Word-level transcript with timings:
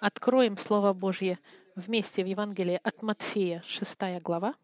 Откроем 0.00 0.56
Слово 0.56 0.94
Божье 0.94 1.38
вместе 1.74 2.24
в 2.24 2.26
Евангелии 2.26 2.80
от 2.82 3.02
Матфея, 3.02 3.62
6 3.66 4.22
глава. 4.22 4.54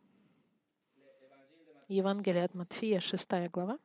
Евангелие 1.88 2.44
от 2.44 2.54
Матфея, 2.54 3.00
6 3.00 3.28
глава. 3.50 3.78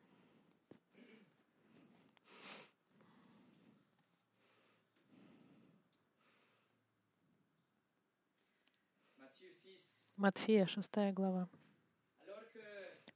Матфея, 10.16 10.66
6 10.66 10.90
глава. 11.12 11.50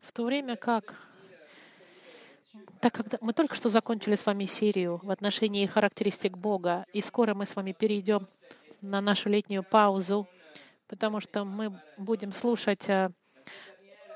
В 0.00 0.12
то 0.12 0.24
время 0.24 0.56
как 0.56 0.94
так 2.80 2.93
как 2.93 3.20
мы 3.23 3.32
только 3.32 3.54
что 3.54 3.68
закончили 3.70 4.14
с 4.14 4.27
вами 4.27 4.45
серию 4.45 5.00
в 5.02 5.11
отношении 5.11 5.66
характеристик 5.66 6.36
Бога, 6.36 6.84
и 6.93 7.00
скоро 7.00 7.34
мы 7.34 7.46
с 7.46 7.56
вами 7.56 7.73
перейдем 7.73 8.27
на 8.80 9.01
нашу 9.01 9.28
летнюю 9.28 9.62
паузу, 9.62 10.28
потому 10.87 11.20
что 11.20 11.45
мы 11.45 11.80
будем 11.97 12.33
слушать 12.33 12.88
э, 12.88 13.11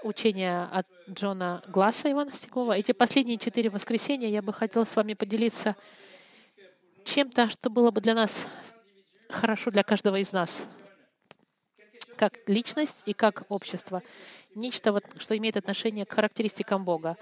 учение 0.02 0.64
от 0.64 0.86
Джона 1.08 1.62
Гласса 1.68 2.10
Ивана 2.10 2.30
Стеклова. 2.30 2.76
Эти 2.76 2.92
последние 2.92 3.38
четыре 3.38 3.70
воскресенья 3.70 4.28
я 4.28 4.42
бы 4.42 4.52
хотела 4.52 4.84
с 4.84 4.94
вами 4.94 5.14
поделиться 5.14 5.76
чем-то, 7.04 7.48
что 7.50 7.70
было 7.70 7.90
бы 7.90 8.00
для 8.00 8.14
нас 8.14 8.46
хорошо 9.28 9.70
для 9.70 9.82
каждого 9.82 10.16
из 10.16 10.32
нас 10.32 10.62
как 12.20 12.38
личность 12.46 13.02
и 13.06 13.14
как 13.14 13.44
общество. 13.48 14.02
Нечто, 14.54 14.92
вот, 14.92 15.04
что 15.16 15.34
имеет 15.38 15.56
отношение 15.56 16.04
к 16.04 16.12
характеристикам 16.12 16.84
Бога. 16.84 17.16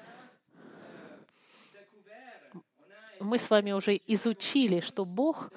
Мы 3.21 3.39
с 3.39 3.51
вами 3.51 3.73
уже 3.73 4.01
изучили, 4.07 4.81
что 4.81 5.05
Бог, 5.05 5.51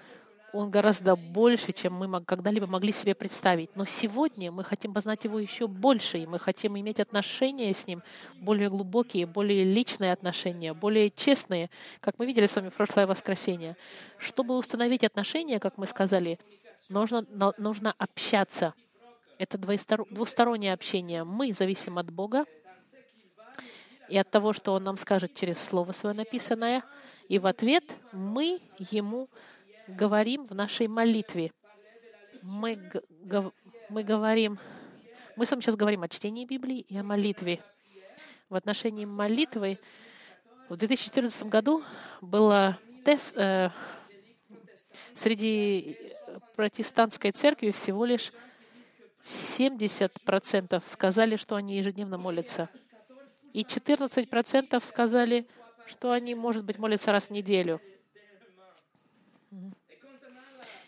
Он 0.53 0.69
гораздо 0.69 1.15
больше, 1.15 1.71
чем 1.71 1.93
мы 1.93 2.23
когда-либо 2.23 2.67
могли 2.67 2.91
себе 2.91 3.15
представить. 3.15 3.75
Но 3.75 3.85
сегодня 3.85 4.51
мы 4.51 4.63
хотим 4.63 4.93
познать 4.93 5.23
Его 5.23 5.39
еще 5.39 5.67
больше, 5.67 6.17
и 6.17 6.25
мы 6.25 6.39
хотим 6.39 6.77
иметь 6.77 6.99
отношения 6.99 7.73
с 7.73 7.87
Ним 7.87 8.03
более 8.35 8.69
глубокие, 8.69 9.25
более 9.25 9.63
личные 9.63 10.11
отношения, 10.11 10.73
более 10.73 11.09
честные, 11.09 11.69
как 11.99 12.19
мы 12.19 12.25
видели 12.25 12.47
с 12.47 12.55
вами 12.55 12.69
в 12.69 12.73
прошлое 12.73 13.07
воскресенье. 13.07 13.77
Чтобы 14.17 14.57
установить 14.57 15.03
отношения, 15.03 15.59
как 15.59 15.77
мы 15.77 15.87
сказали, 15.87 16.39
нужно, 16.89 17.25
нужно 17.57 17.93
общаться. 17.97 18.73
Это 19.37 19.57
двустороннее 19.57 20.73
общение. 20.73 21.23
Мы 21.23 21.53
зависим 21.53 21.97
от 21.97 22.11
Бога 22.11 22.45
и 24.11 24.17
от 24.17 24.29
того, 24.29 24.51
что 24.51 24.73
Он 24.73 24.83
нам 24.83 24.97
скажет 24.97 25.33
через 25.33 25.57
Слово 25.57 25.93
Свое 25.93 26.13
написанное. 26.13 26.83
И 27.29 27.39
в 27.39 27.47
ответ 27.47 27.95
мы 28.11 28.59
Ему 28.77 29.29
говорим 29.87 30.45
в 30.45 30.53
нашей 30.53 30.87
молитве. 30.87 31.53
Мы, 32.41 32.91
мы 33.89 34.03
говорим, 34.03 34.59
мы 35.37 35.45
с 35.45 35.51
вами 35.51 35.61
сейчас 35.61 35.75
говорим 35.75 36.03
о 36.03 36.09
чтении 36.09 36.45
Библии 36.45 36.79
и 36.79 36.97
о 36.97 37.03
молитве. 37.03 37.61
В 38.49 38.55
отношении 38.55 39.05
молитвы 39.05 39.79
в 40.67 40.75
2014 40.75 41.43
году 41.43 41.81
было 42.19 42.77
тест, 43.05 43.37
э, 43.37 43.69
среди 45.15 45.97
протестантской 46.55 47.31
церкви 47.31 47.71
всего 47.71 48.03
лишь 48.03 48.33
70% 49.23 50.83
сказали, 50.87 51.37
что 51.37 51.55
они 51.55 51.77
ежедневно 51.77 52.17
молятся. 52.17 52.69
И 53.53 53.63
14% 53.63 54.85
сказали, 54.85 55.47
что 55.85 56.11
они, 56.11 56.35
может 56.35 56.63
быть, 56.63 56.77
молятся 56.77 57.11
раз 57.11 57.27
в 57.27 57.31
неделю. 57.31 57.81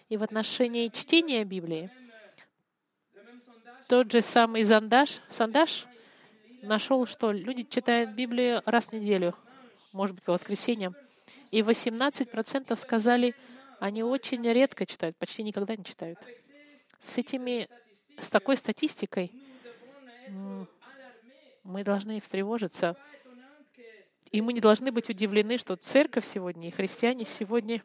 И 0.09 0.17
в 0.17 0.23
отношении 0.23 0.89
чтения 0.89 1.43
Библии 1.43 1.89
тот 3.87 4.11
же 4.11 4.21
самый 4.21 4.63
Зандаш, 4.63 5.19
Сандаш 5.29 5.85
нашел, 6.61 7.05
что 7.05 7.31
люди 7.31 7.63
читают 7.63 8.11
Библию 8.11 8.61
раз 8.65 8.87
в 8.87 8.93
неделю, 8.93 9.35
может 9.91 10.15
быть, 10.15 10.23
по 10.23 10.33
воскресеньям. 10.33 10.95
И 11.51 11.61
18% 11.61 12.75
сказали, 12.77 13.35
они 13.79 14.03
очень 14.03 14.41
редко 14.43 14.85
читают, 14.85 15.17
почти 15.17 15.43
никогда 15.43 15.75
не 15.75 15.83
читают. 15.83 16.17
С 16.99 17.17
этими 17.17 17.67
с 18.19 18.29
такой 18.29 18.55
статистикой 18.55 19.31
мы 21.63 21.83
должны 21.83 22.19
встревожиться. 22.19 22.95
И 24.31 24.41
мы 24.41 24.53
не 24.53 24.61
должны 24.61 24.91
быть 24.91 25.09
удивлены, 25.09 25.57
что 25.57 25.75
церковь 25.75 26.25
сегодня 26.25 26.67
и 26.67 26.71
христиане 26.71 27.25
сегодня 27.25 27.81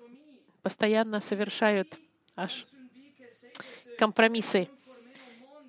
постоянно 0.63 1.21
совершают 1.21 1.97
аж 2.37 2.65
компромиссы 3.99 4.69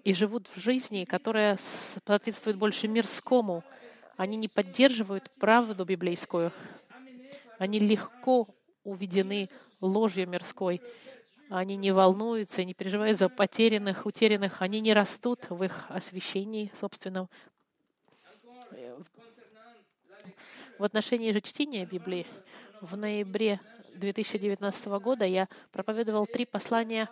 и 0.04 0.14
живут 0.14 0.48
в 0.48 0.60
жизни, 0.60 1.06
которая 1.06 1.58
соответствует 2.06 2.58
больше 2.58 2.88
мирскому. 2.88 3.64
Они 4.18 4.38
не 4.38 4.48
поддерживают 4.48 5.30
правду 5.40 5.86
библейскую. 5.86 6.52
Они 7.58 7.80
легко 7.80 8.48
уведены 8.84 9.50
ложью 9.82 10.28
мирской. 10.28 10.82
Они 11.50 11.78
не 11.78 11.92
волнуются, 11.92 12.64
не 12.64 12.74
переживают 12.74 13.18
за 13.18 13.28
потерянных, 13.28 14.06
утерянных. 14.06 14.62
Они 14.62 14.80
не 14.80 14.94
растут 14.94 15.50
в 15.50 15.64
их 15.64 15.86
освящении 15.90 16.72
собственном. 16.80 17.28
В 20.78 20.84
отношении 20.84 21.32
же 21.32 21.42
чтения 21.42 21.86
Библии 21.86 22.26
в 22.82 22.96
ноябре 22.96 23.60
2019 23.96 24.86
года 25.02 25.26
я 25.26 25.48
проповедовал 25.72 26.26
три 26.26 26.46
послания, 26.46 27.10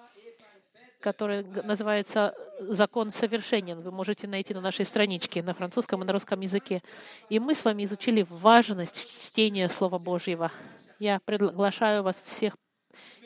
которые 1.00 1.44
называются 1.44 2.34
«Закон 2.59 3.12
совершенен». 3.12 3.81
Вы 3.81 3.92
можете 3.92 4.28
найти 4.28 4.53
на 4.53 4.62
нашей 4.62 4.86
страничке 4.86 5.44
на 5.44 5.53
французском 5.53 6.02
и 6.02 6.06
на 6.06 6.14
русском 6.14 6.40
языке. 6.40 6.81
И 7.30 7.40
мы 7.40 7.56
с 7.56 7.66
вами 7.66 7.84
изучили 7.84 8.26
важность 8.30 9.26
чтения 9.26 9.70
Слова 9.70 10.00
Божьего. 10.00 10.52
Я 11.00 11.20
приглашаю 11.20 12.03
вас 12.03 12.22
всех 12.26 12.56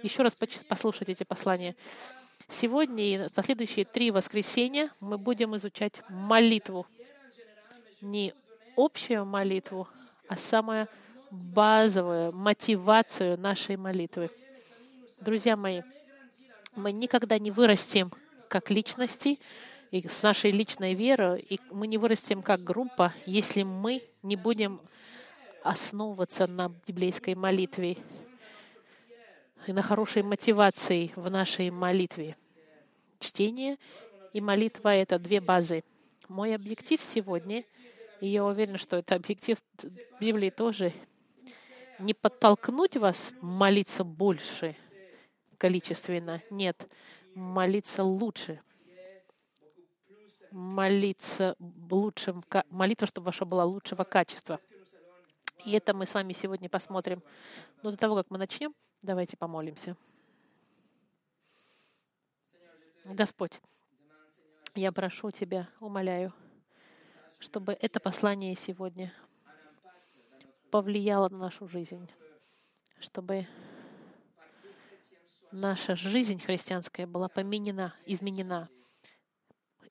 еще 0.03 0.23
раз 0.23 0.35
послушать 0.67 1.09
эти 1.09 1.23
послания. 1.23 1.75
Сегодня 2.49 3.03
и 3.03 3.29
последующие 3.29 3.85
три 3.85 4.11
воскресенья 4.11 4.91
мы 4.99 5.17
будем 5.17 5.55
изучать 5.55 6.01
молитву. 6.09 6.85
Не 8.01 8.33
общую 8.83 9.25
молитву, 9.25 9.87
а 10.27 10.35
самую 10.35 10.87
базовую 11.29 12.33
мотивацию 12.33 13.37
нашей 13.37 13.77
молитвы. 13.77 14.31
Друзья 15.19 15.55
мои, 15.55 15.83
мы 16.75 16.91
никогда 16.91 17.37
не 17.37 17.51
вырастем 17.51 18.11
как 18.49 18.71
личности 18.71 19.39
и 19.91 20.07
с 20.07 20.23
нашей 20.23 20.51
личной 20.51 20.95
верой, 20.95 21.45
и 21.47 21.59
мы 21.69 21.85
не 21.85 21.97
вырастем 21.97 22.41
как 22.41 22.63
группа, 22.63 23.13
если 23.25 23.63
мы 23.63 24.03
не 24.23 24.35
будем 24.35 24.81
основываться 25.63 26.47
на 26.47 26.71
библейской 26.87 27.35
молитве 27.35 27.97
и 29.67 29.73
на 29.73 29.83
хорошей 29.83 30.23
мотивации 30.23 31.11
в 31.15 31.29
нашей 31.29 31.69
молитве. 31.69 32.35
Чтение 33.19 33.77
и 34.33 34.41
молитва— 34.41 34.89
это 34.95 35.19
две 35.19 35.39
базы. 35.39 35.83
Мой 36.27 36.55
объектив 36.55 36.99
сегодня, 37.01 37.63
и 38.21 38.27
я 38.27 38.45
уверен, 38.45 38.77
что 38.77 38.97
это 38.97 39.15
объектив 39.15 39.57
Библии 40.19 40.51
тоже, 40.51 40.93
не 41.99 42.13
подтолкнуть 42.13 42.95
вас 42.95 43.33
молиться 43.41 44.03
больше 44.03 44.77
количественно. 45.57 46.41
Нет, 46.51 46.87
молиться 47.33 48.03
лучше. 48.03 48.61
Молиться 50.51 51.55
лучшим, 51.59 52.43
молитва, 52.69 53.07
чтобы 53.07 53.25
ваша 53.25 53.45
была 53.45 53.65
лучшего 53.65 54.03
качества. 54.03 54.59
И 55.65 55.71
это 55.71 55.93
мы 55.93 56.05
с 56.05 56.13
вами 56.13 56.33
сегодня 56.33 56.69
посмотрим. 56.69 57.23
Но 57.81 57.91
до 57.91 57.97
того, 57.97 58.15
как 58.15 58.29
мы 58.29 58.37
начнем, 58.37 58.75
давайте 59.01 59.35
помолимся. 59.37 59.95
Господь, 63.05 63.61
я 64.75 64.91
прошу 64.91 65.31
Тебя, 65.31 65.69
умоляю, 65.79 66.33
чтобы 67.41 67.73
это 67.73 67.99
послание 67.99 68.55
сегодня 68.55 69.11
повлияло 70.69 71.27
на 71.27 71.37
нашу 71.37 71.67
жизнь, 71.67 72.07
чтобы 72.99 73.47
наша 75.51 75.95
жизнь 75.95 76.39
христианская 76.39 77.07
была 77.07 77.27
поменена, 77.27 77.95
изменена, 78.05 78.69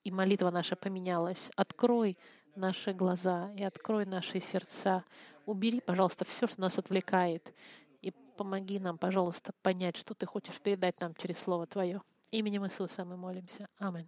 и 0.03 0.11
молитва 0.11 0.49
наша 0.49 0.75
поменялась. 0.75 1.51
Открой 1.55 2.17
наши 2.55 2.93
глаза 2.93 3.51
и 3.55 3.63
открой 3.63 4.05
наши 4.05 4.39
сердца 4.39 5.03
Убери, 5.45 5.81
пожалуйста, 5.81 6.23
все, 6.23 6.47
что 6.47 6.61
нас 6.61 6.77
отвлекает. 6.77 7.53
И 8.01 8.11
помоги 8.37 8.79
нам, 8.79 8.97
пожалуйста, 8.97 9.53
понять, 9.61 9.97
что 9.97 10.13
ты 10.13 10.25
хочешь 10.25 10.59
передать 10.61 10.99
нам 11.01 11.15
через 11.15 11.39
Слово 11.39 11.65
Твое. 11.65 12.01
Именем 12.29 12.65
Иисуса 12.65 13.03
мы 13.03 13.17
молимся. 13.17 13.67
Аминь. 13.77 14.07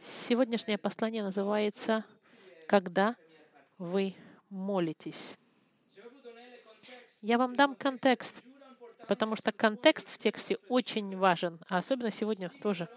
Сегодняшнее 0.00 0.78
послание 0.78 1.22
называется 1.22 2.04
«Когда 2.68 3.16
вы 3.78 4.14
молитесь». 4.50 5.36
Я 7.22 7.38
вам 7.38 7.56
дам 7.56 7.74
контекст, 7.74 8.42
потому 9.08 9.34
что 9.34 9.50
контекст 9.52 10.08
в 10.08 10.18
тексте 10.18 10.58
очень 10.68 11.16
важен, 11.16 11.58
а 11.68 11.78
особенно 11.78 12.12
сегодня 12.12 12.50
тоже. 12.62 12.88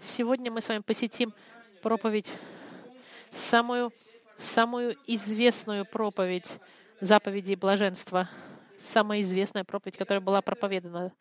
Сегодня 0.00 0.50
мы 0.50 0.62
с 0.62 0.68
вами 0.68 0.80
посетим 0.80 1.34
проповедь, 1.82 2.32
самую, 3.30 3.92
самую 4.38 4.96
известную 5.06 5.84
проповедь 5.84 6.58
заповедей 7.00 7.54
блаженства, 7.54 8.28
самая 8.82 9.20
известная 9.20 9.64
проповедь, 9.64 9.98
которая 9.98 10.22
была 10.22 10.40
проповедана. 10.40 11.12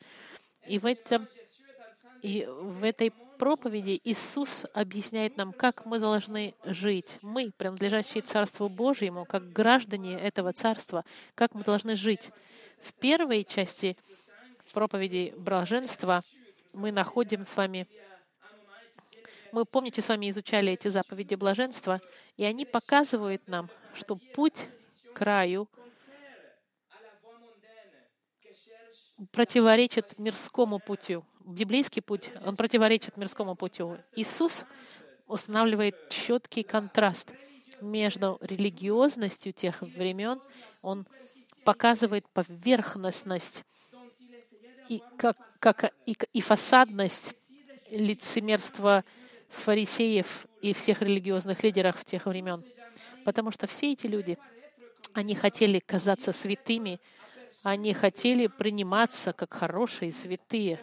И 0.65 0.79
в, 0.79 0.85
этом, 0.85 1.27
и 2.21 2.47
в 2.47 2.85
этой 2.85 3.13
проповеди 3.41 3.99
Иисус 4.03 4.67
объясняет 4.71 5.35
нам, 5.35 5.51
как 5.51 5.87
мы 5.87 5.97
должны 5.97 6.53
жить. 6.63 7.17
Мы, 7.23 7.49
принадлежащие 7.49 8.21
Царству 8.21 8.69
Божьему, 8.69 9.25
как 9.25 9.51
граждане 9.51 10.13
этого 10.13 10.53
Царства, 10.53 11.03
как 11.33 11.55
мы 11.55 11.63
должны 11.63 11.95
жить. 11.95 12.29
В 12.83 12.93
первой 12.93 13.43
части 13.43 13.97
проповеди 14.75 15.33
блаженства 15.35 16.21
мы 16.73 16.91
находим 16.91 17.47
с 17.47 17.57
вами 17.57 17.87
мы, 19.51 19.65
помните, 19.65 20.03
с 20.03 20.09
вами 20.09 20.29
изучали 20.29 20.73
эти 20.73 20.89
заповеди 20.89 21.33
блаженства, 21.33 21.99
и 22.37 22.45
они 22.45 22.63
показывают 22.63 23.47
нам, 23.47 23.71
что 23.95 24.17
путь 24.35 24.67
к 25.13 25.17
краю 25.17 25.67
противоречит 29.31 30.19
мирскому 30.19 30.77
путю. 30.77 31.25
Библейский 31.51 32.01
путь, 32.01 32.31
он 32.45 32.55
противоречит 32.55 33.17
мирскому 33.17 33.55
путю. 33.55 33.97
Иисус 34.15 34.65
устанавливает 35.27 36.09
четкий 36.09 36.63
контраст 36.63 37.33
между 37.81 38.37
религиозностью 38.41 39.53
тех 39.53 39.81
времен, 39.81 40.39
он 40.81 41.05
показывает 41.63 42.27
поверхностность 42.29 43.63
и, 44.89 45.01
как, 45.17 45.37
как, 45.59 45.93
и, 46.05 46.15
и 46.33 46.41
фасадность 46.41 47.33
лицемерства 47.89 49.03
фарисеев 49.49 50.47
и 50.61 50.73
всех 50.73 51.01
религиозных 51.01 51.63
лидеров 51.63 52.03
тех 52.05 52.25
времен. 52.25 52.63
Потому 53.25 53.51
что 53.51 53.67
все 53.67 53.91
эти 53.91 54.07
люди, 54.07 54.37
они 55.13 55.35
хотели 55.35 55.79
казаться 55.79 56.31
святыми, 56.31 56.99
они 57.63 57.93
хотели 57.93 58.47
приниматься 58.47 59.33
как 59.33 59.53
хорошие 59.53 60.13
святые, 60.13 60.79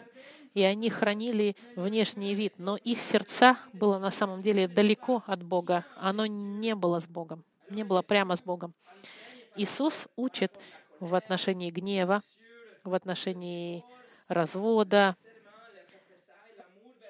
и 0.53 0.63
они 0.63 0.89
хранили 0.89 1.55
внешний 1.75 2.33
вид, 2.33 2.53
но 2.57 2.77
их 2.77 3.01
сердца 3.01 3.57
было 3.73 3.99
на 3.99 4.11
самом 4.11 4.41
деле 4.41 4.67
далеко 4.67 5.23
от 5.27 5.43
Бога. 5.43 5.85
Оно 5.95 6.25
не 6.25 6.75
было 6.75 6.99
с 6.99 7.07
Богом, 7.07 7.43
не 7.69 7.83
было 7.83 8.01
прямо 8.01 8.35
с 8.35 8.41
Богом. 8.41 8.73
Иисус 9.55 10.07
учит 10.15 10.51
в 10.99 11.15
отношении 11.15 11.71
гнева, 11.71 12.21
в 12.83 12.93
отношении 12.93 13.83
развода, 14.27 15.15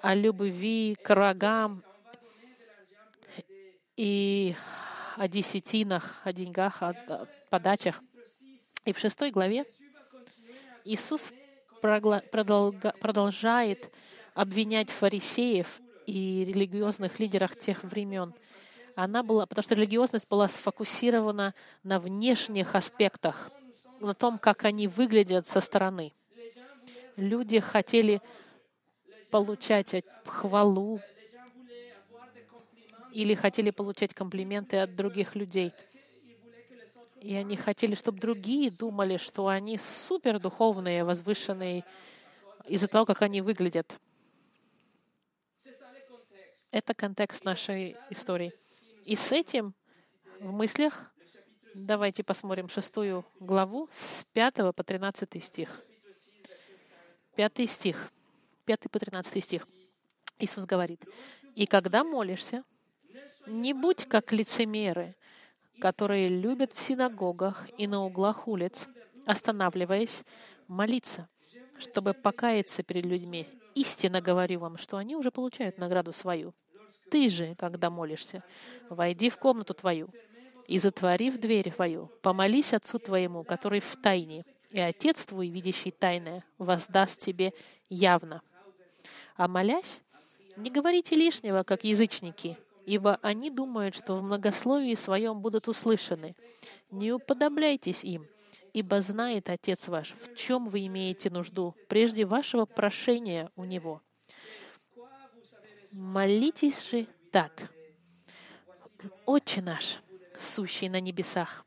о 0.01 0.15
любви 0.15 0.95
к 1.01 1.09
врагам 1.09 1.83
и 3.97 4.55
о 5.17 5.27
десятинах, 5.27 6.21
о 6.23 6.31
деньгах, 6.31 6.81
о 6.81 7.27
подачах. 7.49 8.01
И 8.85 8.93
в 8.93 8.99
шестой 8.99 9.31
главе 9.31 9.65
Иисус 10.85 11.33
продолжает 11.81 13.91
обвинять 14.33 14.89
фарисеев 14.89 15.81
и 16.05 16.45
религиозных 16.45 17.19
лидеров 17.19 17.57
тех 17.57 17.83
времен. 17.83 18.33
Она 18.95 19.23
была, 19.23 19.45
потому 19.45 19.63
что 19.63 19.75
религиозность 19.75 20.29
была 20.29 20.47
сфокусирована 20.47 21.53
на 21.83 21.99
внешних 21.99 22.75
аспектах, 22.75 23.49
на 23.99 24.13
том, 24.13 24.37
как 24.37 24.65
они 24.65 24.87
выглядят 24.87 25.47
со 25.47 25.61
стороны. 25.61 26.13
Люди 27.15 27.59
хотели 27.59 28.21
получать 29.29 30.03
хвалу 30.25 31.01
или 33.11 33.33
хотели 33.33 33.71
получать 33.71 34.13
комплименты 34.13 34.77
от 34.77 34.95
других 34.95 35.35
людей. 35.35 35.73
И 37.21 37.35
они 37.35 37.57
хотели, 37.57 37.95
чтобы 37.95 38.19
другие 38.19 38.71
думали, 38.71 39.17
что 39.17 39.47
они 39.47 39.77
супер 39.77 40.39
духовные, 40.39 41.03
возвышенные 41.03 41.83
из-за 42.65 42.87
того, 42.87 43.05
как 43.05 43.21
они 43.21 43.41
выглядят. 43.41 43.99
Это 46.71 46.93
контекст 46.93 47.43
нашей 47.43 47.97
истории. 48.09 48.53
И 49.05 49.15
с 49.15 49.31
этим 49.31 49.73
в 50.39 50.51
мыслях 50.51 51.11
давайте 51.73 52.23
посмотрим 52.23 52.69
шестую 52.69 53.25
главу 53.39 53.89
с 53.91 54.23
5 54.33 54.75
по 54.75 54.83
13 54.83 55.43
стих. 55.43 55.81
Пятый 57.35 57.67
стих. 57.67 58.11
5 58.65 58.91
по 58.91 58.99
13 58.99 59.43
стих. 59.43 59.67
Иисус 60.37 60.65
говорит, 60.65 61.03
«И 61.55 61.65
когда 61.65 62.03
молишься, 62.03 62.63
не 63.47 63.73
будь 63.73 64.05
как 64.05 64.31
лицемеры, 64.31 65.15
которые 65.79 66.27
любят 66.27 66.73
в 66.73 66.79
синагогах 66.79 67.67
и 67.77 67.87
на 67.87 68.03
углах 68.03 68.47
улиц, 68.47 68.87
останавливаясь, 69.25 70.23
молиться, 70.67 71.27
чтобы 71.77 72.13
покаяться 72.13 72.83
перед 72.83 73.05
людьми. 73.05 73.47
Истинно 73.75 74.21
говорю 74.21 74.59
вам, 74.59 74.77
что 74.77 74.97
они 74.97 75.15
уже 75.15 75.31
получают 75.31 75.77
награду 75.77 76.13
свою. 76.13 76.53
Ты 77.09 77.29
же, 77.29 77.55
когда 77.55 77.89
молишься, 77.89 78.43
войди 78.89 79.29
в 79.29 79.37
комнату 79.37 79.73
твою 79.73 80.09
и, 80.67 80.77
затворив 80.77 81.39
дверь 81.39 81.71
твою, 81.71 82.11
помолись 82.21 82.73
Отцу 82.73 82.99
твоему, 82.99 83.43
который 83.43 83.79
в 83.79 83.95
тайне, 83.95 84.43
и 84.69 84.79
Отец 84.79 85.25
твой, 85.25 85.49
видящий 85.49 85.91
тайное, 85.91 86.43
воздаст 86.57 87.21
тебе 87.21 87.53
явно. 87.89 88.41
А 89.35 89.47
молясь, 89.47 90.01
не 90.57 90.69
говорите 90.69 91.15
лишнего, 91.15 91.63
как 91.63 91.83
язычники, 91.83 92.57
ибо 92.85 93.19
они 93.21 93.49
думают, 93.49 93.95
что 93.95 94.15
в 94.15 94.23
многословии 94.23 94.95
своем 94.95 95.39
будут 95.41 95.67
услышаны. 95.67 96.35
Не 96.91 97.11
уподобляйтесь 97.11 98.03
им, 98.03 98.27
ибо 98.73 99.01
знает 99.01 99.49
Отец 99.49 99.87
ваш, 99.87 100.13
в 100.13 100.35
чем 100.35 100.67
вы 100.67 100.85
имеете 100.87 101.29
нужду, 101.29 101.75
прежде 101.87 102.25
вашего 102.25 102.65
прошения 102.65 103.49
у 103.55 103.63
Него. 103.63 104.01
Молитесь 105.91 106.89
же 106.89 107.07
так. 107.31 107.71
Отче 109.25 109.61
наш, 109.61 109.99
сущий 110.39 110.89
на 110.89 110.99
небесах, 110.99 111.65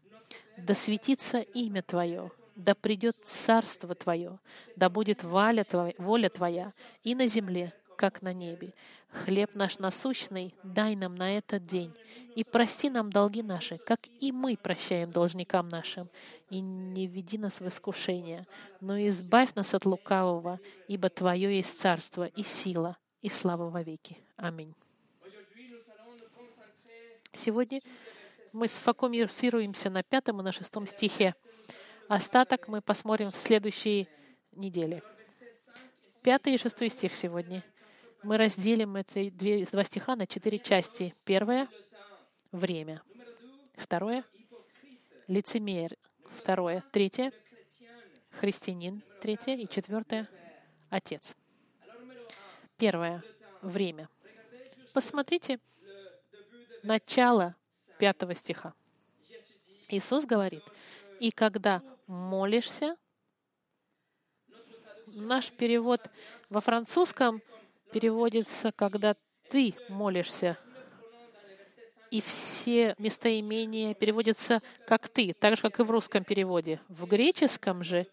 да 0.57 0.75
светится 0.75 1.41
имя 1.41 1.83
Твое, 1.83 2.31
да 2.57 2.75
придет 2.75 3.17
Царство 3.25 3.95
Твое, 3.95 4.39
да 4.77 4.89
будет 4.89 5.23
воля 5.25 5.65
Твоя, 5.65 5.95
воля 5.99 6.29
Твоя 6.29 6.73
и 7.03 7.15
на 7.15 7.27
земле, 7.27 7.73
как 8.03 8.21
на 8.21 8.33
небе. 8.33 8.75
Хлеб 9.13 9.55
наш 9.55 9.79
насущный 9.79 10.57
дай 10.65 10.97
нам 10.97 11.15
на 11.15 11.39
этот 11.39 11.65
день, 11.65 11.95
и 12.35 12.43
прости 12.43 12.91
нам 12.91 13.11
долги 13.11 13.45
наши, 13.45 13.79
как 13.79 14.01
и 14.19 14.33
мы 14.33 14.57
прощаем 14.57 15.13
должникам 15.13 15.69
нашим. 15.69 16.09
И 16.51 16.59
не 16.59 17.07
веди 17.07 17.39
нас 17.39 17.61
в 17.61 17.69
искушение, 17.69 18.49
но 18.81 18.99
избавь 19.07 19.55
нас 19.55 19.73
от 19.73 19.87
лукавого, 19.87 20.59
ибо 20.89 21.11
Твое 21.11 21.57
есть 21.57 21.79
царство 21.79 22.27
и 22.27 22.43
сила, 22.43 22.97
и 23.21 23.29
слава 23.29 23.71
во 23.71 23.83
веки. 23.83 24.19
Аминь. 24.35 24.75
Сегодня 27.35 27.81
мы 28.53 28.67
сфокусируемся 28.67 29.91
на 29.91 30.03
пятом 30.03 30.41
и 30.41 30.43
на 30.43 30.51
шестом 30.51 30.89
стихе. 30.89 31.35
Остаток 32.09 32.67
мы 32.67 32.83
посмотрим 32.83 33.31
в 33.31 33.37
следующей 33.37 34.09
неделе. 34.51 35.05
Пятый 36.25 36.55
и 36.55 36.59
шестой 36.59 36.89
стих 36.89 37.15
сегодня. 37.15 37.63
Мы 38.23 38.37
разделим 38.37 38.97
эти 38.97 39.31
две, 39.31 39.65
два 39.67 39.83
стиха 39.83 40.15
на 40.15 40.27
четыре 40.27 40.59
части. 40.61 41.13
Первое— 41.25 41.69
время. 42.53 43.03
Второе— 43.75 44.25
лицемер. 45.27 45.97
Второе— 46.33 46.85
третье— 46.93 47.33
христианин. 48.31 49.03
Третье 49.21 49.57
и 49.57 49.69
четвертое— 49.69 50.29
отец. 50.91 51.35
Первое— 52.77 53.25
время. 53.63 54.09
Посмотрите 54.93 55.59
начало 56.85 57.57
пятого 57.99 58.37
стиха. 58.37 58.73
Иисус 59.89 60.27
говорит, 60.27 60.63
«И 61.19 61.33
когда 61.33 61.83
молишься. 62.07 62.97
Наш 65.15 65.51
перевод 65.51 66.09
во 66.49 66.61
французском 66.61 67.43
переводится, 67.93 68.73
когда 68.73 69.17
ты 69.51 69.75
молишься. 69.89 70.59
И 72.11 72.21
все 72.21 72.95
местоимения 72.99 73.95
переводятся 73.95 74.61
как 74.87 75.09
ты, 75.09 75.33
так 75.33 75.57
же, 75.57 75.63
как 75.63 75.81
и 75.81 75.83
в 75.83 75.91
русском 75.91 76.25
переводе. 76.25 76.81
В 76.89 77.07
греческом 77.07 77.83
же 77.83 78.07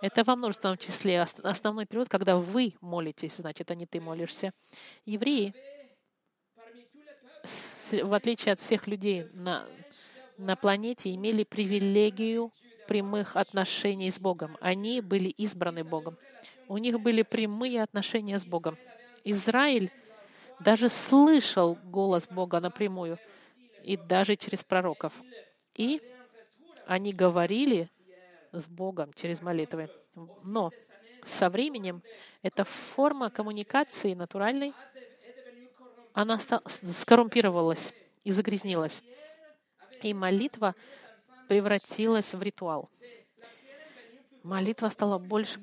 это 0.00 0.22
во 0.22 0.36
множественном 0.36 0.78
числе. 0.78 1.20
Основной 1.20 1.86
перевод, 1.86 2.08
когда 2.08 2.36
вы 2.36 2.74
молитесь, 2.80 3.36
значит, 3.36 3.70
а 3.70 3.74
не 3.74 3.86
ты 3.86 4.00
молишься. 4.00 4.52
Евреи, 5.04 5.54
в 7.90 8.14
отличие 8.14 8.52
от 8.52 8.60
всех 8.60 8.86
людей 8.86 9.26
на, 9.32 9.66
на 10.38 10.56
планете, 10.56 11.14
имели 11.14 11.42
привилегию 11.42 12.52
прямых 12.86 13.34
отношений 13.36 14.10
с 14.10 14.18
Богом. 14.18 14.56
Они 14.60 15.00
были 15.00 15.28
избраны 15.28 15.84
Богом. 15.84 16.18
У 16.68 16.78
них 16.78 17.00
были 17.00 17.22
прямые 17.22 17.82
отношения 17.82 18.38
с 18.38 18.44
Богом. 18.44 18.78
Израиль 19.24 19.90
даже 20.60 20.88
слышал 20.88 21.76
голос 21.84 22.26
Бога 22.28 22.60
напрямую, 22.60 23.18
и 23.82 23.96
даже 23.96 24.36
через 24.36 24.64
пророков. 24.64 25.12
И 25.76 26.00
они 26.86 27.12
говорили 27.12 27.88
с 28.52 28.66
Богом 28.66 29.12
через 29.14 29.42
молитвы. 29.42 29.90
Но 30.42 30.72
со 31.24 31.50
временем 31.50 32.02
эта 32.42 32.64
форма 32.64 33.30
коммуникации 33.30 34.14
натуральной, 34.14 34.72
она 36.12 36.38
скоррумпировалась 36.38 37.92
и 38.22 38.30
загрязнилась. 38.30 39.02
И 40.02 40.14
молитва 40.14 40.74
превратилась 41.48 42.34
в 42.34 42.42
ритуал. 42.42 42.88
Молитва 44.42 44.88
стала 44.90 45.18
больше 45.18 45.58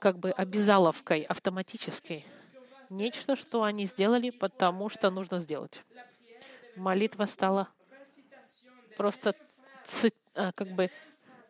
как 0.00 0.18
бы 0.18 0.30
обязаловкой, 0.30 1.22
автоматической. 1.22 2.24
Нечто, 2.90 3.36
что 3.36 3.62
они 3.62 3.86
сделали, 3.86 4.30
потому 4.30 4.88
что 4.88 5.10
нужно 5.10 5.38
сделать. 5.40 5.82
Молитва 6.76 7.26
стала 7.26 7.68
просто 8.96 9.34
а, 10.34 10.52
как 10.52 10.68
бы 10.68 10.90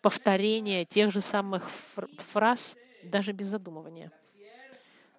повторение 0.02 0.84
тех 0.84 1.12
же 1.12 1.20
самых 1.20 1.68
фраз, 1.70 2.76
даже 3.02 3.32
без 3.32 3.46
задумывания. 3.46 4.10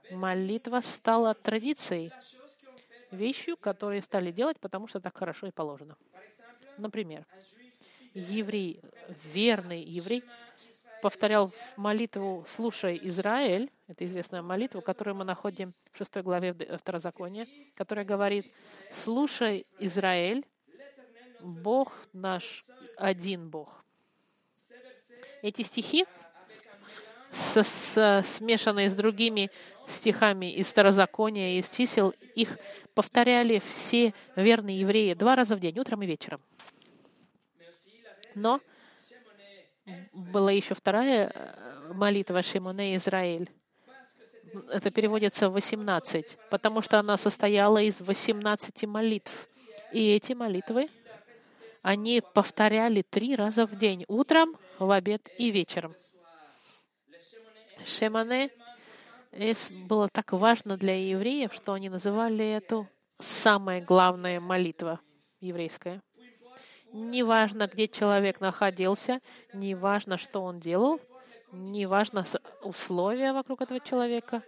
Молитва 0.10 0.82
стала 0.82 1.34
традицией, 1.34 2.12
вещью, 3.12 3.58
которые 3.58 4.02
стали 4.02 4.32
делать, 4.32 4.60
потому 4.60 4.88
что 4.88 5.00
так 5.00 5.18
хорошо 5.18 5.48
и 5.48 5.52
положено. 5.52 5.96
Например, 6.78 7.26
еврей, 8.14 8.82
верный 9.24 9.82
еврей, 9.84 10.24
повторял 11.02 11.52
молитву 11.78 12.46
«Слушай, 12.48 13.00
Израиль», 13.04 13.72
это 13.90 14.06
известная 14.06 14.44
молитва, 14.44 14.82
которую 14.82 15.16
мы 15.16 15.26
находим 15.26 15.72
в 15.92 15.98
6 15.98 16.18
главе 16.18 16.54
Второзакония, 16.54 17.48
которая 17.76 18.06
говорит 18.06 18.46
«Слушай, 18.92 19.66
Израиль, 19.80 20.46
Бог 21.42 21.92
наш 22.14 22.66
один 22.98 23.50
Бог». 23.50 23.84
Эти 25.42 25.64
стихи, 25.64 26.06
с, 27.32 27.64
с, 27.64 28.22
смешанные 28.24 28.92
с 28.92 28.94
другими 28.94 29.50
стихами 29.88 30.54
из 30.54 30.68
Старозакония 30.68 31.58
из 31.58 31.70
чисел, 31.70 32.14
их 32.36 32.60
повторяли 32.94 33.58
все 33.58 34.14
верные 34.36 34.80
евреи 34.82 35.16
два 35.16 35.36
раза 35.36 35.56
в 35.56 35.60
день, 35.60 35.80
утром 35.80 36.04
и 36.04 36.06
вечером. 36.06 36.42
Но 38.36 38.62
была 40.14 40.52
еще 40.52 40.76
вторая 40.76 41.32
э, 41.34 41.94
молитва 41.94 42.44
Шимоне 42.44 42.96
Израиль. 42.96 43.50
Это 44.72 44.92
переводится 44.92 45.50
в 45.50 45.54
18, 45.54 46.38
потому 46.50 46.82
что 46.82 47.00
она 47.00 47.18
состояла 47.18 47.82
из 47.82 48.02
18 48.02 48.86
молитв. 48.86 49.50
И 49.92 50.12
эти 50.12 50.34
молитвы 50.34 50.90
они 51.82 52.22
повторяли 52.34 53.02
три 53.02 53.36
раза 53.36 53.66
в 53.66 53.78
день, 53.78 54.06
утром, 54.08 54.58
в 54.78 54.92
обед 54.92 55.30
и 55.38 55.52
вечером. 55.52 55.96
Шемане 57.86 58.50
было 59.88 60.10
так 60.10 60.34
важно 60.34 60.78
для 60.78 60.96
евреев, 61.12 61.54
что 61.54 61.74
они 61.74 61.90
называли 61.90 62.46
эту 62.46 62.88
самая 63.20 63.82
главная 63.82 64.40
молитва 64.40 65.00
еврейская. 65.40 66.02
Неважно, 66.92 67.68
где 67.68 67.88
человек 67.88 68.40
находился, 68.42 69.20
неважно, 69.54 70.18
что 70.18 70.42
он 70.42 70.60
делал, 70.60 71.00
неважно 71.52 72.26
условия 72.62 73.34
вокруг 73.34 73.62
этого 73.62 73.80
человека, 73.80 74.44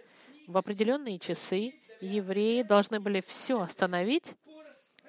в 0.46 0.56
определенные 0.56 1.18
часы 1.18 1.74
евреи 2.00 2.62
должны 2.62 3.00
были 3.00 3.20
все 3.20 3.60
остановить, 3.60 4.34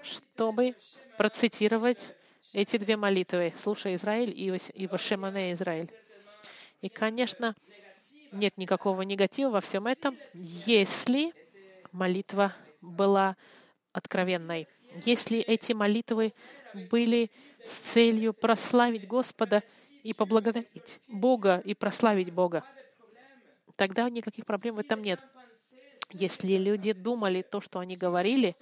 чтобы 0.03 0.75
процитировать 1.17 2.13
эти 2.53 2.77
две 2.77 2.97
молитвы 2.97 3.53
«Слушай, 3.57 3.95
Израиль» 3.95 4.33
и 4.35 4.87
«Вашемане, 4.87 5.53
Израиль». 5.53 5.89
И, 6.81 6.89
конечно, 6.89 7.55
нет 8.31 8.57
никакого 8.57 9.01
негатива 9.03 9.49
во 9.49 9.61
всем 9.61 9.87
этом, 9.87 10.17
если 10.33 11.33
молитва 11.91 12.53
была 12.81 13.37
откровенной. 13.91 14.67
Если 15.05 15.39
эти 15.39 15.73
молитвы 15.73 16.33
были 16.91 17.31
с 17.65 17.75
целью 17.75 18.33
прославить 18.33 19.07
Господа 19.07 19.63
и 20.03 20.13
поблагодарить 20.13 20.99
Бога 21.07 21.61
и 21.65 21.73
прославить 21.73 22.31
Бога, 22.31 22.63
тогда 23.75 24.09
никаких 24.09 24.45
проблем 24.45 24.75
в 24.75 24.79
этом 24.79 25.01
нет. 25.01 25.23
Если 26.11 26.57
люди 26.57 26.93
думали 26.93 27.41
то, 27.41 27.61
что 27.61 27.79
они 27.79 27.95
говорили, 27.95 28.55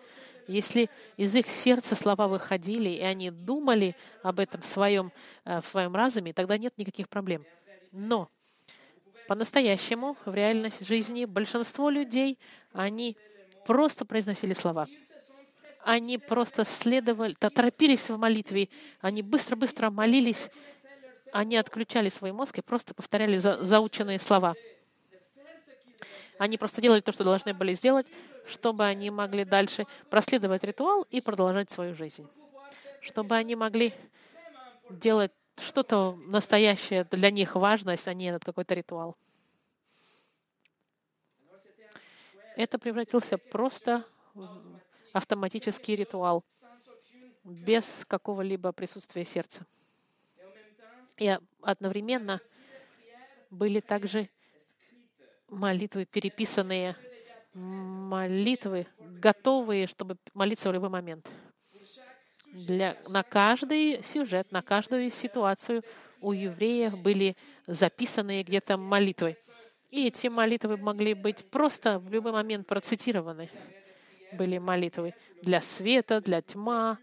если 0.47 0.89
из 1.17 1.35
их 1.35 1.47
сердца 1.47 1.95
слова 1.95 2.27
выходили, 2.27 2.89
и 2.89 3.01
они 3.01 3.29
думали 3.29 3.95
об 4.23 4.39
этом 4.39 4.61
в 4.61 4.65
своем, 4.65 5.11
э, 5.43 5.59
в 5.59 5.65
своем 5.65 5.95
разуме, 5.95 6.33
тогда 6.33 6.57
нет 6.57 6.77
никаких 6.77 7.09
проблем. 7.09 7.45
Но 7.91 8.29
по-настоящему 9.27 10.15
в 10.25 10.33
реальности 10.33 10.83
жизни 10.83 11.25
большинство 11.25 11.89
людей, 11.89 12.39
они 12.73 13.17
просто 13.65 14.05
произносили 14.05 14.53
слова 14.53 14.87
они 15.83 16.17
просто 16.17 16.63
следовали, 16.65 17.33
торопились 17.33 18.09
в 18.09 18.17
молитве, 18.17 18.69
они 18.99 19.21
быстро-быстро 19.21 19.89
молились, 19.89 20.49
они 21.31 21.57
отключали 21.57 22.09
свой 22.09 22.31
мозг 22.31 22.57
и 22.57 22.61
просто 22.61 22.93
повторяли 22.93 23.37
за, 23.37 23.63
заученные 23.63 24.19
слова. 24.19 24.55
Они 26.37 26.57
просто 26.57 26.81
делали 26.81 27.01
то, 27.01 27.11
что 27.11 27.23
должны 27.23 27.53
были 27.53 27.73
сделать, 27.73 28.07
чтобы 28.45 28.85
они 28.85 29.09
могли 29.11 29.45
дальше 29.45 29.85
проследовать 30.09 30.63
ритуал 30.63 31.03
и 31.09 31.21
продолжать 31.21 31.69
свою 31.69 31.95
жизнь. 31.95 32.27
Чтобы 32.99 33.35
они 33.35 33.55
могли 33.55 33.93
делать 34.89 35.31
что-то 35.57 36.17
настоящее 36.25 37.03
для 37.05 37.29
них 37.29 37.55
важность, 37.55 38.07
а 38.07 38.13
не 38.13 38.29
этот 38.29 38.43
какой-то 38.43 38.73
ритуал. 38.73 39.15
Это 42.55 42.77
превратился 42.79 43.37
просто 43.37 44.03
автоматический 45.13 45.95
ритуал, 45.95 46.43
без 47.43 48.05
какого-либо 48.07 48.71
присутствия 48.71 49.25
сердца. 49.25 49.65
И 51.21 51.37
одновременно 51.61 52.41
были 53.51 53.79
также 53.79 54.27
молитвы, 55.49 56.05
переписанные 56.05 56.95
молитвы, 57.53 58.87
готовые, 58.97 59.85
чтобы 59.85 60.17
молиться 60.33 60.69
в 60.69 60.73
любой 60.73 60.89
момент. 60.89 61.29
Для, 62.47 62.97
на 63.07 63.21
каждый 63.21 64.01
сюжет, 64.01 64.51
на 64.51 64.63
каждую 64.63 65.11
ситуацию 65.11 65.83
у 66.21 66.31
евреев 66.31 66.97
были 66.97 67.37
записанные 67.67 68.41
где-то 68.41 68.77
молитвы. 68.77 69.37
И 69.91 70.07
эти 70.07 70.25
молитвы 70.25 70.77
могли 70.77 71.13
быть 71.13 71.45
просто 71.51 71.99
в 71.99 72.09
любой 72.09 72.31
момент 72.31 72.65
процитированы 72.65 73.51
были 74.31 74.57
молитвы 74.57 75.13
для 75.43 75.61
света, 75.61 76.19
для 76.19 76.41
тьма, 76.41 76.97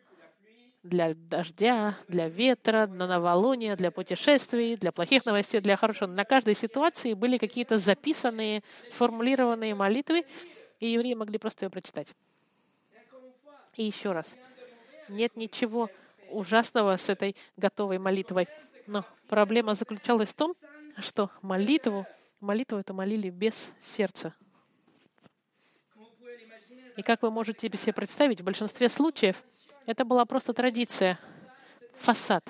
для 0.88 1.14
дождя, 1.14 1.96
для 2.08 2.28
ветра, 2.28 2.86
на 2.86 3.06
новолуния, 3.06 3.76
для 3.76 3.90
путешествий, 3.90 4.76
для 4.76 4.90
плохих 4.92 5.24
новостей, 5.24 5.60
для 5.60 5.76
хорошего. 5.76 6.08
На 6.08 6.24
каждой 6.24 6.54
ситуации 6.54 7.14
были 7.14 7.38
какие-то 7.38 7.78
записанные, 7.78 8.62
сформулированные 8.90 9.74
молитвы, 9.74 10.24
и 10.80 10.90
евреи 10.90 11.14
могли 11.14 11.38
просто 11.38 11.66
ее 11.66 11.70
прочитать. 11.70 12.08
И 13.76 13.84
еще 13.84 14.12
раз, 14.12 14.36
нет 15.08 15.36
ничего 15.36 15.90
ужасного 16.30 16.96
с 16.96 17.08
этой 17.08 17.36
готовой 17.56 17.98
молитвой. 17.98 18.48
Но 18.86 19.04
проблема 19.28 19.74
заключалась 19.74 20.30
в 20.30 20.34
том, 20.34 20.52
что 20.98 21.30
молитву, 21.42 22.06
молитву 22.40 22.78
это 22.78 22.92
молили 22.92 23.30
без 23.30 23.72
сердца. 23.80 24.34
И 26.96 27.02
как 27.02 27.22
вы 27.22 27.30
можете 27.30 27.70
себе 27.76 27.92
представить, 27.92 28.40
в 28.40 28.44
большинстве 28.44 28.88
случаев 28.88 29.44
это 29.88 30.04
была 30.04 30.26
просто 30.26 30.52
традиция, 30.52 31.18
фасад. 31.94 32.44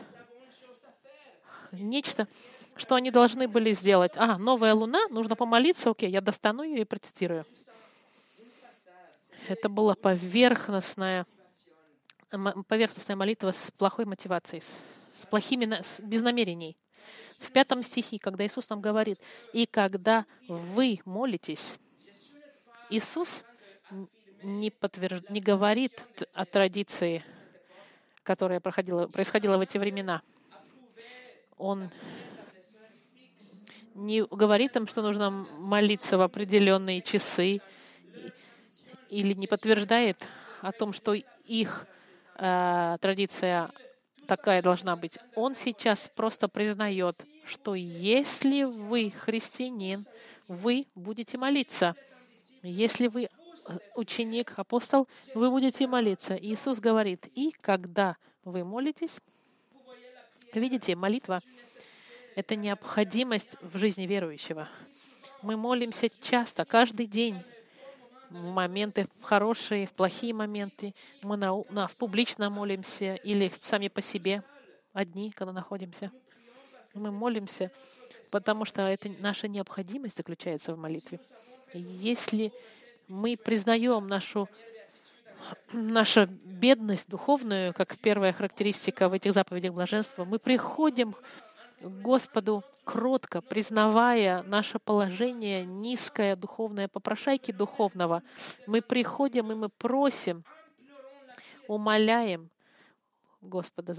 Нечто, 1.71 2.26
что 2.75 2.97
они 2.97 3.12
должны 3.12 3.47
были 3.47 3.71
сделать. 3.71 4.11
А, 4.16 4.38
новая 4.38 4.75
луна, 4.75 5.07
нужно 5.09 5.37
помолиться, 5.37 5.90
окей, 5.90 6.11
я 6.11 6.21
достану 6.21 6.64
ее 6.64 6.80
и 6.80 6.85
процитирую. 6.85 7.47
Это 9.47 9.68
была 9.68 9.95
поверхностная, 9.95 11.26
поверхностная 12.66 13.14
молитва 13.14 13.52
с 13.52 13.71
плохой 13.71 14.04
мотивацией, 14.04 14.64
с 15.16 15.25
плохими, 15.26 15.80
без 16.02 16.23
намерений. 16.23 16.76
В 17.38 17.52
пятом 17.52 17.85
стихе, 17.85 18.18
когда 18.18 18.45
Иисус 18.45 18.68
нам 18.68 18.80
говорит, 18.80 19.21
«И 19.52 19.64
когда 19.64 20.26
вы 20.49 21.00
молитесь», 21.04 21.78
Иисус 22.90 23.45
не, 24.42 24.71
подтвержд... 24.71 25.28
не 25.30 25.40
говорит 25.40 26.02
о 26.35 26.45
традиции, 26.45 27.25
которая 28.23 28.61
проходила, 28.61 29.07
происходила 29.07 29.57
в 29.57 29.61
эти 29.61 29.78
времена. 29.78 30.23
Он 31.57 31.90
не 33.95 34.25
говорит 34.25 34.76
им, 34.76 34.87
что 34.87 35.02
нужно 35.02 35.30
молиться 35.30 36.18
в 36.18 36.23
определенные 36.23 37.02
часы, 37.02 37.61
или 39.11 39.33
не 39.33 39.47
подтверждает 39.47 40.25
о 40.61 40.73
том, 40.73 40.92
что 40.92 41.14
их 41.14 41.87
э, 42.37 42.97
традиция 43.00 43.71
такая 44.26 44.62
должна 44.62 44.97
быть. 44.97 45.18
Он 45.35 45.54
сейчас 45.54 46.11
просто 46.14 46.49
признает, 46.49 47.16
что 47.45 47.75
если 47.75 48.64
вы 48.64 49.11
христианин, 49.11 50.04
вы 50.47 50.87
будете 50.95 51.38
молиться. 51.38 51.95
Если 52.62 53.07
вы 53.07 53.28
ученик, 53.94 54.54
апостол, 54.56 55.08
вы 55.34 55.50
будете 55.50 55.87
молиться. 55.87 56.37
Иисус 56.37 56.78
говорит, 56.78 57.28
и 57.34 57.52
когда 57.60 58.16
вы 58.44 58.64
молитесь, 58.64 59.18
видите, 60.52 60.96
молитва— 60.96 61.40
это 62.37 62.56
необходимость 62.56 63.56
в 63.60 63.78
жизни 63.78 64.06
верующего. 64.06 64.68
Мы 65.42 65.56
молимся 65.56 66.08
часто, 66.20 66.64
каждый 66.64 67.06
день 67.06 67.42
в 68.30 68.42
моменты 68.42 69.06
в 69.20 69.22
хорошие, 69.22 69.87
в 69.87 69.92
плохие 69.92 70.34
моменты. 70.34 70.94
Мы 71.22 71.37
на, 71.37 71.52
на, 71.70 71.87
в 71.87 71.96
публично 71.96 72.50
молимся 72.50 73.14
или 73.16 73.50
сами 73.62 73.88
по 73.88 74.02
себе, 74.02 74.42
одни, 74.92 75.30
когда 75.30 75.52
находимся. 75.52 76.12
Мы 76.94 77.10
молимся, 77.10 77.70
потому 78.30 78.64
что 78.64 78.82
это 78.82 79.10
наша 79.20 79.48
необходимость 79.48 80.16
заключается 80.16 80.75
в 80.75 80.78
молитве. 80.78 81.20
Если 81.75 82.52
мы 83.08 83.36
признаем 83.36 84.06
нашу 84.06 84.48
наша 85.72 86.26
бедность 86.26 87.08
духовную, 87.08 87.72
как 87.72 87.96
первая 87.98 88.32
характеристика 88.32 89.08
в 89.08 89.12
этих 89.12 89.32
заповедях 89.32 89.72
блаженства, 89.72 90.24
мы 90.24 90.38
приходим 90.38 91.14
Господу 91.80 92.64
кротко, 92.84 93.40
признавая 93.40 94.42
наше 94.42 94.78
положение 94.78 95.64
низкое, 95.64 96.34
духовное, 96.36 96.88
попрошайки 96.88 97.52
духовного. 97.52 98.22
Мы 98.66 98.82
приходим 98.82 99.52
и 99.52 99.54
мы 99.54 99.68
просим, 99.68 100.44
умоляем 101.68 102.50
Господа. 103.40 103.96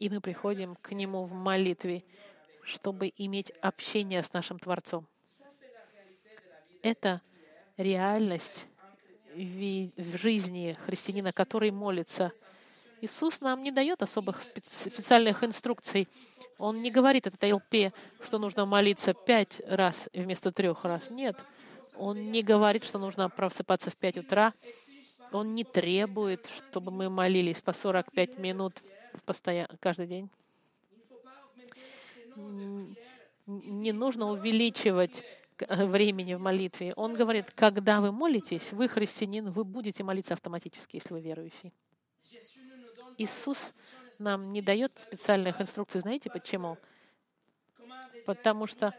И 0.00 0.10
мы 0.10 0.20
приходим 0.20 0.74
к 0.76 0.90
Нему 0.92 1.24
в 1.24 1.32
молитве, 1.32 2.02
чтобы 2.64 3.12
иметь 3.16 3.50
общение 3.62 4.22
с 4.24 4.32
нашим 4.32 4.58
Творцом. 4.58 5.06
Это 6.86 7.20
реальность 7.76 8.66
в 9.34 10.16
жизни 10.16 10.78
христианина, 10.86 11.32
который 11.32 11.72
молится— 11.72 12.32
Иисус 13.02 13.40
нам 13.40 13.62
не 13.62 13.70
дает 13.70 14.02
особых 14.02 14.42
специальных 14.42 15.44
инструкций. 15.44 16.08
Он 16.58 16.80
не 16.80 16.90
говорит 16.90 17.26
этой 17.26 17.50
толпе, 17.50 17.92
что 18.22 18.38
нужно 18.38 18.64
молиться 18.64 19.12
пять 19.12 19.60
раз 19.66 20.08
вместо 20.14 20.50
трех 20.50 20.84
раз. 20.84 21.10
Нет. 21.10 21.36
Он 21.96 22.30
не 22.30 22.42
говорит, 22.42 22.84
что 22.84 22.98
нужно 22.98 23.28
просыпаться 23.28 23.90
в 23.90 23.96
пять 23.96 24.16
утра. 24.16 24.54
Он 25.30 25.54
не 25.54 25.64
требует, 25.64 26.46
чтобы 26.46 26.90
мы 26.90 27.10
молились 27.10 27.60
по 27.60 27.74
45 27.74 28.38
минут 28.38 28.82
постоянно, 29.26 29.76
каждый 29.78 30.06
день. 30.06 30.30
Не 33.46 33.92
нужно 33.92 34.30
увеличивать 34.30 35.22
времени 35.68 36.34
в 36.34 36.40
молитве. 36.40 36.92
Он 36.96 37.14
говорит, 37.14 37.50
когда 37.52 38.00
вы 38.00 38.12
молитесь, 38.12 38.72
вы 38.72 38.88
христианин, 38.88 39.50
вы 39.50 39.64
будете 39.64 40.04
молиться 40.04 40.34
автоматически, 40.34 40.96
если 40.96 41.14
вы 41.14 41.20
верующий. 41.20 41.72
Иисус 43.18 43.74
нам 44.18 44.50
не 44.50 44.62
дает 44.62 44.98
специальных 44.98 45.60
инструкций. 45.60 46.00
Знаете 46.00 46.30
почему? 46.30 46.78
Потому 48.24 48.66
что, 48.66 48.94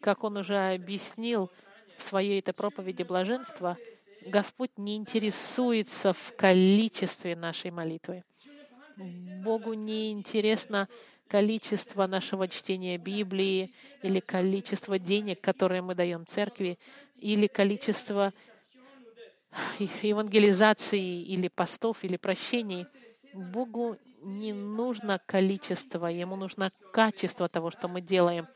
как 0.00 0.24
Он 0.24 0.36
уже 0.38 0.56
объяснил 0.74 1.50
в 1.96 2.02
своей 2.02 2.40
этой 2.40 2.54
проповеди 2.54 3.02
блаженства, 3.02 3.76
Господь 4.26 4.70
не 4.76 4.96
интересуется 4.96 6.12
в 6.12 6.34
количестве 6.36 7.36
нашей 7.36 7.70
молитвы. 7.70 8.24
Богу 9.42 9.74
не 9.74 10.12
интересно 10.12 10.88
количество 11.28 12.06
нашего 12.06 12.48
чтения 12.48 12.98
Библии 12.98 13.72
или 14.02 14.20
количество 14.20 14.98
денег, 14.98 15.40
которые 15.40 15.82
мы 15.82 15.94
даем 15.94 16.26
церкви, 16.26 16.78
или 17.16 17.46
количество 17.46 18.32
евангелизации 20.02 21.22
или 21.22 21.48
постов 21.48 22.04
или 22.04 22.16
прощений. 22.16 22.86
Богу 23.32 23.96
не 24.22 24.52
нужно 24.52 25.20
количество, 25.24 26.06
Ему 26.06 26.36
нужно 26.36 26.70
качество 26.92 27.48
того, 27.48 27.70
что 27.70 27.88
мы 27.88 28.00
делаем. 28.00 28.46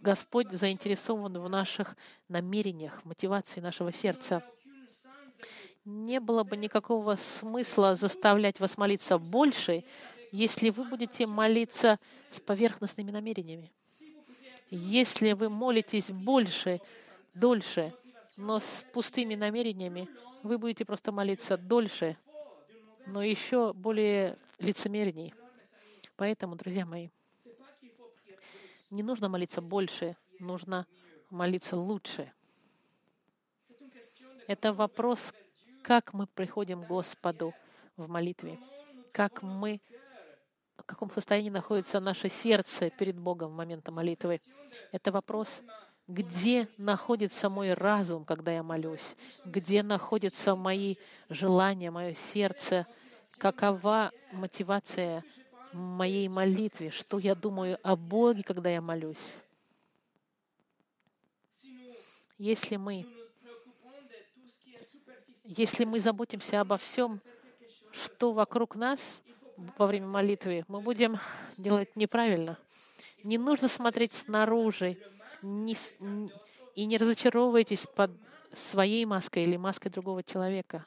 Господь 0.00 0.50
заинтересован 0.50 1.38
в 1.38 1.48
наших 1.48 1.96
намерениях, 2.28 3.04
мотивации 3.04 3.60
нашего 3.60 3.92
сердца. 3.92 4.42
Не 5.84 6.20
было 6.20 6.44
бы 6.44 6.56
никакого 6.56 7.16
смысла 7.16 7.94
заставлять 7.96 8.60
вас 8.60 8.76
молиться 8.76 9.18
больше, 9.18 9.84
если 10.32 10.70
вы 10.70 10.84
будете 10.84 11.26
молиться 11.26 11.98
с 12.30 12.40
поверхностными 12.40 13.10
намерениями. 13.10 13.70
Если 14.70 15.32
вы 15.32 15.50
молитесь 15.50 16.10
больше, 16.10 16.80
дольше, 17.34 17.94
но 18.38 18.58
с 18.58 18.86
пустыми 18.92 19.34
намерениями, 19.34 20.08
вы 20.42 20.58
будете 20.58 20.84
просто 20.84 21.12
молиться 21.12 21.58
дольше, 21.58 22.16
но 23.06 23.22
еще 23.22 23.74
более 23.74 24.38
лицемерней. 24.58 25.34
Поэтому, 26.16 26.56
друзья 26.56 26.86
мои, 26.86 27.10
не 28.90 29.02
нужно 29.02 29.28
молиться 29.28 29.60
больше, 29.60 30.16
нужно 30.38 30.86
молиться 31.30 31.76
лучше. 31.76 32.32
Это 34.46 34.72
вопрос, 34.72 35.34
как 35.82 36.14
мы 36.14 36.26
приходим 36.26 36.84
к 36.84 36.88
Господу 36.88 37.54
в 37.96 38.08
молитве, 38.08 38.58
как 39.12 39.42
мы, 39.42 39.80
в 40.82 40.84
каком 40.84 41.10
состоянии 41.12 41.48
находится 41.48 42.00
наше 42.00 42.28
сердце 42.28 42.90
перед 42.90 43.16
Богом 43.16 43.52
в 43.52 43.54
момент 43.54 43.88
молитвы. 43.88 44.40
Это 44.90 45.12
вопрос, 45.12 45.62
где 46.08 46.68
находится 46.76 47.48
мой 47.48 47.72
разум, 47.74 48.24
когда 48.24 48.52
я 48.52 48.64
молюсь, 48.64 49.14
где 49.44 49.84
находятся 49.84 50.56
мои 50.56 50.96
желания, 51.28 51.92
мое 51.92 52.14
сердце, 52.14 52.86
какова 53.38 54.10
мотивация 54.32 55.24
моей 55.72 56.28
молитве, 56.28 56.90
что 56.90 57.18
я 57.18 57.36
думаю 57.36 57.78
о 57.82 57.94
Боге, 57.94 58.42
когда 58.42 58.68
я 58.68 58.80
молюсь. 58.80 59.34
Если 62.38 62.74
мы, 62.74 63.06
если 65.44 65.84
мы 65.84 66.00
заботимся 66.00 66.60
обо 66.60 66.76
всем, 66.76 67.20
что 67.92 68.32
вокруг 68.32 68.74
нас 68.74 69.22
во 69.56 69.86
время 69.86 70.06
молитвы, 70.06 70.64
мы 70.68 70.80
будем 70.80 71.18
делать 71.56 71.94
неправильно. 71.96 72.58
Не 73.22 73.38
нужно 73.38 73.68
смотреть 73.68 74.12
снаружи, 74.12 74.98
не, 75.42 75.76
и 76.74 76.84
не 76.84 76.98
разочаровывайтесь 76.98 77.86
под 77.86 78.10
своей 78.54 79.04
маской 79.04 79.44
или 79.44 79.56
маской 79.56 79.88
другого 79.88 80.22
человека. 80.22 80.84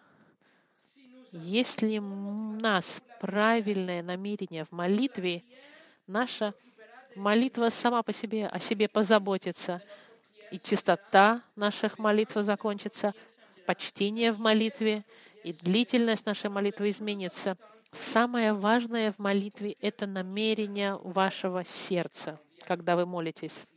Если 1.32 1.98
у 1.98 2.02
нас 2.02 3.02
правильное 3.20 4.04
намерение 4.04 4.66
в 4.66 4.72
молитве, 4.72 5.44
наша 6.08 6.54
молитва 7.16 7.70
сама 7.70 8.04
по 8.04 8.14
себе 8.14 8.48
о 8.48 8.60
себе 8.60 8.88
позаботится, 8.88 9.82
и 10.52 10.60
чистота 10.60 11.42
наших 11.56 11.98
молитв 11.98 12.36
закончится, 12.36 13.14
почтение 13.66 14.32
в 14.32 14.40
молитве, 14.40 15.04
и 15.46 15.54
длительность 15.54 16.26
нашей 16.26 16.50
молитвы 16.50 16.90
изменится. 16.90 17.56
Самое 17.92 18.54
важное 18.54 19.12
в 19.12 19.20
молитве— 19.20 19.78
это 19.80 20.08
намерение 20.08 20.96
вашего 20.96 21.64
сердца, 21.64 22.40
когда 22.66 22.96
вы 22.96 23.06
молитесь. 23.06 23.68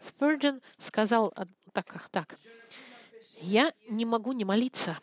Спurgeon 0.00 0.62
сказал 0.78 1.34
так, 1.74 2.08
так, 2.10 2.38
«Я 3.42 3.74
не 3.90 4.06
могу 4.06 4.32
не 4.32 4.46
молиться, 4.46 4.98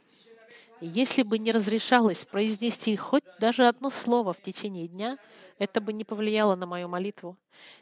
если 0.81 1.21
бы 1.21 1.37
не 1.37 1.51
разрешалось 1.51 2.25
произнести 2.25 2.95
хоть 2.95 3.23
даже 3.39 3.67
одно 3.67 3.91
слово 3.91 4.33
в 4.33 4.41
течение 4.41 4.87
дня, 4.87 5.19
это 5.59 5.79
бы 5.79 5.93
не 5.93 6.03
повлияло 6.03 6.55
на 6.55 6.65
мою 6.65 6.87
молитву. 6.87 7.37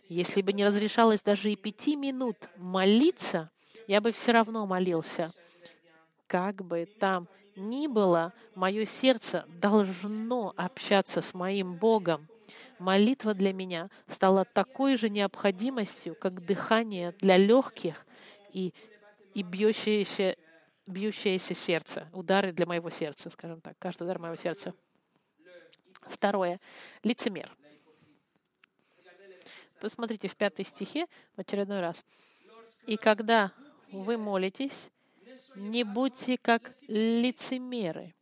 Если 0.10 0.42
бы 0.42 0.52
не 0.52 0.66
разрешалось 0.66 1.22
даже 1.22 1.50
и 1.50 1.56
пяти 1.56 1.96
минут 1.96 2.50
молиться, 2.58 3.52
я 3.88 4.02
бы 4.02 4.12
все 4.12 4.32
равно 4.32 4.66
молился. 4.66 5.32
Как 6.28 6.64
бы 6.64 6.86
там 6.86 7.28
ни 7.56 7.88
было, 7.88 8.34
мое 8.54 8.86
сердце 8.86 9.46
должно 9.48 10.54
общаться 10.58 11.22
с 11.22 11.34
моим 11.34 11.76
Богом. 11.76 12.28
Молитва 12.80 13.34
для 13.34 13.54
меня 13.54 13.90
стала 14.08 14.44
такой 14.46 14.98
же 14.98 15.10
необходимостью, 15.10 16.16
как 16.16 16.46
дыхание 16.46 17.14
для 17.14 17.38
легких 17.38 18.06
и, 18.52 18.74
и 19.34 19.44
бьющееся, 19.44 20.36
бьющееся 20.86 21.54
сердце, 21.54 22.10
удары 22.12 22.52
для 22.52 22.66
моего 22.66 22.90
сердца, 22.90 23.30
скажем 23.30 23.62
так, 23.62 23.78
каждый 23.80 24.04
удар 24.04 24.20
моего 24.20 24.36
сердца. 24.36 24.74
Второе. 26.02 26.60
Лицемер. 27.04 27.50
Посмотрите 29.80 30.28
в 30.28 30.36
пятой 30.36 30.66
стихе 30.66 31.08
в 31.36 31.40
очередной 31.42 31.80
раз. 31.82 32.04
«И 32.86 32.98
когда 32.98 33.52
вы 34.04 34.18
молитесь, 34.18 34.90
не 35.56 35.84
будьте 35.84 36.38
как 36.38 36.72
лицемеры, 36.88 38.14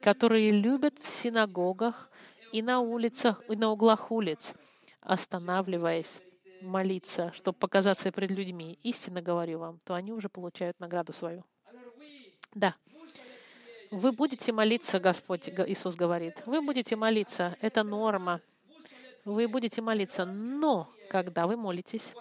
которые 0.00 0.50
любят 0.50 0.98
в 0.98 1.08
синагогах 1.08 2.10
и 2.52 2.62
на 2.62 2.80
улицах, 2.80 3.42
и 3.48 3.56
на 3.56 3.70
углах 3.70 4.10
улиц, 4.10 4.54
останавливаясь 5.00 6.20
молиться, 6.62 7.32
чтобы 7.34 7.58
показаться 7.58 8.10
пред 8.12 8.30
людьми. 8.30 8.78
Истинно 8.82 9.22
говорю 9.22 9.58
вам, 9.58 9.80
то 9.84 9.94
они 9.94 10.12
уже 10.12 10.28
получают 10.28 10.78
награду 10.80 11.12
свою. 11.12 11.44
Да. 12.54 12.74
Вы 13.90 14.12
будете 14.12 14.52
молиться, 14.52 15.00
Господь 15.00 15.48
Иисус 15.48 15.94
говорит. 15.94 16.42
Вы 16.46 16.60
будете 16.60 16.96
молиться. 16.96 17.56
Это 17.60 17.82
норма. 17.82 18.40
Вы 19.24 19.48
будете 19.48 19.80
молиться. 19.80 20.26
Но 20.26 20.90
когда 21.08 21.46
вы 21.46 21.56
молитесь, 21.56 22.12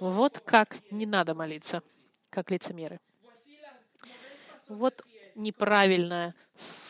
вот 0.00 0.40
как 0.40 0.76
не 0.90 1.06
надо 1.06 1.34
молиться, 1.34 1.82
как 2.36 2.50
лицемеры. 2.50 3.00
Вот 4.68 5.02
неправильная 5.34 6.34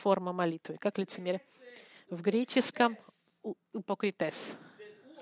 форма 0.02 0.32
молитвы, 0.32 0.76
как 0.76 0.98
лицемеры. 0.98 1.40
В 2.11 2.20
греческом 2.20 2.98
упокритес. 3.72 4.54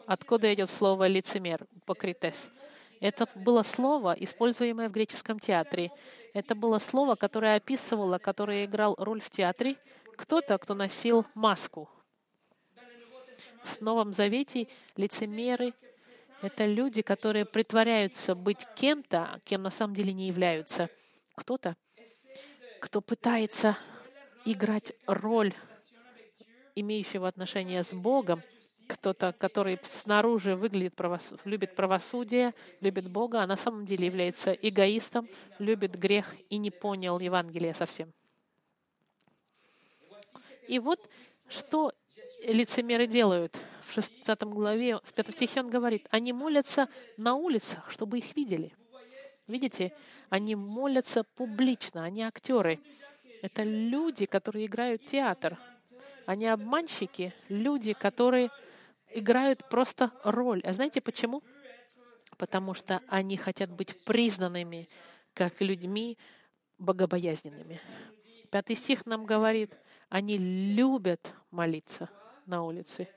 Откуда 0.06 0.54
идет 0.54 0.70
слово 0.70 1.08
лицемер, 1.08 1.66
упокритес? 1.76 2.50
Это 3.02 3.28
было 3.34 3.62
слово, 3.62 4.16
используемое 4.18 4.88
в 4.88 4.92
греческом 4.92 5.38
театре. 5.38 5.90
Это 6.32 6.54
было 6.54 6.78
слово, 6.78 7.16
которое 7.16 7.56
описывало, 7.56 8.16
которое 8.16 8.64
играл 8.64 8.94
роль 8.96 9.20
в 9.20 9.28
театре, 9.28 9.76
кто-то, 10.16 10.56
кто 10.56 10.74
носил 10.74 11.26
маску. 11.34 11.90
В 13.62 13.78
Новом 13.82 14.14
Завете 14.14 14.68
лицемеры— 14.96 15.74
это 16.44 16.66
люди, 16.66 17.02
которые 17.02 17.44
притворяются 17.44 18.35
быть 18.35 18.66
кем-то, 18.76 19.40
кем 19.44 19.62
на 19.62 19.70
самом 19.70 19.94
деле 19.94 20.12
не 20.12 20.28
являются. 20.28 20.90
Кто-то, 21.35 21.76
кто 22.80 23.00
пытается 23.00 23.76
играть 24.44 24.92
роль 25.07 25.52
имеющего 26.74 27.26
отношение 27.28 27.83
с 27.83 27.94
Богом, 27.94 28.42
кто-то, 28.87 29.33
который 29.33 29.80
снаружи 29.85 30.54
выглядит, 30.54 30.94
правос... 30.94 31.33
любит 31.44 31.74
правосудие, 31.74 32.52
любит 32.80 33.11
Бога, 33.11 33.42
а 33.42 33.46
на 33.46 33.57
самом 33.57 33.87
деле 33.87 34.07
является 34.07 34.52
эгоистом, 34.52 35.28
любит 35.59 35.98
грех 35.98 36.35
и 36.50 36.59
не 36.59 36.70
понял 36.70 37.18
Евангелия 37.18 37.72
совсем. 37.72 38.12
И 40.68 40.78
вот 40.78 41.09
что 41.48 41.92
лицемеры 42.46 43.07
делают. 43.07 43.59
В 43.94 44.02
6 44.02 44.42
главе, 44.42 44.96
в 45.04 45.12
5 45.12 45.33
стихе 45.33 45.61
он 45.61 45.70
говорит, 45.70 46.09
они 46.11 46.33
молятся 46.33 46.88
на 47.16 47.37
улицах, 47.37 47.92
чтобы 47.92 48.18
их 48.18 48.35
видели. 48.35 48.72
Видите, 49.46 49.92
они 50.30 50.57
молятся 50.57 51.22
публично, 51.22 52.02
они 52.02 52.22
актеры. 52.22 52.80
Это 53.40 53.62
люди, 53.62 54.26
которые 54.26 54.66
играют 54.66 55.07
театр. 55.07 55.57
Они 56.26 56.48
обманщики, 56.48 57.33
люди, 57.48 57.92
которые 57.92 58.50
играют 59.11 59.68
просто 59.68 60.11
роль. 60.24 60.61
А 60.64 60.72
знаете 60.72 61.00
почему? 61.00 61.44
Потому 62.37 62.74
что 62.74 63.00
они 63.07 63.37
хотят 63.37 63.70
быть 63.70 64.04
признанными 64.04 64.88
как 65.35 65.61
людьми 65.61 66.18
богобоязненными. 66.78 67.80
Пятый 68.50 68.74
стих 68.74 69.07
нам 69.07 69.24
говорит, 69.24 69.72
они 70.09 70.37
любят 70.37 71.33
молиться 71.52 72.11
на 72.46 72.64
улице, 72.64 73.09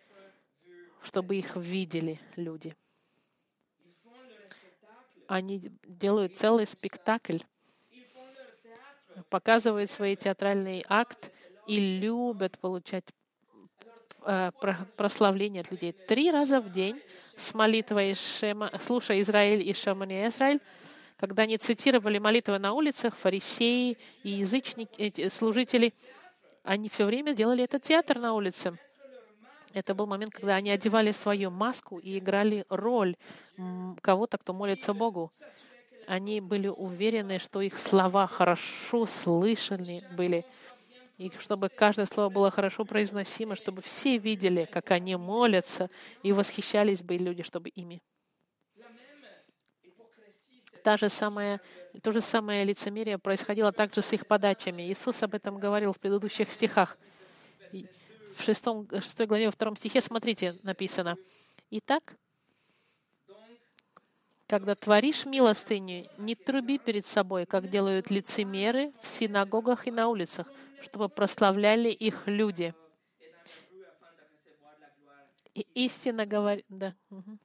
чтобы 1.08 1.38
их 1.38 1.56
видели 1.56 2.20
люди. 2.36 2.76
Они 5.28 5.72
делают 5.86 6.36
целый 6.36 6.68
спектакль, 6.68 7.38
показывают 9.30 9.90
свой 9.90 10.18
театральный 10.18 10.84
акт 10.90 11.34
и 11.66 12.00
любят 12.00 12.60
получать 12.60 13.06
э, 14.26 14.52
прославление 14.98 15.62
от 15.62 15.72
людей. 15.72 15.94
Три 15.94 16.30
раза 16.30 16.60
в 16.60 16.72
день 16.72 17.02
с 17.38 17.54
молитвой 17.54 18.16
Шема, 18.16 18.72
«Слушай, 18.82 19.22
Израиль 19.22 19.68
и 19.68 19.74
Шамани 19.74 20.28
Израиль», 20.28 20.60
когда 21.16 21.44
они 21.44 21.58
цитировали 21.58 22.20
молитвы 22.20 22.60
на 22.60 22.74
улицах, 22.74 23.16
фарисеи 23.16 23.98
и 24.24 24.30
язычники, 24.30 25.30
служители, 25.30 25.94
они 26.64 26.90
все 26.90 27.06
время 27.06 27.34
делали 27.34 27.64
этот 27.64 27.84
театр 27.84 28.20
на 28.20 28.34
улице. 28.34 28.78
Это 29.78 29.94
был 29.94 30.08
момент, 30.08 30.34
когда 30.34 30.56
они 30.56 30.72
одевали 30.72 31.12
свою 31.12 31.52
маску 31.52 32.00
и 32.00 32.18
играли 32.18 32.66
роль 32.68 33.16
кого-то, 34.02 34.40
кто 34.40 34.52
молится 34.52 34.96
Богу. 34.96 35.32
Они 36.08 36.42
были 36.42 36.68
уверены, 36.68 37.38
что 37.38 37.62
их 37.62 37.78
слова 37.78 38.26
хорошо 38.26 39.06
слышаны 39.06 40.02
были, 40.14 40.46
и 41.20 41.32
чтобы 41.38 41.70
каждое 41.70 42.08
слово 42.08 42.30
было 42.30 42.50
хорошо 42.50 42.86
произносимо, 42.86 43.56
чтобы 43.56 43.84
все 43.84 44.18
видели, 44.18 44.66
как 44.66 44.90
они 44.90 45.16
молятся, 45.16 45.92
и 46.24 46.32
восхищались 46.32 47.04
бы 47.04 47.16
люди, 47.16 47.44
чтобы 47.44 47.70
ими. 47.70 48.02
Та 50.84 50.98
же 50.98 51.10
самая, 51.10 51.62
то 52.02 52.12
же 52.12 52.22
самое 52.22 52.64
лицемерие 52.64 53.20
происходило 53.20 53.72
также 53.72 54.02
с 54.02 54.12
их 54.12 54.26
подачами. 54.26 54.92
Иисус 54.92 55.22
об 55.22 55.36
этом 55.36 55.60
говорил 55.60 55.94
в 55.94 56.00
предыдущих 56.00 56.50
стихах 56.50 56.98
в 58.38 58.44
6, 58.44 58.66
6 59.02 59.26
главе, 59.26 59.48
во 59.48 59.52
втором 59.52 59.76
стихе, 59.76 60.02
смотрите, 60.02 60.56
написано. 60.64 61.18
Итак, 61.72 62.16
когда 64.48 64.76
творишь 64.76 65.26
милостыню, 65.26 66.08
не 66.18 66.36
труби 66.36 66.78
перед 66.78 67.06
собой, 67.06 67.46
как 67.46 67.68
делают 67.68 68.10
лицемеры 68.10 68.94
в 69.02 69.08
синагогах 69.08 69.88
и 69.88 69.92
на 69.92 70.08
улицах, 70.08 70.50
чтобы 70.82 71.10
прославляли 71.10 71.90
их 71.90 72.28
люди. 72.28 72.74
И 75.54 75.66
истинно 75.74 76.26
говорю, 76.26 76.64
да, 76.70 76.94
угу. 77.10 77.38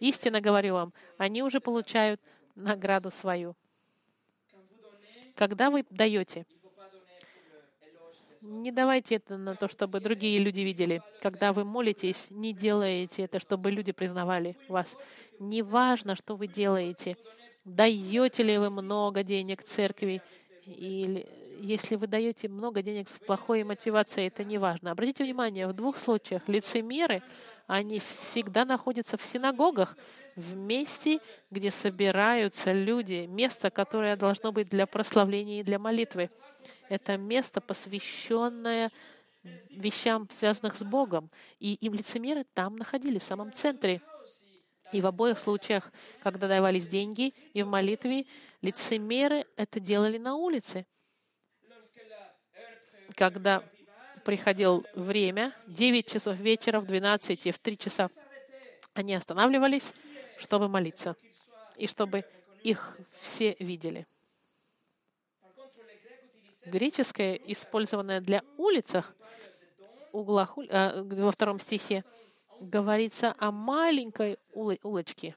истинно 0.00 0.40
говорю 0.40 0.74
вам, 0.74 0.92
они 1.16 1.42
уже 1.42 1.60
получают 1.60 2.20
награду 2.54 3.10
свою. 3.10 3.56
Когда 5.34 5.70
вы 5.70 5.84
даете, 5.88 6.46
не 8.42 8.72
давайте 8.72 9.16
это 9.16 9.36
на 9.36 9.54
то, 9.54 9.68
чтобы 9.68 10.00
другие 10.00 10.38
люди 10.38 10.60
видели. 10.60 11.02
Когда 11.20 11.52
вы 11.52 11.64
молитесь, 11.64 12.26
не 12.30 12.52
делайте 12.52 13.22
это, 13.22 13.38
чтобы 13.38 13.70
люди 13.70 13.92
признавали 13.92 14.56
вас. 14.68 14.96
Не 15.38 15.62
важно, 15.62 16.16
что 16.16 16.34
вы 16.36 16.48
делаете. 16.48 17.16
Даете 17.64 18.42
ли 18.42 18.58
вы 18.58 18.70
много 18.70 19.22
денег 19.22 19.62
церкви, 19.62 20.20
или 20.66 21.26
если 21.60 21.94
вы 21.94 22.08
даете 22.08 22.48
много 22.48 22.82
денег 22.82 23.08
с 23.08 23.18
плохой 23.20 23.62
мотивацией, 23.62 24.26
это 24.26 24.42
не 24.42 24.58
важно. 24.58 24.90
Обратите 24.90 25.22
внимание, 25.22 25.68
в 25.68 25.72
двух 25.72 25.96
случаях 25.96 26.48
лицемеры, 26.48 27.22
они 27.68 28.00
всегда 28.00 28.64
находятся 28.64 29.16
в 29.16 29.22
синагогах, 29.22 29.96
в 30.34 30.56
месте, 30.56 31.20
где 31.50 31.70
собираются 31.70 32.72
люди, 32.72 33.26
место, 33.26 33.70
которое 33.70 34.16
должно 34.16 34.50
быть 34.50 34.68
для 34.68 34.86
прославления 34.86 35.60
и 35.60 35.62
для 35.64 35.78
молитвы. 35.78 36.30
Это 36.92 37.16
место, 37.16 37.62
посвященное 37.62 38.92
вещам, 39.70 40.28
связанных 40.30 40.76
с 40.76 40.84
Богом. 40.84 41.30
И 41.58 41.72
им 41.76 41.94
лицемеры 41.94 42.44
там 42.44 42.76
находились, 42.76 43.22
в 43.22 43.24
самом 43.24 43.50
центре. 43.54 44.02
И 44.92 45.00
в 45.00 45.06
обоих 45.06 45.38
случаях, 45.38 45.90
когда 46.22 46.48
давались 46.48 46.86
деньги 46.86 47.32
и 47.54 47.62
в 47.62 47.66
молитве, 47.66 48.26
лицемеры 48.60 49.46
это 49.56 49.80
делали 49.80 50.18
на 50.18 50.34
улице. 50.34 50.84
Когда 53.14 53.64
приходил 54.22 54.84
время, 54.94 55.56
9 55.68 56.06
часов 56.06 56.36
вечера, 56.36 56.78
в 56.78 56.84
12 56.84 57.46
и 57.46 57.50
в 57.52 57.58
3 57.58 57.78
часа, 57.78 58.10
они 58.92 59.14
останавливались, 59.14 59.94
чтобы 60.36 60.68
молиться, 60.68 61.16
и 61.78 61.86
чтобы 61.86 62.26
их 62.62 62.98
все 63.22 63.56
видели 63.60 64.06
греческое, 66.64 67.34
использованное 67.34 68.20
для 68.20 68.42
улицах, 68.56 69.14
углах, 70.12 70.56
э, 70.58 71.02
во 71.02 71.30
втором 71.30 71.58
стихе, 71.58 72.04
говорится 72.60 73.34
о 73.38 73.50
маленькой 73.50 74.38
улочке, 74.52 75.36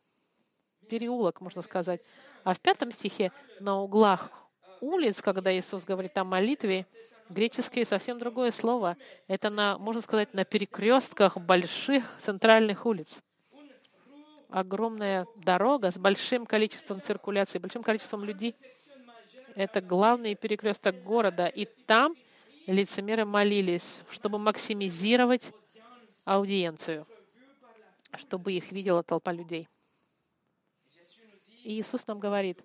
переулок, 0.90 1.42
можно 1.42 1.62
сказать. 1.62 2.02
А 2.44 2.54
в 2.54 2.60
пятом 2.60 2.92
стихе 2.92 3.32
на 3.60 3.82
углах 3.82 4.30
улиц, 4.82 5.22
когда 5.22 5.56
Иисус 5.58 5.84
говорит 5.84 6.16
о 6.18 6.24
молитве, 6.24 6.86
греческое 7.30 7.86
совсем 7.86 8.20
другое 8.20 8.52
слово. 8.52 8.98
Это, 9.28 9.50
на, 9.50 9.80
можно 9.80 10.02
сказать, 10.02 10.34
на 10.34 10.46
перекрестках 10.46 11.38
больших 11.38 12.04
центральных 12.20 12.86
улиц. 12.86 13.18
Огромная 14.50 15.26
дорога 15.36 15.90
с 15.92 15.98
большим 15.98 16.46
количеством 16.46 17.02
циркуляции, 17.02 17.58
большим 17.58 17.82
количеством 17.82 18.24
людей— 18.24 18.56
это 19.56 19.82
главный 19.82 20.36
перекресток 20.36 21.02
города. 21.04 21.48
И 21.48 21.66
там 21.66 22.16
лицемеры 22.68 23.26
молились, 23.26 24.02
чтобы 24.10 24.38
максимизировать 24.38 25.52
аудиенцию, 26.26 27.08
чтобы 28.18 28.54
их 28.54 28.72
видела 28.72 29.04
толпа 29.04 29.32
людей. 29.32 29.68
И 31.64 31.80
Иисус 31.80 32.06
нам 32.08 32.20
говорит, 32.20 32.64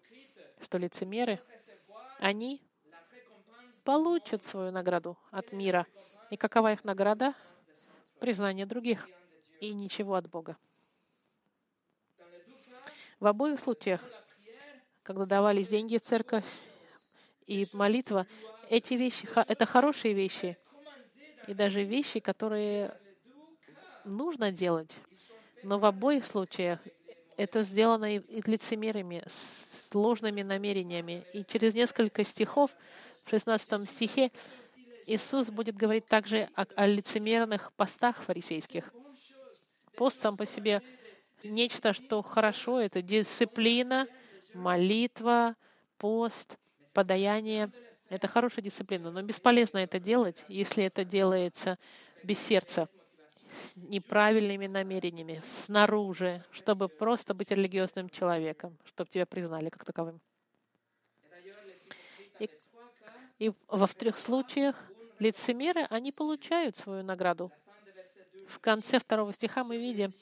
что 0.60 0.78
лицемеры, 0.78 1.40
они 2.18 2.60
получат 3.84 4.42
свою 4.42 4.70
награду 4.70 5.16
от 5.30 5.52
мира. 5.52 5.86
И 6.30 6.36
какова 6.36 6.72
их 6.72 6.84
награда? 6.84 7.32
Признание 8.18 8.66
других 8.66 9.08
и 9.60 9.72
ничего 9.72 10.14
от 10.14 10.28
Бога. 10.28 10.56
В 13.18 13.26
обоих 13.26 13.60
случаях, 13.60 14.02
когда 15.02 15.24
давались 15.24 15.68
деньги 15.68 15.96
в 15.96 16.02
церковь 16.02 16.44
и 17.50 17.66
молитва, 17.72 18.28
эти 18.68 18.94
вещи— 18.94 19.28
это 19.48 19.66
хорошие 19.66 20.14
вещи, 20.14 20.56
и 21.48 21.54
даже 21.54 21.82
вещи, 21.82 22.20
которые 22.20 22.96
нужно 24.04 24.52
делать. 24.52 24.96
Но 25.64 25.80
в 25.80 25.84
обоих 25.84 26.24
случаях 26.24 26.78
это 27.36 27.62
сделано 27.62 28.14
и 28.14 28.42
лицемерами, 28.48 29.24
с 29.26 29.88
сложными 29.90 30.42
намерениями. 30.42 31.24
И 31.32 31.42
через 31.42 31.74
несколько 31.74 32.24
стихов, 32.24 32.70
в 33.24 33.30
16 33.30 33.90
стихе, 33.90 34.30
Иисус 35.06 35.50
будет 35.50 35.76
говорить 35.76 36.06
также 36.06 36.48
о, 36.54 36.66
о 36.76 36.86
лицемерных 36.86 37.72
постах 37.72 38.22
фарисейских. 38.22 38.94
Пост 39.96 40.20
сам 40.20 40.36
по 40.36 40.46
себе 40.46 40.82
нечто, 41.42 41.94
что 41.94 42.22
хорошо, 42.22 42.78
это 42.78 43.02
дисциплина, 43.02 44.06
молитва, 44.54 45.56
пост, 45.98 46.56
подаяние. 46.92 47.70
Это 48.08 48.28
хорошая 48.28 48.64
дисциплина, 48.64 49.10
но 49.10 49.22
бесполезно 49.22 49.78
это 49.78 50.00
делать, 50.00 50.44
если 50.48 50.84
это 50.84 51.04
делается 51.04 51.78
без 52.24 52.38
сердца, 52.38 52.88
с 53.52 53.76
неправильными 53.76 54.66
намерениями, 54.66 55.42
снаружи, 55.44 56.44
чтобы 56.50 56.88
просто 56.88 57.34
быть 57.34 57.50
религиозным 57.50 58.08
человеком, 58.08 58.76
чтобы 58.84 59.10
тебя 59.10 59.26
признали 59.26 59.68
как 59.70 59.84
таковым. 59.84 60.20
И, 62.38 62.50
и 63.38 63.52
во 63.68 63.86
трех 63.86 64.18
случаях 64.18 64.76
лицемеры, 65.18 65.82
они 65.90 66.12
получают 66.12 66.76
свою 66.76 67.02
награду. 67.02 67.52
В 68.48 68.58
конце 68.58 68.98
второго 68.98 69.32
стиха 69.32 69.62
мы 69.62 69.76
видим, 69.76 70.12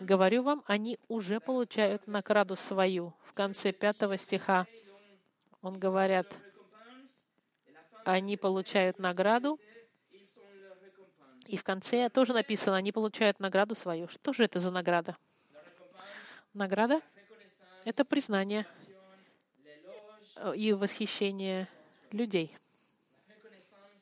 говорю 0.00 0.42
вам, 0.42 0.64
они 0.66 0.98
уже 1.08 1.40
получают 1.40 2.06
награду 2.06 2.56
свою. 2.56 3.14
В 3.24 3.32
конце 3.32 3.72
пятого 3.72 4.16
стиха 4.16 4.66
он 5.62 5.78
говорят, 5.78 6.38
они 8.04 8.36
получают 8.36 8.98
награду, 8.98 9.58
и 11.46 11.56
в 11.56 11.64
конце 11.64 12.08
тоже 12.10 12.32
написано, 12.32 12.76
они 12.76 12.92
получают 12.92 13.40
награду 13.40 13.74
свою. 13.74 14.08
Что 14.08 14.32
же 14.32 14.44
это 14.44 14.60
за 14.60 14.70
награда? 14.70 15.16
Награда— 16.52 17.00
это 17.84 18.04
признание 18.04 18.66
и 20.54 20.72
восхищение 20.72 21.66
людей. 22.12 22.56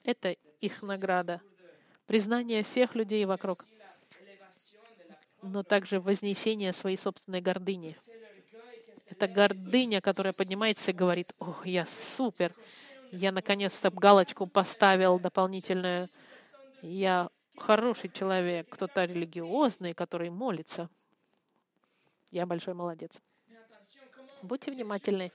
Это 0.05 0.31
их 0.61 0.83
награда. 0.83 1.41
Признание 2.07 2.63
всех 2.63 2.95
людей 2.95 3.25
вокруг— 3.25 3.65
но 5.43 5.63
также 5.63 6.01
вознесение 6.01 6.73
своей 6.73 6.97
собственной 6.97 7.41
гордыни. 7.41 7.97
Это 9.17 9.29
гордыня, 9.29 10.03
которая 10.03 10.35
поднимается 10.35 10.91
и 10.91 10.95
говорит, 10.95 11.33
«О, 11.39 11.55
я 11.65 11.87
супер! 11.87 12.55
Я 13.11 13.33
наконец-то 13.33 13.91
галочку 13.91 14.47
поставил 14.47 15.19
дополнительную. 15.19 16.09
Я 16.83 17.31
хороший 17.57 18.11
человек, 18.11 18.69
кто-то 18.69 19.07
религиозный, 19.07 19.95
который 19.95 20.29
молится. 20.29 20.91
Я 22.31 22.45
большой 22.45 22.75
молодец». 22.75 23.23
Будьте 24.43 24.71
внимательны, 24.71 25.33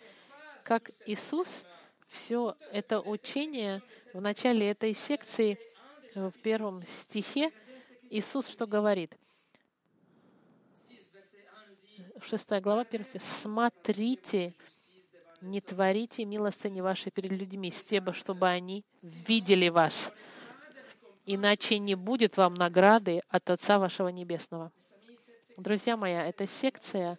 как 0.64 0.92
Иисус 1.08 1.66
все 2.08 2.56
это 2.72 3.02
учение 3.02 3.82
в 4.14 4.22
начале 4.22 4.70
этой 4.70 4.94
секции, 4.94 5.58
в 6.14 6.34
первом 6.44 6.86
стихе, 6.86 7.52
Иисус 8.12 8.48
что 8.48 8.68
говорит? 8.68 9.18
6 12.24 12.62
глава, 12.62 12.82
1 12.82 13.06
стих. 13.06 13.22
«Смотрите, 13.22 14.54
не 15.42 15.62
творите 15.62 16.26
милостыни 16.26 16.82
ваши 16.82 17.10
перед 17.12 17.32
людьми, 17.32 17.72
с 17.72 17.84
тем, 17.84 18.14
чтобы 18.14 18.48
они 18.48 18.84
видели 19.02 19.70
вас. 19.70 20.12
Иначе 21.26 21.80
не 21.80 21.96
будет 21.96 22.38
вам 22.38 22.54
награды 22.54 23.22
от 23.30 23.50
Отца 23.50 23.80
вашего 23.80 24.10
Небесного». 24.10 24.72
Друзья 25.58 25.98
мои, 25.98 26.14
эта 26.14 26.48
секция 26.48 27.18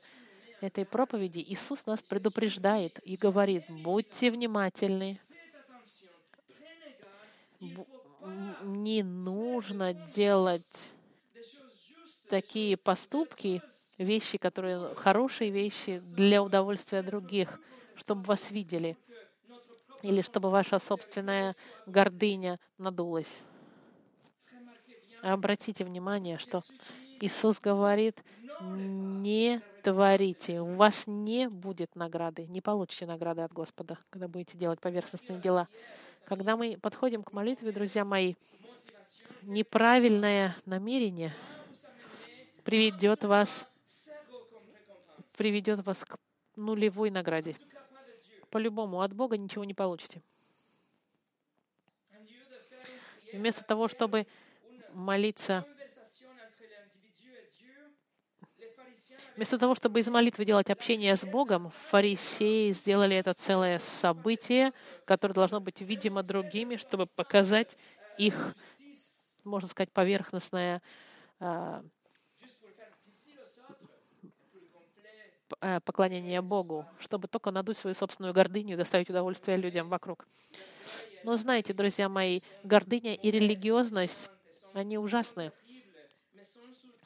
этой 0.60 0.84
проповеди 0.84 1.40
Иисус 1.40 1.86
нас 1.86 2.02
предупреждает 2.02 2.98
и 3.04 3.16
говорит, 3.16 3.64
будьте 3.68 4.30
внимательны, 4.30 5.20
не 8.62 9.02
нужно 9.02 9.92
делать 9.92 10.94
такие 12.28 12.76
поступки, 12.76 13.62
вещи, 14.04 14.38
которые 14.38 14.94
хорошие 14.94 15.50
вещи 15.50 16.00
для 16.16 16.42
удовольствия 16.42 17.02
других, 17.02 17.60
чтобы 17.94 18.22
вас 18.22 18.50
видели, 18.50 18.96
или 20.02 20.22
чтобы 20.22 20.50
ваша 20.50 20.78
собственная 20.78 21.54
гордыня 21.86 22.58
надулась. 22.78 23.42
Обратите 25.22 25.84
внимание, 25.84 26.38
что 26.38 26.62
Иисус 27.20 27.60
говорит, 27.60 28.16
не 28.60 29.60
творите, 29.82 30.60
у 30.60 30.74
вас 30.74 31.04
не 31.06 31.48
будет 31.48 31.94
награды, 31.94 32.46
не 32.46 32.60
получите 32.60 33.06
награды 33.06 33.42
от 33.42 33.52
Господа, 33.52 33.98
когда 34.10 34.28
будете 34.28 34.58
делать 34.58 34.80
поверхностные 34.80 35.38
дела. 35.38 35.68
Когда 36.24 36.56
мы 36.56 36.76
подходим 36.80 37.22
к 37.22 37.32
молитве, 37.32 37.72
друзья 37.72 38.04
мои, 38.04 38.34
неправильное 39.42 40.56
намерение 40.66 41.32
приведет 42.64 43.24
вас 43.24 43.66
приведет 45.42 45.84
вас 45.84 46.04
к 46.04 46.18
нулевой 46.54 47.10
награде. 47.10 47.56
По-любому, 48.48 49.00
от 49.00 49.12
Бога 49.12 49.36
ничего 49.36 49.64
не 49.64 49.74
получите. 49.74 50.22
Вместо 53.32 53.64
того, 53.64 53.88
чтобы 53.88 54.28
молиться, 54.92 55.66
вместо 59.34 59.58
того, 59.58 59.74
чтобы 59.74 59.98
из 59.98 60.06
молитвы 60.06 60.44
делать 60.44 60.70
общение 60.70 61.16
с 61.16 61.24
Богом, 61.24 61.70
фарисеи 61.70 62.70
сделали 62.70 63.16
это 63.16 63.34
целое 63.34 63.80
событие, 63.80 64.72
которое 65.04 65.34
должно 65.34 65.60
быть 65.60 65.80
видимо 65.80 66.22
другими, 66.22 66.76
чтобы 66.76 67.06
показать 67.16 67.76
их, 68.16 68.54
можно 69.42 69.68
сказать, 69.68 69.90
поверхностное 69.90 70.80
а, 71.40 71.82
Э, 75.32 75.41
поклонение 75.84 76.40
Богу, 76.42 76.86
чтобы 76.98 77.28
только 77.28 77.50
надуть 77.50 77.78
свою 77.78 77.94
собственную 77.94 78.34
гордыню 78.34 78.74
и 78.74 78.76
доставить 78.76 79.10
удовольствие 79.10 79.56
людям 79.56 79.88
вокруг. 79.88 80.26
Но 81.24 81.36
знаете, 81.36 81.72
друзья 81.72 82.08
мои, 82.08 82.40
гордыня 82.64 83.14
и 83.14 83.30
религиозность, 83.30 84.28
они 84.72 84.98
ужасны. 84.98 85.52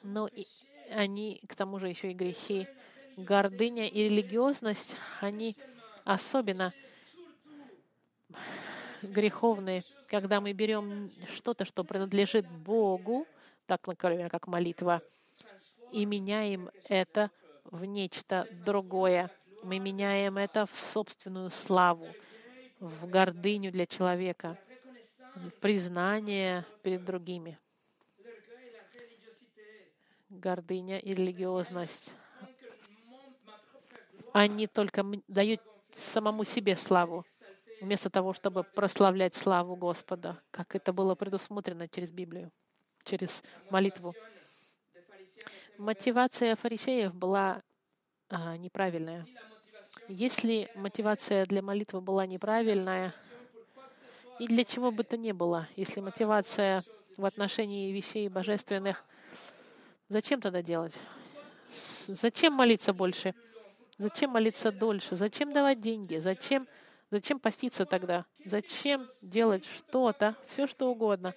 Но 0.02 0.28
и 0.28 0.46
они, 0.90 1.40
к 1.48 1.54
тому 1.54 1.78
же, 1.78 1.88
еще 1.88 2.10
и 2.12 2.14
грехи. 2.14 2.68
Гордыня 3.16 3.88
и 3.88 4.04
религиозность, 4.04 4.96
они 5.20 5.56
особенно 6.04 6.72
греховные, 9.02 9.82
когда 10.08 10.40
мы 10.40 10.52
берем 10.52 11.10
что-то, 11.26 11.64
что 11.64 11.84
принадлежит 11.84 12.46
Богу, 12.46 13.26
так, 13.66 13.86
например, 13.86 14.30
как 14.30 14.46
молитва, 14.46 15.02
и 15.92 16.04
меняем 16.04 16.70
это 16.88 17.30
в 17.70 17.84
нечто 17.84 18.48
другое. 18.64 19.30
Мы 19.62 19.78
меняем 19.78 20.38
это 20.38 20.66
в 20.66 20.80
собственную 20.80 21.50
славу, 21.50 22.08
в 22.78 23.08
гордыню 23.08 23.72
для 23.72 23.86
человека, 23.86 24.58
признание 25.60 26.64
перед 26.82 27.04
другими. 27.04 27.58
Гордыня 30.28 30.98
и 30.98 31.14
религиозность. 31.14 32.14
Они 34.32 34.66
только 34.66 35.04
дают 35.28 35.62
самому 35.94 36.44
себе 36.44 36.76
славу, 36.76 37.24
вместо 37.80 38.10
того, 38.10 38.32
чтобы 38.32 38.64
прославлять 38.64 39.34
славу 39.34 39.76
Господа, 39.76 40.40
как 40.50 40.74
это 40.74 40.92
было 40.92 41.14
предусмотрено 41.14 41.88
через 41.88 42.12
Библию, 42.12 42.52
через 43.04 43.42
молитву 43.70 44.14
мотивация 45.78 46.56
фарисеев 46.56 47.14
была 47.14 47.62
а, 48.28 48.56
неправильная. 48.56 49.26
Если 50.08 50.70
мотивация 50.74 51.44
для 51.46 51.62
молитвы 51.62 52.00
была 52.00 52.26
неправильная, 52.26 53.14
И 54.38 54.46
для 54.46 54.64
чего 54.64 54.90
бы 54.90 55.02
то 55.02 55.16
ни 55.16 55.32
было, 55.32 55.66
если 55.76 56.00
мотивация 56.00 56.82
в 57.16 57.24
отношении 57.24 57.90
вещей 57.90 58.28
божественных, 58.28 59.02
зачем 60.10 60.42
тогда 60.42 60.60
делать? 60.60 60.94
Зачем 62.06 62.52
молиться 62.52 62.92
больше? 62.92 63.34
Зачем 63.96 64.30
молиться 64.30 64.70
дольше? 64.72 65.16
Зачем 65.16 65.54
давать 65.54 65.80
деньги? 65.80 66.18
Зачем, 66.18 66.68
зачем 67.10 67.40
поститься 67.40 67.86
тогда? 67.86 68.26
Зачем 68.44 69.08
делать 69.22 69.64
что-то, 69.64 70.36
все 70.48 70.66
что 70.66 70.90
угодно? 70.90 71.34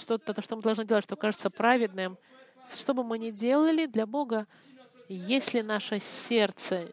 Что-то, 0.00 0.32
то, 0.32 0.40
что 0.40 0.56
мы 0.56 0.62
должны 0.62 0.86
делать, 0.86 1.04
что 1.04 1.16
кажется 1.16 1.50
праведным. 1.50 2.16
Что 2.70 2.94
бы 2.94 3.04
мы 3.04 3.18
ни 3.18 3.30
делали 3.30 3.86
для 3.86 4.06
Бога, 4.06 4.46
если 5.08 5.60
наше 5.60 6.00
сердце 6.00 6.92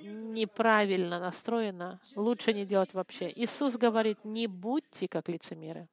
неправильно 0.00 1.20
настроено, 1.20 2.00
лучше 2.16 2.52
не 2.52 2.64
делать 2.64 2.94
вообще. 2.94 3.30
Иисус 3.34 3.76
говорит, 3.76 4.24
не 4.24 4.46
будьте 4.46 5.08
как 5.08 5.28
лицемеры. 5.28 5.88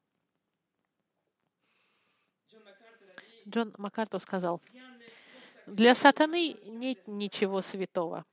Джон 3.48 3.74
Маккарту 3.78 4.20
сказал, 4.20 4.62
для 5.66 5.96
сатаны 5.96 6.56
нет 6.66 7.08
ничего 7.08 7.62
святого. 7.62 8.26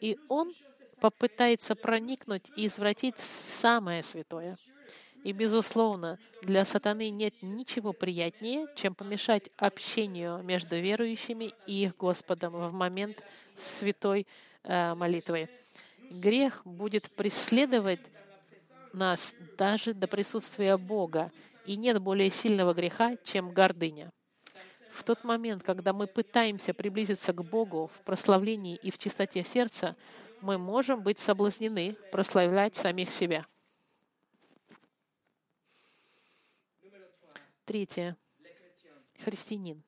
И 0.00 0.18
он 0.28 0.52
попытается 1.00 1.74
проникнуть 1.74 2.50
и 2.56 2.66
извратить 2.66 3.18
самое 3.18 4.02
святое. 4.02 4.56
И, 5.24 5.32
безусловно, 5.32 6.18
для 6.42 6.64
сатаны 6.64 7.10
нет 7.10 7.34
ничего 7.42 7.92
приятнее, 7.92 8.66
чем 8.76 8.94
помешать 8.94 9.50
общению 9.56 10.42
между 10.42 10.78
верующими 10.80 11.52
и 11.66 11.84
их 11.84 11.96
Господом 11.96 12.52
в 12.52 12.72
момент 12.72 13.22
святой 13.56 14.26
э, 14.62 14.94
молитвы. 14.94 15.48
Грех 16.10 16.62
будет 16.64 17.10
преследовать 17.10 18.00
нас 18.92 19.34
даже 19.58 19.92
до 19.92 20.06
присутствия 20.06 20.76
Бога, 20.76 21.30
и 21.66 21.76
нет 21.76 22.00
более 22.00 22.30
сильного 22.30 22.72
греха, 22.72 23.16
чем 23.24 23.50
гордыня. 23.50 24.10
В 24.92 25.04
тот 25.04 25.22
момент, 25.24 25.62
когда 25.62 25.92
мы 25.92 26.06
пытаемся 26.06 26.74
приблизиться 26.74 27.32
к 27.32 27.44
Богу 27.44 27.90
в 27.94 28.04
прославлении 28.04 28.76
и 28.76 28.90
в 28.90 28.98
чистоте 28.98 29.44
сердца, 29.44 29.96
мы 30.40 30.58
можем 30.58 31.02
быть 31.02 31.18
соблазнены 31.18 31.96
прославлять 32.10 32.74
самих 32.74 33.10
себя. 33.10 33.46
Третье. 37.68 38.16
Христианин. 39.22 39.84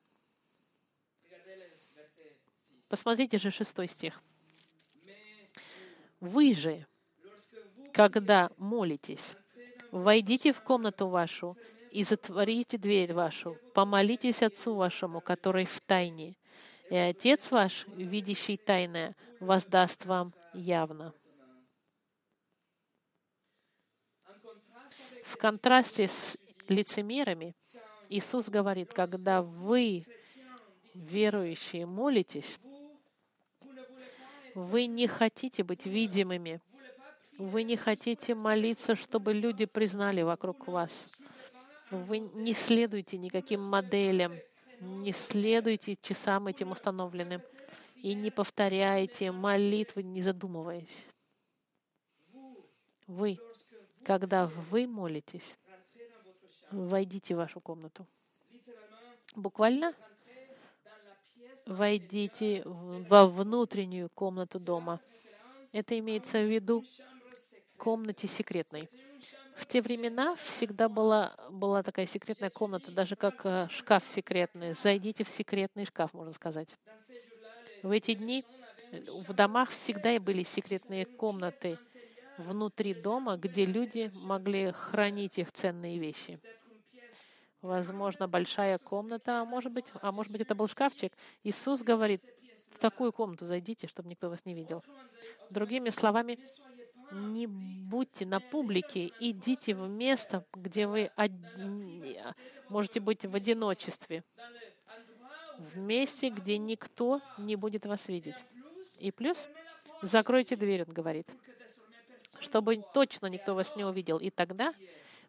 Посмотрите 2.87 3.39
же 3.39 3.49
шестой 3.49 3.87
стих. 3.87 4.21
Вы 6.19 6.53
же, 6.53 6.85
когда 7.91 8.51
молитесь, 8.57 9.35
войдите 9.89 10.53
в 10.53 10.61
комнату 10.61 11.07
вашу 11.07 11.57
и 11.89 12.03
затворите 12.03 12.77
дверь 12.77 13.15
вашу, 13.15 13.57
помолитесь 13.73 14.43
Отцу 14.43 14.75
вашему, 14.75 15.19
который 15.19 15.65
в 15.65 15.81
тайне, 15.81 16.37
и 16.91 16.95
Отец 16.95 17.49
ваш, 17.49 17.87
видящий 17.87 18.57
тайное, 18.57 19.15
воздаст 19.39 20.05
вам 20.05 20.35
явно. 20.53 21.15
В 25.23 25.35
контрасте 25.37 26.07
с 26.07 26.37
лицемерами 26.67 27.55
Иисус 28.11 28.49
говорит, 28.49 28.93
когда 28.93 29.41
вы, 29.41 30.05
верующие, 30.93 31.85
молитесь, 31.85 32.59
вы 34.53 34.85
не 34.87 35.07
хотите 35.07 35.63
быть 35.63 35.85
видимыми, 35.85 36.59
вы 37.37 37.63
не 37.63 37.77
хотите 37.77 38.35
молиться, 38.35 38.97
чтобы 38.97 39.33
люди 39.33 39.65
признали 39.65 40.23
вокруг 40.23 40.67
вас. 40.67 41.07
Вы 41.89 42.19
не 42.19 42.53
следуете 42.53 43.17
никаким 43.17 43.61
моделям, 43.61 44.33
не 44.81 45.13
следуйте 45.13 45.97
часам 46.01 46.47
этим 46.47 46.71
установленным 46.71 47.41
и 47.95 48.13
не 48.13 48.29
повторяйте 48.29 49.31
молитвы, 49.31 50.03
не 50.03 50.21
задумываясь. 50.21 51.07
Вы, 53.07 53.39
когда 54.03 54.47
вы 54.47 54.85
молитесь, 54.85 55.57
войдите 56.71 57.35
в 57.35 57.37
вашу 57.37 57.59
комнату. 57.59 58.05
Буквально 59.35 59.93
войдите 61.65 62.63
во 62.65 63.27
внутреннюю 63.27 64.09
комнату 64.09 64.59
дома. 64.59 64.99
Это 65.73 65.97
имеется 65.99 66.39
в 66.39 66.51
виду 66.51 66.83
комнате 67.77 68.27
секретной. 68.27 68.89
В 69.55 69.65
те 69.67 69.81
времена 69.81 70.35
всегда 70.35 70.89
была, 70.89 71.35
была 71.49 71.83
такая 71.83 72.07
секретная 72.07 72.49
комната, 72.49 72.91
даже 72.91 73.15
как 73.15 73.45
э, 73.45 73.67
шкаф 73.69 74.03
секретный. 74.05 74.73
Зайдите 74.73 75.23
в 75.23 75.29
секретный 75.29 75.85
шкаф, 75.85 76.13
можно 76.13 76.33
сказать. 76.33 76.69
В 77.83 77.91
эти 77.91 78.15
дни 78.15 78.43
в 79.27 79.33
домах 79.33 79.69
всегда 79.69 80.13
и 80.13 80.19
были 80.19 80.43
секретные 80.43 81.05
комнаты 81.05 81.77
внутри 82.37 82.93
дома, 82.93 83.37
где 83.37 83.65
люди 83.65 84.11
могли 84.23 84.71
хранить 84.71 85.37
их 85.37 85.51
ценные 85.51 85.99
вещи. 85.99 86.39
Возможно, 87.61 88.27
большая 88.27 88.79
комната, 88.79 89.41
а 89.41 89.45
может 89.45 89.71
быть, 89.71 89.85
а 90.01 90.11
может 90.11 90.31
быть, 90.31 90.41
это 90.41 90.55
был 90.55 90.67
шкафчик. 90.67 91.13
Иисус 91.43 91.83
говорит, 91.83 92.21
в 92.71 92.79
такую 92.79 93.13
комнату 93.13 93.45
зайдите, 93.45 93.87
чтобы 93.87 94.09
никто 94.09 94.29
вас 94.29 94.45
не 94.45 94.53
видел. 94.53 94.83
Другими 95.49 95.89
словами, 95.89 96.39
не 97.11 97.45
будьте 97.45 98.25
на 98.25 98.39
публике, 98.39 99.11
идите 99.19 99.75
в 99.75 99.87
место, 99.87 100.45
где 100.53 100.87
вы 100.87 101.11
можете 102.69 102.99
быть 102.99 103.25
в 103.25 103.35
одиночестве, 103.35 104.23
в 105.57 105.77
месте, 105.77 106.29
где 106.29 106.57
никто 106.57 107.21
не 107.37 107.55
будет 107.55 107.85
вас 107.85 108.07
видеть. 108.07 108.37
И 108.97 109.11
плюс 109.11 109.47
закройте 110.01 110.55
дверь, 110.55 110.83
он 110.87 110.93
говорит, 110.93 111.27
чтобы 112.39 112.83
точно 112.93 113.27
никто 113.27 113.53
вас 113.53 113.75
не 113.75 113.83
увидел. 113.83 114.17
И 114.17 114.29
тогда 114.31 114.73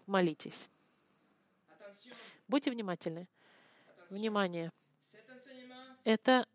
молитесь. 0.06 0.68
Будьте 2.48 2.70
внимательны. 2.70 3.28
Внимание. 4.10 4.70
Это, 6.04 6.46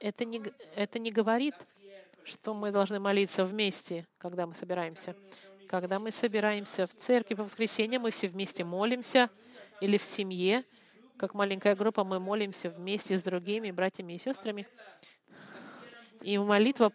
это, 0.00 0.24
не, 0.24 0.42
это 0.74 0.98
не 0.98 1.10
говорит, 1.10 1.54
что 2.24 2.54
мы 2.54 2.72
должны 2.72 2.98
молиться 2.98 3.44
вместе, 3.44 4.06
когда 4.18 4.46
мы 4.46 4.54
собираемся. 4.54 5.14
Когда 5.68 5.98
мы 5.98 6.10
собираемся 6.10 6.86
в 6.86 6.94
церкви 6.94 7.34
по 7.34 7.44
воскресеньям, 7.44 8.02
мы 8.02 8.10
все 8.10 8.28
вместе 8.28 8.64
молимся, 8.64 9.30
или 9.80 9.98
в 9.98 10.02
семье, 10.02 10.64
как 11.16 11.34
маленькая 11.34 11.74
группа, 11.74 12.04
мы 12.04 12.20
молимся 12.20 12.70
вместе 12.70 13.18
с 13.18 13.22
другими 13.22 13.70
братьями 13.70 14.14
и 14.14 14.18
сестрами. 14.18 14.66
И 16.22 16.38
молитва 16.38 16.92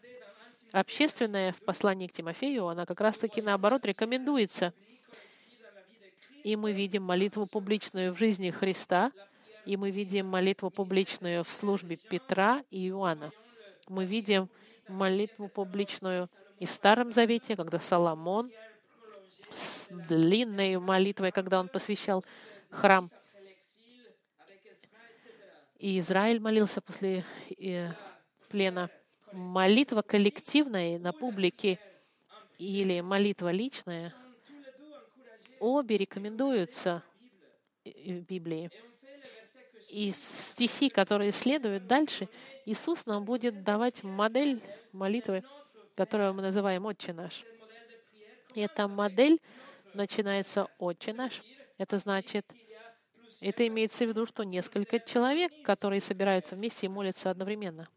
общественная 0.72 1.54
в 1.54 1.62
послании 1.62 2.08
к 2.08 2.14
Тимофею, 2.14 2.68
она 2.68 2.86
как 2.86 3.02
раз-таки 3.02 3.42
наоборот 3.42 3.86
рекомендуется. 3.86 4.74
И 6.44 6.56
мы 6.56 6.74
видим 6.74 7.04
молитву 7.04 7.46
публичную 7.46 8.14
в 8.14 8.18
жизни 8.18 8.50
Христа, 8.50 9.12
и 9.66 9.78
мы 9.78 9.92
видим 9.92 10.28
молитву 10.28 10.70
публичную 10.72 11.44
в 11.44 11.50
службе 11.50 11.98
Петра 11.98 12.64
и 12.72 12.88
Иоанна. 12.90 13.32
Мы 13.88 14.06
видим 14.06 14.50
молитву 14.88 15.48
публичную 15.48 16.28
и 16.58 16.66
в 16.66 16.72
Старом 16.72 17.12
Завете, 17.12 17.56
когда 17.56 17.80
Соломон 17.80 18.52
с 19.54 19.88
длинной 19.90 20.78
молитвой, 20.78 21.32
когда 21.32 21.60
он 21.60 21.68
посвящал 21.68 22.24
храм. 22.70 23.12
И 25.78 26.00
Израиль 26.00 26.40
молился 26.40 26.82
после 26.82 27.26
э, 27.58 27.92
плена. 28.50 28.90
Молитва 29.32 30.02
коллективная 30.02 31.00
на 31.00 31.14
публике 31.14 31.80
или 32.60 33.02
молитва 33.02 33.50
личная, 33.50 34.14
обе 35.62 35.96
рекомендуются 35.96 37.04
в 37.86 38.22
Библии. 38.22 38.70
И 39.92 40.14
стихи, 40.24 40.90
которые 40.90 41.32
следуют 41.32 41.88
дальше, 41.88 42.28
Иисус 42.66 43.06
нам 43.06 43.24
будет 43.26 43.64
давать 43.64 44.04
модель 44.04 44.62
молитвы, 44.92 45.44
которую 45.96 46.34
мы 46.34 46.42
называем 46.42 46.86
«Отче 46.86 47.14
наш». 47.14 47.44
И 48.56 48.62
эта 48.62 48.88
модель 48.88 49.40
начинается 49.94 50.68
«Отче 50.78 51.14
наш». 51.14 51.42
Это 51.78 51.98
значит, 52.00 52.46
это 53.40 53.68
имеется 53.68 54.06
в 54.06 54.10
виду, 54.10 54.26
что 54.26 54.44
несколько 54.44 55.00
человек, 55.00 55.52
которые 55.64 56.02
собираются 56.02 56.56
вместе 56.56 56.86
и 56.86 56.90
молятся 56.90 57.30
одновременно. 57.30 57.88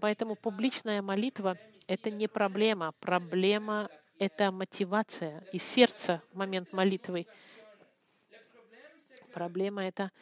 Поэтому 0.00 0.34
публичная 0.34 1.02
молитва— 1.02 1.58
это 1.86 2.10
не 2.10 2.28
проблема. 2.28 2.92
Проблема— 3.00 3.88
это 4.18 4.50
мотивация 4.52 5.44
и 5.52 5.58
сердце 5.58 6.22
в 6.32 6.36
момент 6.36 6.72
молитвы. 6.72 7.26
Проблема— 9.32 9.84
это 9.86 10.12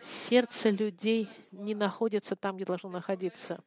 сердце 0.00 0.70
людей 0.70 1.28
не 1.50 1.74
находится 1.74 2.36
там, 2.36 2.56
где 2.56 2.64
должно 2.64 2.90
находиться. 2.90 3.62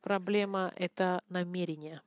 Проблема— 0.00 0.72
это 0.76 1.22
намерение. 1.28 2.00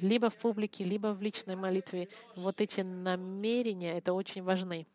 Либо 0.00 0.28
в 0.30 0.36
публике, 0.36 0.84
либо 0.84 1.14
в 1.14 1.22
личной 1.22 1.54
молитве. 1.54 2.08
Вот 2.34 2.60
эти 2.60 2.80
намерения— 2.80 3.96
это 3.98 4.12
очень 4.12 4.42
важны. 4.42 4.86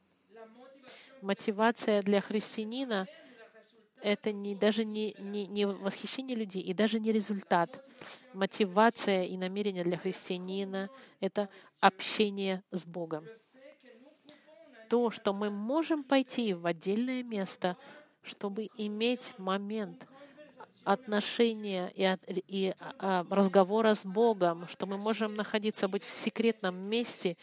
Мотивация 1.22 2.02
для 2.02 2.22
христианина— 2.22 3.08
это 4.02 4.32
не, 4.32 4.56
даже 4.56 4.86
не, 4.86 5.16
не, 5.20 5.47
не 5.47 5.66
восхищение 5.66 6.36
людей 6.36 6.62
и 6.62 6.74
даже 6.74 7.00
не 7.00 7.12
результат. 7.12 7.84
Мотивация 8.34 9.24
и 9.24 9.38
намерение 9.38 9.84
для 9.84 9.97
христианина— 9.97 10.89
это 11.20 11.50
общение 11.80 12.64
с 12.72 12.86
Богом. 12.86 13.26
То, 14.89 15.12
что 15.12 15.34
мы 15.34 15.50
можем 15.50 16.04
пойти 16.04 16.54
в 16.54 16.66
отдельное 16.66 17.24
место, 17.24 17.78
чтобы 18.24 18.70
иметь 18.78 19.34
момент 19.38 20.08
отношения 20.84 21.91
и, 21.93 22.18
и 22.47 22.74
а, 22.97 23.26
разговора 23.30 23.93
с 23.93 24.06
Богом, 24.06 24.68
что 24.68 24.88
мы 24.88 24.97
можем 24.97 25.36
находиться, 25.36 25.88
быть 25.88 26.04
в 26.04 26.12
секретном 26.12 26.76
месте 26.76 27.38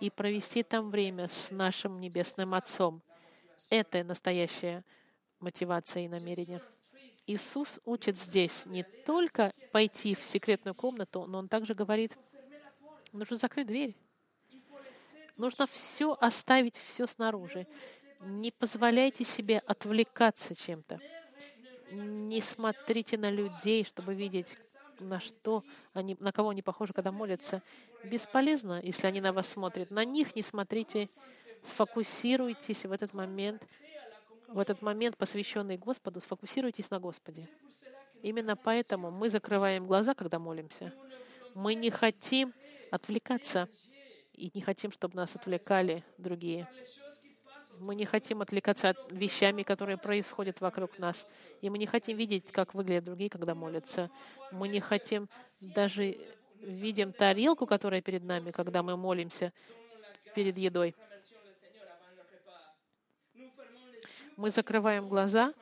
и 0.00 0.10
провести 0.10 0.62
там 0.62 0.90
время 0.90 1.28
с 1.28 1.50
нашим 1.50 2.00
Небесным 2.00 2.54
Отцом. 2.54 3.02
Это 3.72 4.04
настоящая 4.04 4.84
мотивация 5.40 6.04
и 6.04 6.08
намерение. 6.08 6.60
Иисус 7.26 7.80
учит 7.86 8.18
здесь 8.18 8.66
не 8.66 8.82
только 8.82 9.54
пойти 9.72 10.14
в 10.14 10.22
секретную 10.22 10.74
комнату, 10.74 11.24
но 11.26 11.38
Он 11.38 11.48
также 11.48 11.74
говорит, 11.74 12.14
нужно 13.12 13.38
закрыть 13.38 13.68
дверь. 13.68 13.96
Нужно 15.38 15.66
все 15.66 16.14
оставить, 16.20 16.76
все 16.76 17.06
снаружи. 17.06 17.66
Не 18.20 18.50
позволяйте 18.50 19.24
себе 19.24 19.60
отвлекаться 19.60 20.54
чем-то. 20.54 21.00
Не 21.92 22.42
смотрите 22.42 23.16
на 23.16 23.30
людей, 23.30 23.86
чтобы 23.86 24.12
видеть, 24.12 24.54
на 25.00 25.18
что 25.18 25.64
они, 25.94 26.14
на 26.20 26.30
кого 26.30 26.50
они 26.50 26.60
похожи, 26.60 26.92
когда 26.92 27.10
молятся. 27.10 27.62
Бесполезно, 28.04 28.82
если 28.82 29.06
они 29.06 29.22
на 29.22 29.32
вас 29.32 29.48
смотрят. 29.48 29.90
На 29.90 30.04
них 30.04 30.36
не 30.36 30.42
смотрите. 30.42 31.08
Сфокусируйтесь 31.64 32.84
в 32.84 32.92
этот 32.92 33.14
момент, 33.14 33.62
в 34.48 34.58
этот 34.58 34.82
момент, 34.82 35.16
посвященный 35.16 35.78
Господу, 35.78 36.20
сфокусируйтесь 36.20 36.90
на 36.90 36.98
Господе. 36.98 37.48
Именно 38.22 38.56
поэтому 38.56 39.10
мы 39.10 39.30
закрываем 39.30 39.86
глаза, 39.86 40.14
когда 40.14 40.38
молимся. 40.38 40.92
Мы 41.54 41.74
не 41.74 41.90
хотим 41.90 42.52
отвлекаться 42.90 43.68
и 44.32 44.50
не 44.54 44.60
хотим, 44.60 44.92
чтобы 44.92 45.16
нас 45.16 45.34
отвлекали 45.36 46.04
другие. 46.18 46.68
Мы 47.78 47.94
не 47.94 48.04
хотим 48.04 48.42
отвлекаться 48.42 48.90
от 48.90 49.12
вещами, 49.12 49.62
которые 49.62 49.96
происходят 49.96 50.60
вокруг 50.60 50.98
нас. 50.98 51.26
И 51.62 51.70
мы 51.70 51.78
не 51.78 51.86
хотим 51.86 52.16
видеть, 52.16 52.52
как 52.52 52.74
выглядят 52.74 53.04
другие, 53.04 53.28
когда 53.28 53.54
молятся. 53.54 54.10
Мы 54.52 54.68
не 54.68 54.80
хотим 54.80 55.28
даже 55.60 56.16
видим 56.60 57.12
тарелку, 57.12 57.66
которая 57.66 58.02
перед 58.02 58.22
нами, 58.22 58.50
когда 58.50 58.82
мы 58.82 58.96
молимся 58.96 59.52
перед 60.34 60.56
едой. 60.56 60.94
Мы 64.36 64.50
закрываем 64.50 65.08
глаза, 65.08 65.52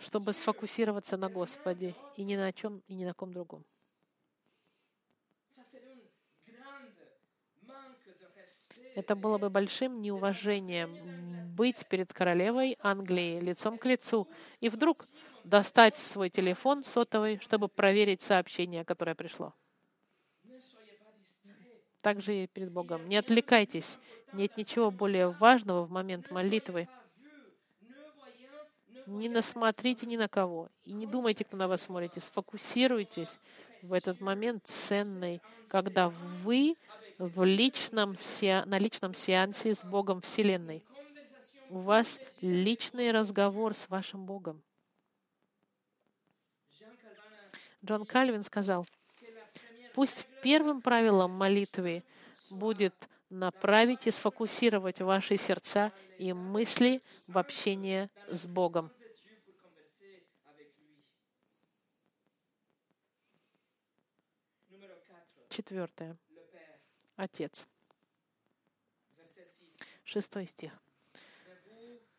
чтобы 0.00 0.32
сфокусироваться 0.32 1.16
на 1.16 1.28
Господе 1.28 1.94
и 2.16 2.24
ни 2.24 2.36
на 2.36 2.52
чем, 2.52 2.82
и 2.88 2.94
ни 2.94 3.04
на 3.04 3.14
ком 3.14 3.32
другом. 3.32 3.64
Это 8.94 9.14
было 9.14 9.36
бы 9.38 9.50
большим 9.50 10.00
неуважением 10.00 11.54
быть 11.54 11.86
перед 11.86 12.12
королевой 12.12 12.76
Англии 12.80 13.40
лицом 13.40 13.78
к 13.78 13.84
лицу 13.86 14.28
и 14.60 14.68
вдруг 14.68 15.04
достать 15.44 15.96
свой 15.96 16.30
телефон 16.30 16.82
сотовый, 16.84 17.38
чтобы 17.40 17.68
проверить 17.68 18.22
сообщение, 18.22 18.84
которое 18.84 19.14
пришло. 19.14 19.54
Также 22.02 22.44
и 22.44 22.46
перед 22.46 22.70
Богом. 22.70 23.06
Не 23.08 23.16
отвлекайтесь. 23.16 23.98
Нет 24.32 24.56
ничего 24.56 24.90
более 24.90 25.30
важного 25.30 25.84
в 25.84 25.90
момент 25.90 26.30
молитвы. 26.30 26.88
Не 29.06 29.28
насмотрите 29.28 30.04
ни 30.06 30.16
на 30.16 30.28
кого. 30.28 30.68
И 30.84 30.92
не 30.92 31.06
думайте, 31.06 31.44
кто 31.44 31.56
на 31.56 31.68
вас 31.68 31.82
смотрит. 31.82 32.12
Сфокусируйтесь 32.22 33.38
в 33.82 33.92
этот 33.92 34.20
момент 34.20 34.66
ценный, 34.66 35.40
когда 35.68 36.08
вы 36.08 36.76
в 37.18 37.44
личном, 37.44 38.16
на 38.42 38.78
личном 38.78 39.14
сеансе 39.14 39.74
с 39.74 39.84
Богом 39.84 40.20
Вселенной. 40.20 40.84
У 41.70 41.78
вас 41.78 42.18
личный 42.40 43.10
разговор 43.10 43.74
с 43.74 43.88
вашим 43.88 44.26
Богом. 44.26 44.62
Джон 47.84 48.04
Кальвин 48.04 48.42
сказал, 48.42 48.86
пусть 49.94 50.26
первым 50.42 50.82
правилом 50.82 51.30
молитвы 51.30 52.02
будет 52.50 52.94
направить 53.30 54.06
и 54.06 54.10
сфокусировать 54.10 55.00
ваши 55.00 55.36
сердца 55.36 55.92
и 56.18 56.32
мысли 56.32 57.02
в 57.26 57.38
общение 57.38 58.10
с 58.28 58.46
Богом. 58.46 58.92
Четвертое. 65.48 66.16
Отец. 67.16 67.66
Шестой 70.04 70.46
стих. 70.46 70.72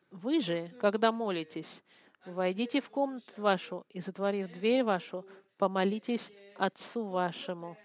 Вы 0.09 0.41
же, 0.41 0.69
когда 0.79 1.11
молитесь, 1.11 1.83
войдите 2.25 2.81
в 2.81 2.89
комнату 2.89 3.41
вашу 3.41 3.85
и, 3.89 4.01
затворив 4.01 4.51
дверь 4.51 4.83
вашу, 4.83 5.25
помолитесь 5.57 6.31
Отцу 6.57 7.05
вашему, 7.05 7.77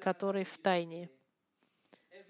который 0.00 0.44
в 0.44 0.58
тайне. 0.58 1.08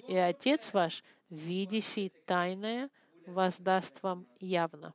И 0.08 0.16
Отец 0.16 0.72
ваш, 0.72 1.04
видящий 1.30 2.10
тайное, 2.26 2.90
воздаст 3.26 4.02
вам 4.02 4.26
явно. 4.40 4.94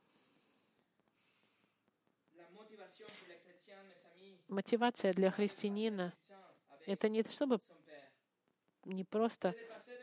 Мотивация 4.47 5.13
для 5.13 5.31
христианина— 5.31 6.13
это 6.85 7.09
не 7.09 7.23
чтобы 7.23 7.59
не 8.85 9.03
просто 9.03 9.53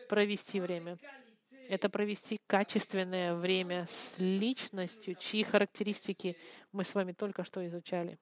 провести 0.08 0.60
время, 0.60 0.98
это 1.68 1.88
провести 1.88 2.40
качественное 2.46 3.34
время 3.34 3.86
с 3.88 4.18
личностью, 4.18 5.14
чьи 5.14 5.42
характеристики 5.44 6.36
мы 6.72 6.84
с 6.84 6.94
вами 6.94 7.12
только 7.12 7.42
что 7.44 7.66
изучали. 7.66 8.18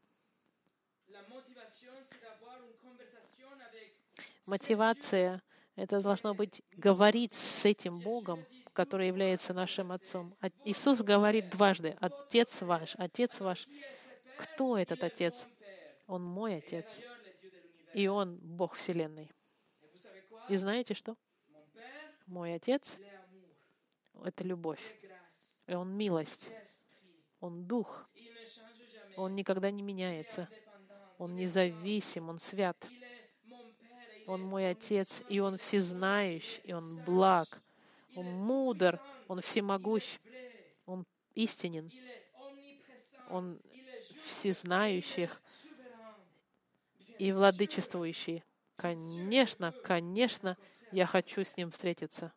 Мотивация— 4.47 5.43
это 5.77 6.01
должно 6.01 6.35
быть 6.35 6.63
говорить 6.77 7.33
с 7.35 7.65
этим 7.65 7.99
Богом, 7.99 8.45
который 8.73 9.07
является 9.07 9.55
нашим 9.55 9.91
Отцом. 9.93 10.37
Иисус 10.65 11.01
говорит 11.01 11.51
дважды, 11.51 11.97
«Отец 12.01 12.61
ваш, 12.63 12.95
Отец 12.97 13.41
ваш». 13.41 13.67
Кто 14.37 14.77
этот 14.77 15.03
Отец? 15.03 15.47
Он 16.07 16.23
мой 16.25 16.57
Отец, 16.57 17.01
и 17.95 18.07
Он 18.09 18.37
Бог 18.37 18.75
Вселенной. 18.75 19.31
И 20.49 20.57
знаете 20.57 20.95
что? 20.95 21.17
Мой 22.27 22.55
Отец— 22.55 22.99
это 24.25 24.45
любовь. 24.45 24.83
И 25.67 25.75
Он 25.75 25.91
милость. 25.97 26.51
Он 27.41 27.67
дух. 27.67 28.09
Он 29.17 29.35
никогда 29.35 29.71
не 29.71 29.83
меняется. 29.83 30.49
Он 31.19 31.35
независим, 31.35 32.29
Он 32.29 32.39
свят. 32.39 32.77
Он 34.27 34.43
мой 34.43 34.71
Отец, 34.71 35.23
и 35.29 35.41
Он 35.41 35.59
всезнающий, 35.59 36.61
и 36.65 36.73
Он 36.73 37.03
благ. 37.05 37.61
Он 38.15 38.27
мудр, 38.27 39.01
Он 39.29 39.41
всемогущ, 39.41 40.19
Он 40.87 41.05
истинен. 41.35 41.91
Он 43.29 43.61
всезнающих 44.25 45.41
и 47.19 47.33
владычествующий. 47.33 48.45
Конечно, 48.77 49.73
конечно, 49.85 50.57
я 50.91 51.07
хочу 51.07 51.45
с 51.45 51.57
ним 51.57 51.71
встретиться. 51.71 52.33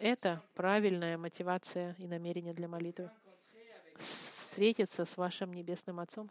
Это 0.00 0.42
правильная 0.54 1.16
мотивация 1.16 1.94
и 1.98 2.08
намерение 2.08 2.52
для 2.52 2.66
молитвы. 2.66 3.10
Встретиться 3.96 5.04
с 5.04 5.16
вашим 5.16 5.52
Небесным 5.52 6.00
Отцом. 6.00 6.28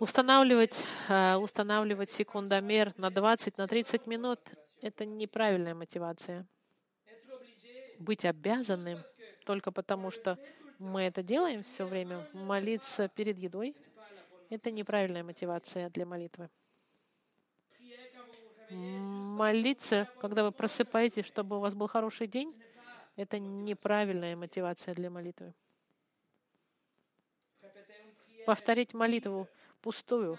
Устанавливать, 0.00 0.84
э, 1.08 1.34
устанавливать 1.34 2.10
секундомер 2.12 2.92
на 2.98 3.10
20, 3.10 3.58
на 3.58 3.66
30 3.66 4.06
минут— 4.06 4.38
это 4.80 5.04
неправильная 5.04 5.74
мотивация. 5.74 6.46
Быть 7.98 8.24
обязанным 8.24 9.02
только 9.44 9.72
потому, 9.72 10.12
что 10.12 10.38
мы 10.78 11.02
это 11.02 11.24
делаем 11.24 11.64
все 11.64 11.84
время, 11.84 12.28
молиться 12.32 13.08
перед 13.08 13.38
едой, 13.38 13.74
это 14.50 14.70
неправильная 14.70 15.24
мотивация 15.24 15.90
для 15.90 16.06
молитвы. 16.06 16.48
Молиться, 18.70 20.08
когда 20.20 20.44
вы 20.44 20.52
просыпаетесь, 20.52 21.26
чтобы 21.26 21.56
у 21.56 21.60
вас 21.60 21.74
был 21.74 21.88
хороший 21.88 22.28
день, 22.28 22.54
Это 23.16 23.40
неправильная 23.40 24.36
мотивация 24.36 24.94
для 24.94 25.10
молитвы. 25.10 25.52
Повторить 28.46 28.94
молитву 28.94 29.48
пустую, 29.88 30.38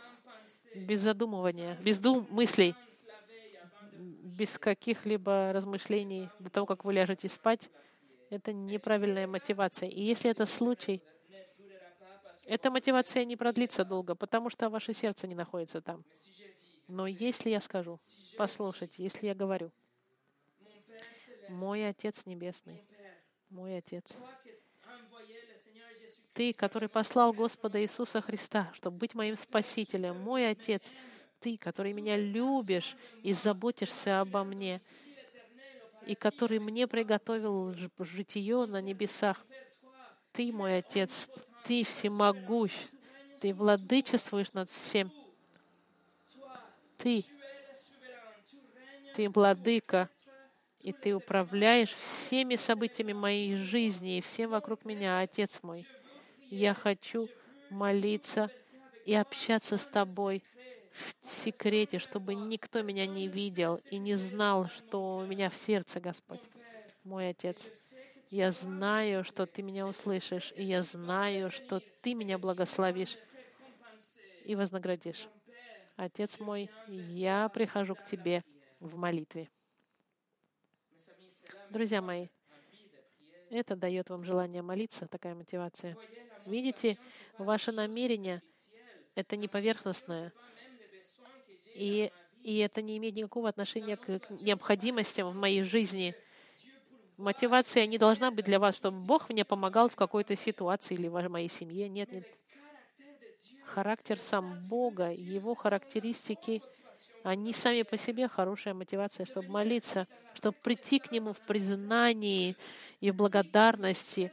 без 0.75 1.01
задумывания, 1.01 1.75
без 1.81 1.97
дум, 1.97 2.27
мыслей, 2.29 2.75
без 4.37 4.59
каких-либо 4.59 5.51
размышлений 5.53 6.29
до 6.37 6.51
того, 6.51 6.67
как 6.67 6.85
вы 6.85 6.93
ляжете 6.93 7.27
спать, 7.29 7.71
это 8.29 8.53
неправильная 8.53 9.25
мотивация. 9.25 9.89
И 9.89 10.03
если 10.03 10.29
это 10.29 10.45
случай, 10.45 11.01
эта 12.45 12.69
мотивация 12.69 13.25
не 13.25 13.35
продлится 13.35 13.83
долго, 13.83 14.13
потому 14.13 14.51
что 14.51 14.69
ваше 14.69 14.93
сердце 14.93 15.25
не 15.25 15.33
находится 15.33 15.81
там. 15.81 16.05
Но 16.87 17.07
если 17.07 17.49
я 17.49 17.59
скажу, 17.59 17.99
послушайте, 18.37 19.01
если 19.01 19.25
я 19.25 19.33
говорю, 19.33 19.71
мой 21.49 21.89
Отец 21.89 22.27
Небесный, 22.27 22.85
мой 23.49 23.79
Отец, 23.79 24.05
Ты, 26.39 26.53
который 26.53 26.87
послал 26.87 27.33
Господа 27.33 27.83
Иисуса 27.83 28.21
Христа, 28.21 28.71
чтобы 28.73 28.95
быть 28.95 29.13
моим 29.13 29.35
Спасителем, 29.35 30.21
мой 30.21 30.49
Отец, 30.49 30.89
Ты, 31.41 31.57
который 31.57 31.91
меня 31.91 32.15
любишь 32.15 32.95
и 33.23 33.33
заботишься 33.33 34.21
обо 34.21 34.45
мне, 34.45 34.79
и 36.05 36.15
который 36.15 36.59
мне 36.59 36.87
приготовил 36.87 37.75
житие 37.99 38.65
на 38.67 38.79
небесах. 38.79 39.45
Ты, 40.31 40.53
мой 40.53 40.77
Отец, 40.77 41.27
Ты 41.65 41.83
всемогущ, 41.83 42.71
Ты 43.41 43.53
владычествуешь 43.53 44.53
над 44.53 44.69
всем. 44.69 45.11
Ты, 46.95 47.25
Ты 49.13 49.29
владыка, 49.29 50.07
и 50.79 50.93
Ты 50.93 51.13
управляешь 51.13 51.91
всеми 51.91 52.55
событиями 52.55 53.11
моей 53.11 53.57
жизни 53.57 54.19
и 54.19 54.21
всем 54.21 54.51
вокруг 54.51 54.85
меня, 54.85 55.19
Отец 55.19 55.59
мой. 55.63 55.85
Я 56.49 56.73
хочу 56.73 57.29
молиться 57.69 58.49
и 59.05 59.13
общаться 59.13 59.77
с 59.77 59.85
Тобой 59.85 60.43
в 60.91 61.15
секрете, 61.23 61.99
чтобы 61.99 62.35
никто 62.35 62.81
меня 62.81 63.05
не 63.05 63.27
видел 63.27 63.79
и 63.91 63.99
не 63.99 64.15
знал, 64.15 64.67
что 64.69 65.17
у 65.17 65.25
меня 65.25 65.49
в 65.49 65.55
сердце, 65.55 65.99
Господь, 65.99 66.41
мой 67.03 67.29
Отец. 67.29 67.69
Я 68.31 68.51
знаю, 68.51 69.23
что 69.23 69.45
Ты 69.45 69.61
меня 69.61 69.87
услышишь, 69.87 70.53
и 70.55 70.63
я 70.63 70.83
знаю, 70.83 71.51
что 71.51 71.81
Ты 72.01 72.13
меня 72.13 72.37
благословишь 72.37 73.17
и 74.45 74.55
вознаградишь. 74.55 75.27
Отец 75.95 76.39
мой, 76.39 76.69
я 76.87 77.49
прихожу 77.49 77.95
к 77.95 78.03
Тебе 78.05 78.43
в 78.79 78.97
молитве. 78.97 79.49
Друзья 81.69 82.01
мои, 82.01 82.27
это 83.49 83.75
дает 83.75 84.09
вам 84.09 84.23
желание 84.23 84.61
молиться, 84.61 85.07
такая 85.07 85.35
мотивация. 85.35 85.97
Видите, 86.49 86.97
ваше 87.37 87.71
намерение— 87.71 88.41
это 89.15 89.37
не 89.37 89.47
поверхностное, 89.47 90.33
и, 91.75 92.11
и 92.43 92.57
это 92.57 92.81
не 92.81 92.97
имеет 92.97 93.15
никакого 93.15 93.49
отношения 93.49 93.95
к 93.95 94.19
необходимостям 94.41 95.29
в 95.29 95.35
моей 95.35 95.63
жизни. 95.63 96.15
Мотивация 97.17 97.85
не 97.85 97.97
должна 97.97 98.31
быть 98.31 98.45
для 98.45 98.59
вас, 98.59 98.75
чтобы 98.75 98.99
Бог 98.99 99.29
мне 99.29 99.45
помогал 99.45 99.89
в 99.89 99.95
какой-то 99.95 100.35
ситуации 100.35 100.95
или 100.95 101.07
в 101.07 101.29
моей 101.29 101.49
семье. 101.49 101.87
Нет, 101.89 102.11
нет 102.11 102.27
характер 103.69 104.19
сам 104.19 104.67
Бога, 104.67 105.11
Его 105.11 105.55
характеристики, 105.55 106.61
они 107.23 107.53
сами 107.53 107.83
по 107.83 107.97
себе 107.97 108.27
хорошая 108.27 108.73
мотивация, 108.73 109.25
чтобы 109.25 109.49
молиться, 109.49 110.07
чтобы 110.33 110.57
прийти 110.63 110.99
к 110.99 111.11
Нему 111.11 111.33
в 111.33 111.41
признании 111.41 112.55
и 113.01 113.11
в 113.11 113.15
благодарности 113.15 114.31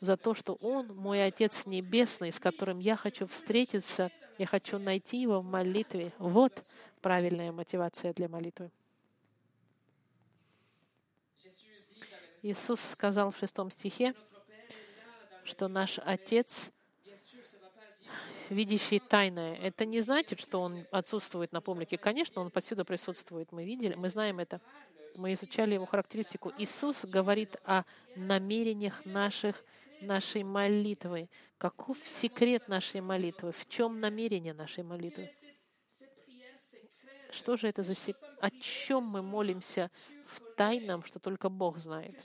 за 0.00 0.16
то, 0.16 0.34
что 0.34 0.54
Он 0.54 0.86
мой 0.94 1.24
Отец 1.24 1.66
Небесный, 1.66 2.32
с 2.32 2.38
которым 2.38 2.78
я 2.78 2.96
хочу 2.96 3.26
встретиться, 3.26 4.10
я 4.38 4.46
хочу 4.46 4.78
найти 4.78 5.20
Его 5.20 5.40
в 5.40 5.44
молитве. 5.44 6.12
Вот 6.18 6.64
правильная 7.00 7.52
мотивация 7.52 8.12
для 8.12 8.28
молитвы. 8.28 8.70
Иисус 12.42 12.80
сказал 12.80 13.30
в 13.30 13.38
шестом 13.38 13.70
стихе, 13.70 14.14
что 15.44 15.68
наш 15.68 15.98
Отец 15.98 16.70
видящий 18.50 18.98
тайное. 18.98 19.54
Это 19.56 19.84
не 19.84 20.00
значит, 20.00 20.40
что 20.40 20.60
он 20.60 20.86
отсутствует 20.90 21.52
на 21.52 21.60
публике. 21.60 21.98
Конечно, 21.98 22.40
он 22.40 22.50
повсюду 22.50 22.84
присутствует. 22.84 23.52
Мы 23.52 23.64
видели, 23.64 23.94
мы 23.94 24.08
знаем 24.08 24.38
это. 24.38 24.60
Мы 25.14 25.32
изучали 25.34 25.74
его 25.74 25.86
характеристику. 25.86 26.52
Иисус 26.58 27.04
говорит 27.04 27.56
о 27.64 27.82
намерениях 28.14 29.04
наших, 29.04 29.64
нашей 30.00 30.42
молитвы. 30.42 31.28
Каков 31.58 31.98
секрет 32.06 32.68
нашей 32.68 33.00
молитвы? 33.00 33.52
В 33.52 33.68
чем 33.68 34.00
намерение 34.00 34.54
нашей 34.54 34.84
молитвы? 34.84 35.30
Что 37.30 37.56
же 37.56 37.68
это 37.68 37.82
за 37.82 37.94
секрет? 37.94 38.30
О 38.40 38.50
чем 38.50 39.04
мы 39.04 39.22
молимся 39.22 39.90
в 40.26 40.40
тайном, 40.56 41.04
что 41.04 41.18
только 41.18 41.48
Бог 41.48 41.78
знает? 41.78 42.16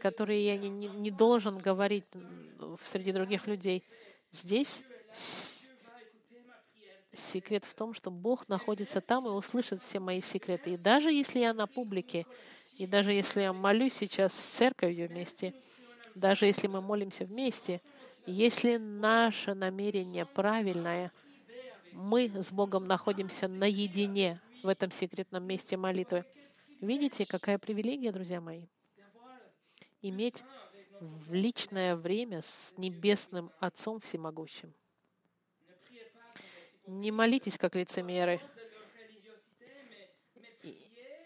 Которые 0.00 0.44
я 0.46 0.56
не, 0.56 0.68
не, 0.68 0.88
не 0.88 1.10
должен 1.10 1.58
говорить 1.58 2.06
среди 2.84 3.12
других 3.12 3.46
людей. 3.46 3.84
Здесь 4.32 4.82
секрет 7.12 7.64
в 7.64 7.74
том, 7.74 7.94
что 7.94 8.10
Бог 8.10 8.48
находится 8.48 9.00
там 9.00 9.26
и 9.26 9.30
услышит 9.30 9.82
все 9.82 10.00
мои 10.00 10.20
секреты. 10.20 10.74
И 10.74 10.76
даже 10.76 11.12
если 11.12 11.40
я 11.40 11.52
на 11.52 11.66
публике, 11.66 12.26
и 12.76 12.86
даже 12.86 13.12
если 13.12 13.42
я 13.42 13.52
молюсь 13.52 13.94
сейчас 13.94 14.32
с 14.32 14.44
церковью 14.56 15.08
вместе, 15.08 15.54
даже 16.14 16.46
если 16.46 16.66
мы 16.66 16.80
молимся 16.80 17.24
вместе, 17.24 17.80
если 18.26 18.76
наше 18.76 19.54
намерение 19.54 20.26
правильное, 20.26 21.12
мы 21.92 22.30
с 22.42 22.52
Богом 22.52 22.86
находимся 22.86 23.48
наедине 23.48 24.40
в 24.62 24.68
этом 24.68 24.90
секретном 24.90 25.44
месте 25.44 25.76
молитвы. 25.76 26.24
Видите, 26.80 27.26
какая 27.26 27.58
привилегия, 27.58 28.12
друзья 28.12 28.40
мои? 28.40 28.66
Иметь 30.00 30.42
в 31.00 31.32
личное 31.32 31.96
время 31.96 32.42
с 32.42 32.74
Небесным 32.76 33.50
Отцом 33.58 34.00
Всемогущим. 34.00 34.72
Не 36.86 37.10
молитесь, 37.10 37.58
как 37.58 37.74
лицемеры. 37.74 38.40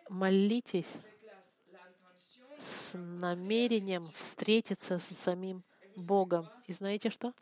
Молитесь 0.09 0.95
намерением 2.95 4.11
встретиться 4.13 4.99
с 4.99 5.05
самим 5.05 5.65
Богом. 5.97 6.49
И 6.67 6.73
знаете 6.73 7.11
что? 7.11 7.33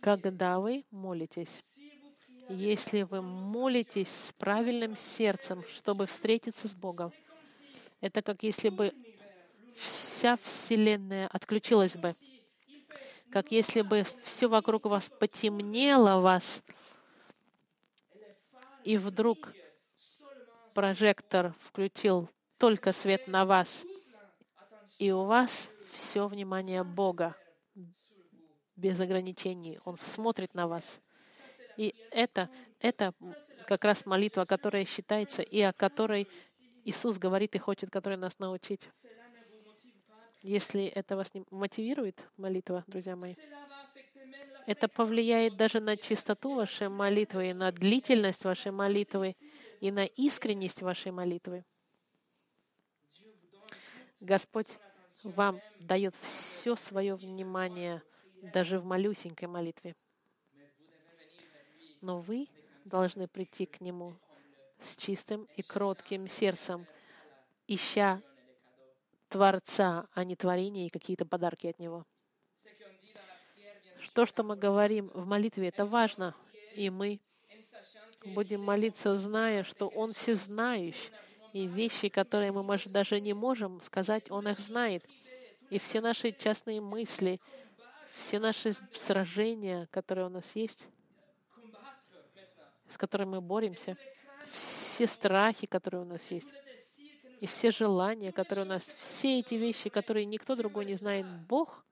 Когда 0.00 0.60
вы 0.60 0.84
молитесь, 0.90 1.62
если 2.48 3.02
вы 3.02 3.22
молитесь 3.22 4.08
с 4.08 4.32
правильным 4.34 4.96
сердцем, 4.96 5.64
чтобы 5.68 6.06
встретиться 6.06 6.68
с 6.68 6.74
Богом, 6.74 7.12
это 8.00 8.22
как 8.22 8.42
если 8.42 8.68
бы 8.68 8.92
вся 9.74 10.36
Вселенная 10.36 11.26
отключилась 11.28 11.96
бы, 11.96 12.14
как 13.30 13.50
если 13.50 13.82
бы 13.82 14.04
все 14.22 14.48
вокруг 14.48 14.86
вас 14.86 15.10
потемнело 15.10 16.20
вас, 16.20 16.62
и 18.84 18.96
вдруг 18.96 19.52
прожектор 20.74 21.54
включил 21.58 22.28
только 22.58 22.92
свет 22.92 23.26
на 23.26 23.44
вас, 23.44 23.84
и 24.98 25.10
у 25.10 25.24
вас 25.24 25.70
все 25.92 26.26
внимание 26.26 26.82
Бога 26.84 27.36
без 28.76 28.98
ограничений. 29.00 29.78
Он 29.84 29.96
смотрит 29.96 30.54
на 30.54 30.66
вас. 30.66 31.00
И 31.76 31.94
это, 32.10 32.48
это 32.80 33.12
как 33.66 33.84
раз 33.84 34.06
молитва, 34.06 34.44
которая 34.44 34.84
считается 34.84 35.42
и 35.42 35.60
о 35.60 35.72
которой 35.72 36.28
Иисус 36.84 37.18
говорит 37.18 37.54
и 37.54 37.58
хочет, 37.58 37.90
которой 37.90 38.16
нас 38.16 38.38
научить. 38.38 38.88
Если 40.42 40.84
это 40.84 41.16
вас 41.16 41.34
не 41.34 41.44
мотивирует, 41.50 42.24
молитва, 42.36 42.84
друзья 42.86 43.16
мои, 43.16 43.34
это 44.66 44.88
повлияет 44.88 45.56
даже 45.56 45.80
на 45.80 45.96
чистоту 45.96 46.54
вашей 46.54 46.88
молитвы, 46.88 47.50
и 47.50 47.52
на 47.52 47.72
длительность 47.72 48.44
вашей 48.44 48.72
молитвы, 48.72 49.36
и 49.80 49.90
на 49.90 50.04
искренность 50.04 50.82
вашей 50.82 51.12
молитвы. 51.12 51.64
Господь 54.20 54.78
вам 55.30 55.60
дает 55.80 56.14
все 56.14 56.76
свое 56.76 57.14
внимание, 57.14 58.02
даже 58.42 58.78
в 58.78 58.84
малюсенькой 58.84 59.48
молитве. 59.48 59.96
Но 62.00 62.20
вы 62.20 62.48
должны 62.84 63.26
прийти 63.26 63.66
к 63.66 63.80
Нему 63.80 64.14
с 64.78 64.96
чистым 64.96 65.48
и 65.56 65.62
кротким 65.62 66.28
сердцем, 66.28 66.86
ища 67.66 68.22
Творца, 69.28 70.06
а 70.14 70.24
не 70.24 70.36
творение 70.36 70.86
и 70.86 70.90
какие-то 70.90 71.26
подарки 71.26 71.66
от 71.66 71.78
Него. 71.78 72.04
То, 74.12 74.26
что 74.26 74.44
мы 74.44 74.56
говорим 74.56 75.10
в 75.14 75.26
молитве, 75.26 75.68
это 75.68 75.84
важно. 75.84 76.34
И 76.74 76.90
мы 76.90 77.20
будем 78.24 78.62
молиться, 78.62 79.16
зная, 79.16 79.64
что 79.64 79.88
Он 79.88 80.12
всезнающий, 80.12 81.10
И 81.56 81.66
вещи, 81.66 82.10
которые 82.10 82.52
мы, 82.52 82.62
может, 82.62 82.92
даже 82.92 83.18
не 83.18 83.32
можем 83.32 83.80
сказать, 83.80 84.30
Он 84.30 84.46
их 84.46 84.60
знает. 84.60 85.02
И 85.70 85.78
все 85.78 86.02
наши 86.02 86.30
частные 86.32 86.82
мысли, 86.82 87.40
все 88.14 88.38
наши 88.38 88.74
сражения, 88.92 89.88
которые 89.90 90.26
у 90.26 90.28
нас 90.28 90.54
есть, 90.54 90.86
с 92.90 92.98
которыми 92.98 93.36
мы 93.36 93.40
боремся, 93.40 93.96
все 94.50 95.06
страхи, 95.06 95.66
которые 95.66 96.02
у 96.02 96.04
нас 96.04 96.30
есть, 96.30 96.52
и 97.40 97.46
все 97.46 97.70
желания, 97.70 98.32
которые 98.32 98.66
у 98.66 98.68
нас, 98.68 98.82
все 98.82 99.38
эти 99.38 99.54
вещи, 99.54 99.88
которые 99.88 100.26
никто 100.26 100.56
другой 100.56 100.84
не 100.84 100.94
знает, 100.94 101.24
Бог 101.48 101.86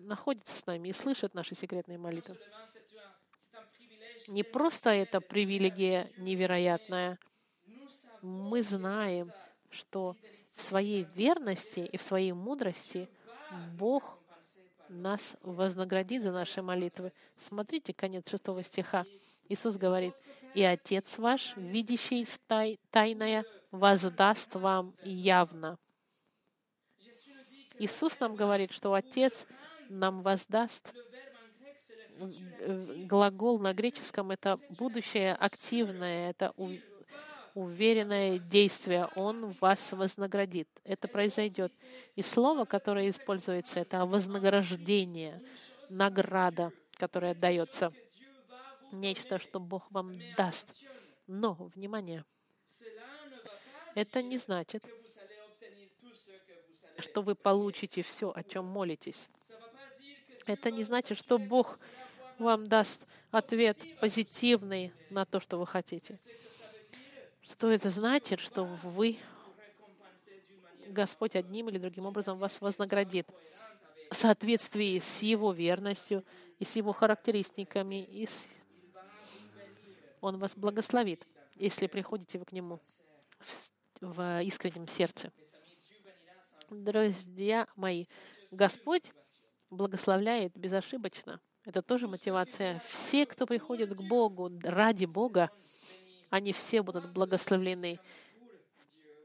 находится 0.00 0.54
с 0.58 0.66
нами 0.66 0.90
и 0.90 0.92
слышит 0.92 1.32
наши 1.32 1.54
секретные 1.54 1.96
молитвы. 1.96 2.36
Не 4.28 4.42
просто 4.42 4.90
это 4.90 5.20
привилегия 5.20 6.10
невероятная. 6.16 7.18
Мы 8.22 8.62
знаем, 8.62 9.32
что 9.70 10.16
в 10.56 10.62
своей 10.62 11.04
верности 11.14 11.80
и 11.80 11.96
в 11.96 12.02
своей 12.02 12.32
мудрости 12.32 13.08
Бог 13.74 14.18
нас 14.88 15.36
вознаградит 15.42 16.22
за 16.22 16.32
наши 16.32 16.62
молитвы. 16.62 17.12
Смотрите, 17.38 17.92
конец 17.92 18.28
шестого 18.28 18.62
стиха. 18.62 19.04
Иисус 19.48 19.76
говорит, 19.76 20.14
«И 20.54 20.62
Отец 20.62 21.18
ваш, 21.18 21.56
видящий 21.56 22.26
тай, 22.46 22.78
тайное, 22.90 23.44
воздаст 23.70 24.54
вам 24.54 24.94
явно». 25.02 25.78
Иисус 27.78 28.18
нам 28.20 28.34
говорит, 28.34 28.72
что 28.72 28.94
Отец 28.94 29.46
нам 29.88 30.22
воздаст. 30.22 30.92
Глагол 33.06 33.58
на 33.58 33.72
греческом— 33.72 34.30
это 34.32 34.58
будущее 34.70 35.34
активное, 35.34 36.30
это 36.30 36.52
уверенное 37.54 38.38
действие. 38.38 39.08
Он 39.16 39.52
вас 39.60 39.92
вознаградит. 39.92 40.68
Это 40.84 41.08
произойдет. 41.08 41.72
И 42.14 42.22
слово, 42.22 42.64
которое 42.64 43.08
используется, 43.10 43.80
это 43.80 44.04
вознаграждение, 44.04 45.42
награда, 45.88 46.72
которая 46.96 47.34
дается. 47.34 47.92
Нечто, 48.92 49.38
что 49.38 49.58
Бог 49.58 49.90
вам 49.90 50.12
даст. 50.36 50.68
Но, 51.26 51.54
внимание, 51.74 52.24
это 53.94 54.22
не 54.22 54.36
значит, 54.36 54.86
что 56.98 57.22
вы 57.22 57.34
получите 57.34 58.02
все, 58.02 58.32
о 58.34 58.42
чем 58.42 58.64
молитесь. 58.66 59.28
Это 60.46 60.70
не 60.70 60.84
значит, 60.84 61.18
что 61.18 61.38
Бог 61.38 61.78
вам 62.38 62.66
даст 62.66 63.06
ответ 63.30 63.78
позитивный 64.00 64.92
на 65.10 65.24
то, 65.24 65.40
что 65.40 65.58
вы 65.58 65.66
хотите. 65.66 66.16
Что 67.42 67.70
это 67.70 67.90
значит, 67.90 68.40
что 68.40 68.64
вы, 68.64 69.18
Господь 70.88 71.36
одним 71.36 71.68
или 71.68 71.78
другим 71.78 72.06
образом 72.06 72.38
вас 72.38 72.60
вознаградит 72.60 73.28
в 74.10 74.14
соответствии 74.14 74.98
с 74.98 75.22
Его 75.22 75.52
верностью 75.52 76.24
и 76.58 76.64
с 76.64 76.76
Его 76.76 76.92
характеристиками, 76.92 78.02
и 78.02 78.26
с... 78.26 78.48
Он 80.20 80.38
вас 80.38 80.56
благословит, 80.56 81.26
если 81.56 81.86
приходите 81.86 82.38
вы 82.38 82.44
к 82.44 82.52
Нему 82.52 82.80
в 84.00 84.42
искреннем 84.42 84.88
сердце. 84.88 85.32
Друзья 86.70 87.68
мои, 87.76 88.06
Господь 88.50 89.12
благословляет 89.70 90.56
безошибочно. 90.56 91.40
Это 91.66 91.82
тоже 91.82 92.06
мотивация. 92.06 92.80
Все, 92.86 93.26
кто 93.26 93.44
приходит 93.44 93.92
к 93.92 94.00
Богу 94.00 94.52
ради 94.62 95.04
Бога, 95.04 95.50
они 96.30 96.52
все 96.52 96.80
будут 96.80 97.10
благословлены. 97.10 97.98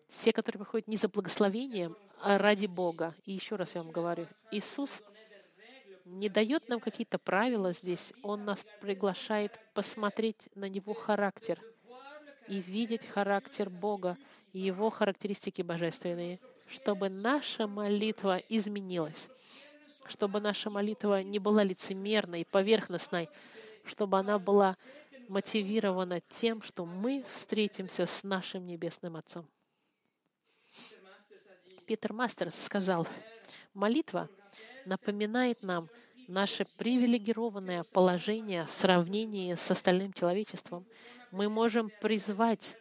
Все, 0.10 0.34
которые 0.34 0.64
приходят 0.64 0.88
не 0.88 0.98
за 0.98 1.08
благословением, 1.08 1.96
а 2.20 2.40
ради 2.40 2.66
Бога. 2.66 3.16
И 3.26 3.32
еще 3.32 3.58
раз 3.58 3.76
я 3.76 3.84
вам 3.84 3.92
говорю, 3.92 4.26
Иисус 4.50 5.04
не 6.06 6.30
дает 6.30 6.68
нам 6.68 6.80
какие-то 6.80 7.20
правила 7.20 7.74
здесь. 7.74 8.12
Он 8.24 8.44
нас 8.44 8.66
приглашает 8.82 9.60
посмотреть 9.76 10.50
на 10.56 10.68
Него 10.68 10.96
характер 10.96 11.62
и 12.48 12.60
видеть 12.60 13.06
характер 13.06 13.70
Бога 13.70 14.18
и 14.52 14.60
Его 14.60 14.90
характеристики 14.90 15.62
божественные, 15.62 16.40
чтобы 16.68 17.10
наша 17.10 17.68
молитва 17.68 18.38
изменилась 18.50 19.30
чтобы 20.12 20.40
наша 20.40 20.70
молитва 20.70 21.24
не 21.24 21.40
была 21.40 21.64
лицемерной, 21.64 22.46
поверхностной, 22.46 23.30
чтобы 23.86 24.20
она 24.20 24.38
была 24.38 24.78
мотивирована 25.28 26.22
тем, 26.22 26.62
что 26.62 26.86
мы 26.86 27.24
встретимся 27.28 28.06
с 28.06 28.24
нашим 28.24 28.66
Небесным 28.66 29.16
Отцом. 29.16 29.48
Питер 31.86 32.14
Мастерс 32.14 32.56
сказал, 32.56 33.08
молитва 33.74 34.30
напоминает 34.86 35.62
нам 35.64 35.90
наше 36.28 36.66
привилегированное 36.78 37.84
положение 37.92 38.66
в 38.66 38.72
сравнении 38.72 39.56
с 39.56 39.72
остальным 39.72 40.14
человечеством. 40.14 40.86
Мы 41.32 41.50
можем 41.50 41.92
призвать 42.02 42.76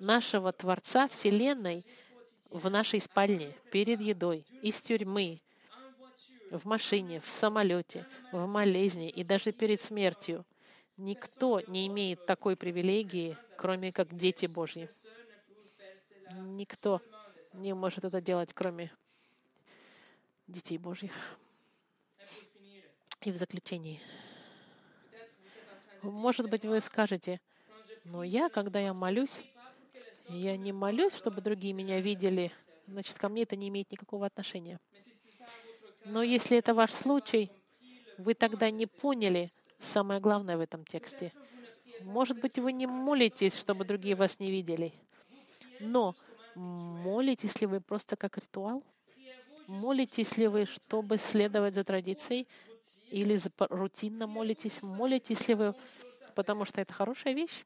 нашего 0.00 0.52
Творца 0.52 1.08
Вселенной 1.08 1.84
в 2.50 2.70
нашей 2.70 3.00
спальне, 3.00 3.52
перед 3.70 4.00
едой, 4.00 4.44
из 4.62 4.80
тюрьмы, 4.80 5.40
в 6.50 6.64
машине, 6.64 7.20
в 7.20 7.30
самолете, 7.30 8.06
в 8.32 8.46
болезни 8.46 9.08
и 9.08 9.24
даже 9.24 9.52
перед 9.52 9.80
смертью. 9.80 10.44
Никто 10.96 11.60
не 11.66 11.86
имеет 11.88 12.24
такой 12.26 12.56
привилегии, 12.56 13.36
кроме 13.56 13.92
как 13.92 14.14
дети 14.14 14.46
Божьи. 14.46 14.88
Никто 16.32 17.00
не 17.52 17.74
может 17.74 18.04
это 18.04 18.20
делать, 18.20 18.52
кроме 18.54 18.90
детей 20.46 20.78
Божьих. 20.78 21.12
И 23.22 23.32
в 23.32 23.36
заключении. 23.36 24.00
Может 26.02 26.48
быть, 26.48 26.64
вы 26.64 26.80
скажете, 26.80 27.40
но 28.04 28.22
я, 28.22 28.48
когда 28.48 28.78
я 28.78 28.94
молюсь, 28.94 29.42
я 30.28 30.56
не 30.56 30.72
молюсь, 30.72 31.14
чтобы 31.14 31.40
другие 31.40 31.72
меня 31.72 32.00
видели, 32.00 32.52
значит, 32.86 33.18
ко 33.18 33.28
мне 33.28 33.42
это 33.42 33.56
не 33.56 33.68
имеет 33.68 33.90
никакого 33.90 34.26
отношения. 34.26 34.78
Но 36.06 36.22
если 36.22 36.56
это 36.56 36.72
ваш 36.72 36.92
случай, 36.92 37.50
вы 38.16 38.34
тогда 38.34 38.70
не 38.70 38.86
поняли 38.86 39.50
самое 39.80 40.20
главное 40.20 40.56
в 40.56 40.60
этом 40.60 40.84
тексте. 40.84 41.32
Может 42.00 42.40
быть, 42.40 42.60
вы 42.60 42.72
не 42.72 42.86
молитесь, 42.86 43.58
чтобы 43.58 43.84
другие 43.84 44.14
вас 44.14 44.38
не 44.38 44.52
видели, 44.52 44.92
но 45.80 46.14
молитесь 46.54 47.60
ли 47.60 47.66
вы 47.66 47.80
просто 47.80 48.14
как 48.14 48.38
ритуал? 48.38 48.84
Молитесь 49.66 50.36
ли 50.36 50.46
вы, 50.46 50.66
чтобы 50.66 51.16
следовать 51.16 51.74
за 51.74 51.82
традицией? 51.82 52.46
Или 53.10 53.36
рутинно 53.58 54.28
молитесь? 54.28 54.80
Молитесь 54.82 55.48
ли 55.48 55.54
вы, 55.54 55.74
потому 56.36 56.64
что 56.64 56.80
это 56.80 56.92
хорошая 56.92 57.34
вещь? 57.34 57.64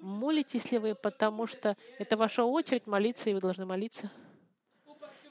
Молитесь 0.00 0.72
ли 0.72 0.78
вы, 0.78 0.94
потому 0.94 1.46
что 1.46 1.76
это 1.98 2.16
ваша 2.16 2.44
очередь 2.44 2.86
молиться, 2.86 3.28
и 3.28 3.34
вы 3.34 3.40
должны 3.40 3.66
молиться? 3.66 4.10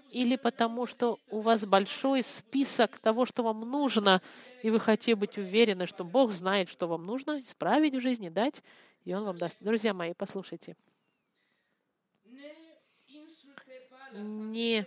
Или 0.10 0.36
потому 0.36 0.86
что 0.86 1.18
у 1.30 1.41
вас 1.41 1.66
большой 1.66 2.24
список 2.24 2.99
того, 2.99 3.26
что 3.26 3.43
вам 3.43 3.62
нужно, 3.62 4.22
и 4.62 4.70
вы 4.70 4.80
хотите 4.80 5.16
быть 5.16 5.38
уверены, 5.38 5.88
что 5.88 6.03
Бог 6.03 6.32
знает, 6.32 6.70
что 6.70 6.88
вам 6.88 7.06
нужно 7.06 7.41
исправить 7.41 7.95
в 7.95 8.01
жизни, 8.01 8.30
дать, 8.30 8.64
и 9.03 9.14
Он 9.14 9.26
вам 9.26 9.38
даст. 9.38 9.58
Друзья 9.60 9.93
мои, 9.93 10.14
послушайте. 10.14 10.76
Не 14.14 14.86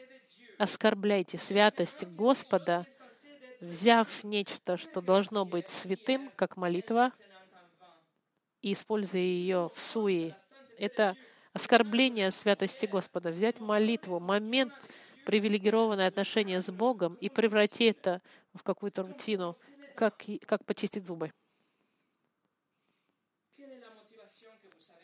оскорбляйте 0.56 1.36
святость 1.36 2.04
Господа, 2.04 2.86
взяв 3.60 4.24
нечто, 4.24 4.76
что 4.76 5.00
должно 5.00 5.44
быть 5.44 5.68
святым, 5.68 6.30
как 6.36 6.56
молитва, 6.56 7.12
и 8.62 8.72
используя 8.72 9.20
ее 9.20 9.70
в 9.74 9.80
суе. 9.80 10.36
Это 10.78 11.16
оскорбление 11.52 12.30
святости 12.30 12.86
Господа. 12.86 13.30
Взять 13.30 13.60
молитву, 13.60 14.20
момент 14.20 14.72
привилегированное 15.24 16.08
отношение 16.08 16.60
с 16.60 16.70
Богом 16.70 17.14
и 17.20 17.28
превратить 17.28 17.96
это 17.96 18.22
в 18.54 18.62
какую-то 18.62 19.02
рутину, 19.02 19.56
как, 19.94 20.22
как 20.46 20.64
почистить 20.64 21.04
зубы. 21.04 21.30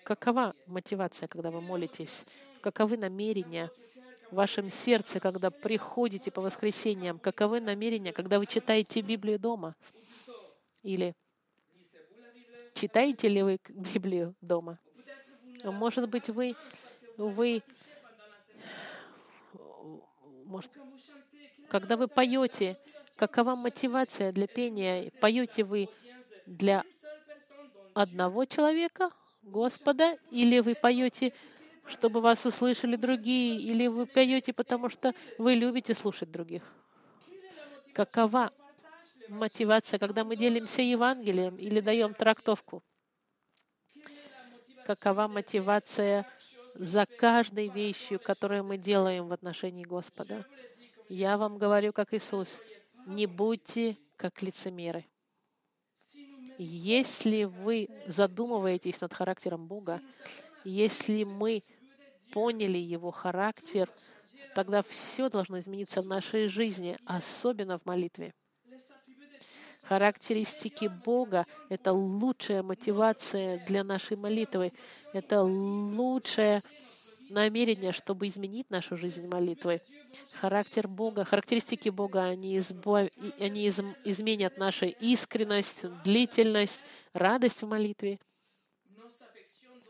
Какова 0.02 0.54
мотивация, 0.66 1.28
когда 1.28 1.50
вы 1.50 1.60
молитесь? 1.60 2.24
Каковы 2.60 2.96
намерения 2.96 3.70
в 4.30 4.36
вашем 4.36 4.70
сердце, 4.70 5.20
когда 5.20 5.50
приходите 5.50 6.30
по 6.30 6.42
воскресеньям? 6.42 7.18
Каковы 7.18 7.60
намерения, 7.60 8.12
когда 8.12 8.38
вы 8.38 8.46
читаете 8.46 9.00
Библию 9.00 9.38
дома? 9.38 9.74
Или 10.82 11.14
читаете 12.74 13.28
ли 13.28 13.42
вы 13.42 13.58
Библию 13.68 14.34
дома? 14.40 14.78
Может 15.64 16.08
быть, 16.08 16.28
вы, 16.28 16.54
вы 17.16 17.62
может, 20.44 20.70
когда 21.68 21.96
вы 21.96 22.06
поете, 22.06 22.78
какова 23.16 23.56
мотивация 23.56 24.30
для 24.30 24.46
пения? 24.46 25.10
Поете 25.20 25.64
вы 25.64 25.88
для 26.46 26.84
одного 27.94 28.44
человека, 28.44 29.10
Господа, 29.42 30.18
или 30.30 30.60
вы 30.60 30.74
поете, 30.74 31.32
чтобы 31.86 32.20
вас 32.20 32.44
услышали 32.46 32.96
другие, 32.96 33.56
или 33.56 33.86
вы 33.86 34.06
поете, 34.06 34.52
потому 34.52 34.88
что 34.88 35.14
вы 35.38 35.54
любите 35.54 35.94
слушать 35.94 36.30
других? 36.30 36.62
Какова 37.92 38.52
мотивация, 39.28 39.98
когда 39.98 40.24
мы 40.24 40.36
делимся 40.36 40.82
Евангелием 40.82 41.56
или 41.56 41.80
даем 41.80 42.14
трактовку? 42.14 42.82
Какова 44.84 45.28
мотивация 45.28 46.26
за 46.74 47.06
каждой 47.06 47.68
вещью, 47.68 48.20
которую 48.20 48.64
мы 48.64 48.76
делаем 48.76 49.28
в 49.28 49.32
отношении 49.32 49.84
Господа? 49.84 50.44
Я 51.08 51.38
вам 51.38 51.58
говорю, 51.58 51.92
как 51.92 52.12
Иисус, 52.12 52.60
не 53.06 53.26
будьте 53.26 53.96
как 54.16 54.42
лицемеры. 54.42 55.06
Если 56.58 57.44
вы 57.44 57.88
задумываетесь 58.06 59.00
над 59.00 59.12
характером 59.12 59.66
Бога, 59.66 60.00
если 60.64 61.24
мы 61.24 61.62
поняли 62.32 62.78
Его 62.78 63.10
характер, 63.10 63.90
тогда 64.54 64.82
все 64.82 65.28
должно 65.28 65.58
измениться 65.60 66.02
в 66.02 66.06
нашей 66.06 66.48
жизни, 66.48 66.96
особенно 67.06 67.78
в 67.78 67.86
молитве. 67.86 68.34
Характеристики 69.88 70.86
Бога— 70.86 71.46
это 71.68 71.92
лучшая 71.92 72.62
мотивация 72.62 73.64
для 73.66 73.84
нашей 73.84 74.16
молитвы. 74.16 74.72
Это 75.12 75.42
лучшее 75.42 76.62
намерение, 77.28 77.92
чтобы 77.92 78.28
изменить 78.28 78.70
нашу 78.70 78.96
жизнь 78.96 79.28
молитвой. 79.28 79.82
Характер 80.40 80.88
Бога, 80.88 81.24
характеристики 81.24 81.88
Бога, 81.90 82.24
они, 82.24 82.56
избав... 82.58 83.10
они 83.38 83.66
из... 83.66 83.80
изменят 84.04 84.56
нашу 84.56 84.86
искренность, 84.86 85.84
длительность, 86.02 86.84
радость 87.12 87.62
в 87.62 87.66
молитве. 87.66 88.18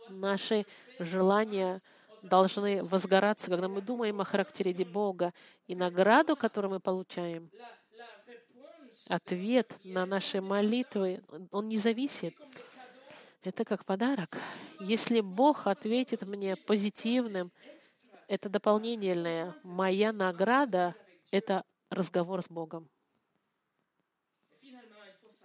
Наши 0.09 0.67
желания 0.99 1.81
должны 2.23 2.83
возгораться, 2.83 3.51
когда 3.51 3.69
мы 3.69 3.81
думаем 3.81 4.21
о 4.21 4.25
характере 4.25 4.73
Бога 4.85 5.33
и 5.67 5.75
награду, 5.75 6.37
которую 6.37 6.73
мы 6.73 6.81
получаем. 6.81 7.51
Ответ 9.09 9.77
на 9.85 10.07
наши 10.07 10.41
молитвы, 10.41 11.23
он 11.51 11.69
не 11.69 11.77
зависит. 11.77 12.35
Это 13.43 13.65
как 13.65 13.85
подарок. 13.85 14.39
Если 14.81 15.21
Бог 15.21 15.67
ответит 15.67 16.23
мне 16.23 16.57
позитивным, 16.57 17.53
это 18.29 18.49
дополнительное. 18.49 19.55
Моя 19.63 20.13
награда— 20.13 20.95
это 21.31 21.65
разговор 21.91 22.43
с 22.43 22.49
Богом. 22.49 22.89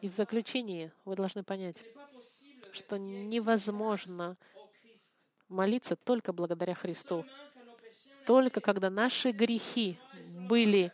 И 0.01 0.07
в 0.07 0.13
заключении 0.13 0.93
вы 1.03 1.17
должны 1.17 1.43
понять, 1.43 1.83
что 2.71 2.97
невозможно 2.97 4.37
молиться 5.49 5.97
только 5.97 6.31
благодаря 6.31 6.75
Христу. 6.75 7.25
Только 8.25 8.61
когда 8.61 8.89
наши 8.89 9.31
грехи 9.31 9.99
были 10.47 10.93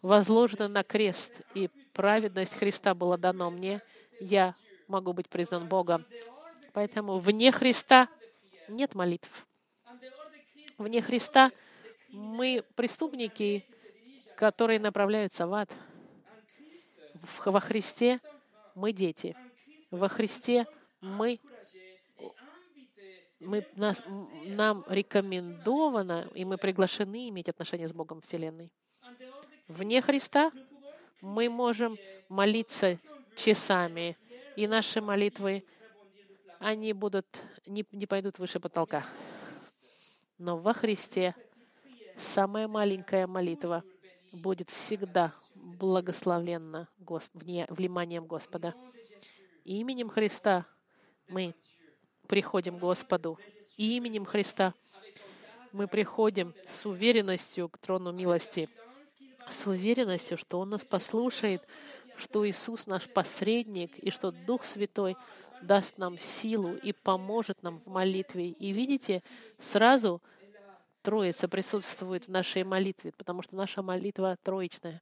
возложены 0.00 0.68
на 0.68 0.82
крест, 0.82 1.32
и 1.54 1.68
праведность 1.92 2.54
Христа 2.54 2.94
была 2.94 3.16
дана 3.16 3.50
мне, 3.50 3.82
я 4.20 4.54
могу 4.88 5.12
быть 5.12 5.28
признан 5.28 5.68
Богом. 5.68 6.04
Поэтому 6.72 7.18
вне 7.18 7.52
Христа 7.52 8.08
нет 8.68 8.94
молитв. 8.94 9.46
Вне 10.78 11.02
Христа 11.02 11.50
мы 12.08 12.64
преступники, 12.74 13.66
которые 14.36 14.80
направляются 14.80 15.46
в 15.46 15.54
ад. 15.54 15.70
Во 17.44 17.60
Христе 17.60 18.20
мы 18.74 18.92
дети. 18.92 19.36
Во 19.90 20.08
Христе 20.08 20.66
мы 21.00 21.40
мы, 23.40 23.66
нас, 23.74 24.02
нам 24.44 24.84
рекомендовано, 24.86 26.28
и 26.34 26.44
мы 26.44 26.58
приглашены 26.58 27.30
иметь 27.30 27.48
отношения 27.48 27.88
с 27.88 27.92
Богом 27.92 28.20
Вселенной. 28.20 28.70
Вне 29.66 30.02
Христа 30.02 30.52
мы 31.20 31.48
можем 31.48 31.98
молиться 32.28 32.98
часами, 33.36 34.16
и 34.56 34.66
наши 34.66 35.00
молитвы, 35.00 35.64
они 36.58 36.92
будут, 36.92 37.26
не, 37.66 37.84
не 37.92 38.06
пойдут 38.06 38.38
выше 38.38 38.60
потолка. 38.60 39.04
Но 40.38 40.58
во 40.58 40.72
Христе 40.74 41.34
самая 42.16 42.68
маленькая 42.68 43.26
молитва 43.26 43.82
будет 44.32 44.70
всегда 44.70 45.34
благословленна 45.54 46.88
Госп... 46.98 47.30
вниманием 47.34 48.26
Господа. 48.26 48.74
Именем 49.64 50.08
Христа 50.08 50.66
мы 51.28 51.54
приходим 52.26 52.78
к 52.78 52.80
Господу. 52.80 53.38
И 53.76 53.96
именем 53.96 54.24
Христа 54.24 54.74
мы 55.72 55.86
приходим 55.86 56.54
с 56.68 56.84
уверенностью 56.86 57.68
к 57.68 57.78
трону 57.78 58.12
милости, 58.12 58.68
с 59.52 59.66
уверенностью, 59.66 60.36
что 60.38 60.60
Он 60.60 60.70
нас 60.70 60.84
послушает, 60.84 61.66
что 62.16 62.48
Иисус 62.48 62.86
наш 62.86 63.08
посредник, 63.08 63.98
и 63.98 64.10
что 64.10 64.30
Дух 64.30 64.64
Святой 64.64 65.16
даст 65.62 65.98
нам 65.98 66.18
силу 66.18 66.74
и 66.74 66.92
поможет 66.92 67.62
нам 67.62 67.78
в 67.78 67.86
молитве. 67.86 68.48
И 68.48 68.72
видите, 68.72 69.22
сразу 69.58 70.22
Троица 71.02 71.48
присутствует 71.48 72.26
в 72.26 72.30
нашей 72.30 72.62
молитве, 72.62 73.12
потому 73.12 73.40
что 73.42 73.56
наша 73.56 73.82
молитва 73.82 74.36
троичная. 74.42 75.00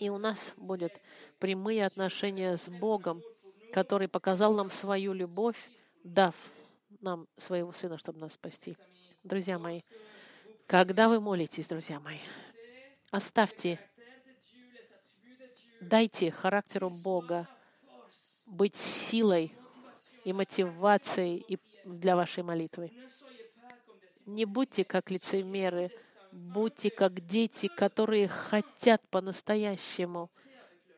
И 0.00 0.08
у 0.08 0.18
нас 0.18 0.54
будут 0.56 0.92
прямые 1.38 1.86
отношения 1.86 2.56
с 2.56 2.68
Богом, 2.68 3.22
который 3.72 4.08
показал 4.08 4.54
нам 4.54 4.70
свою 4.70 5.12
любовь, 5.12 5.56
дав 6.02 6.34
нам 7.00 7.28
своего 7.38 7.72
Сына, 7.72 7.96
чтобы 7.96 8.18
нас 8.18 8.32
спасти. 8.32 8.76
Друзья 9.22 9.58
мои, 9.58 9.82
когда 10.66 11.08
вы 11.08 11.20
молитесь, 11.20 11.68
друзья 11.68 12.00
мои, 12.00 12.18
оставьте, 13.14 13.78
дайте 15.80 16.30
характеру 16.30 16.90
Бога 16.90 17.48
быть 18.46 18.76
силой 18.76 19.54
и 20.24 20.32
мотивацией 20.32 21.60
для 21.84 22.16
вашей 22.16 22.42
молитвы. 22.42 22.90
Не 24.26 24.44
будьте 24.44 24.84
как 24.84 25.10
лицемеры, 25.10 25.90
будьте 26.32 26.90
как 26.90 27.24
дети, 27.26 27.68
которые 27.68 28.28
хотят 28.28 29.02
по-настоящему 29.08 30.30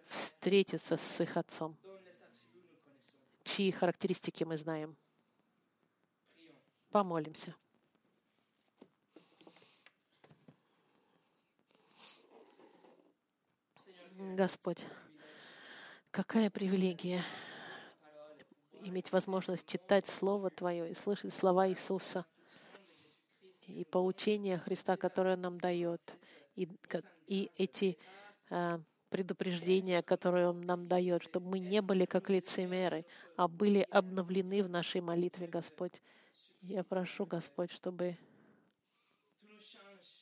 встретиться 0.09 0.97
с 0.97 1.21
их 1.21 1.37
Отцом 1.37 1.77
чьи 3.47 3.71
характеристики 3.71 4.45
мы 4.45 4.57
знаем. 4.57 4.97
Помолимся. 6.91 7.55
Господь, 14.35 14.85
какая 16.11 16.51
привилегия 16.51 17.22
иметь 18.83 19.12
возможность 19.12 19.66
читать 19.66 20.07
Слово 20.07 20.51
Твое 20.51 20.91
и 20.91 20.95
слышать 20.95 21.33
слова 21.33 21.68
Иисуса 21.68 22.27
и 23.66 23.85
поучения 23.85 24.59
Христа, 24.59 24.97
которое 24.97 25.37
нам 25.37 25.59
дает, 25.59 26.01
и, 26.55 26.68
и 27.27 27.51
эти 27.57 27.99
а, 28.51 28.81
предупреждения, 29.11 30.03
которые 30.03 30.49
Он 30.49 30.61
нам 30.62 30.89
дает, 30.89 31.22
чтобы 31.22 31.51
мы 31.51 31.59
не 31.59 31.81
были 31.81 32.05
как 32.05 32.29
лицемеры, 32.29 33.07
а 33.37 33.49
были 33.49 33.87
обновлены 33.91 34.62
в 34.62 34.68
нашей 34.68 35.01
молитве, 35.01 35.47
Господь. 35.47 36.03
Я 36.62 36.83
прошу, 36.85 37.27
Господь, 37.27 37.70
чтобы 37.70 38.18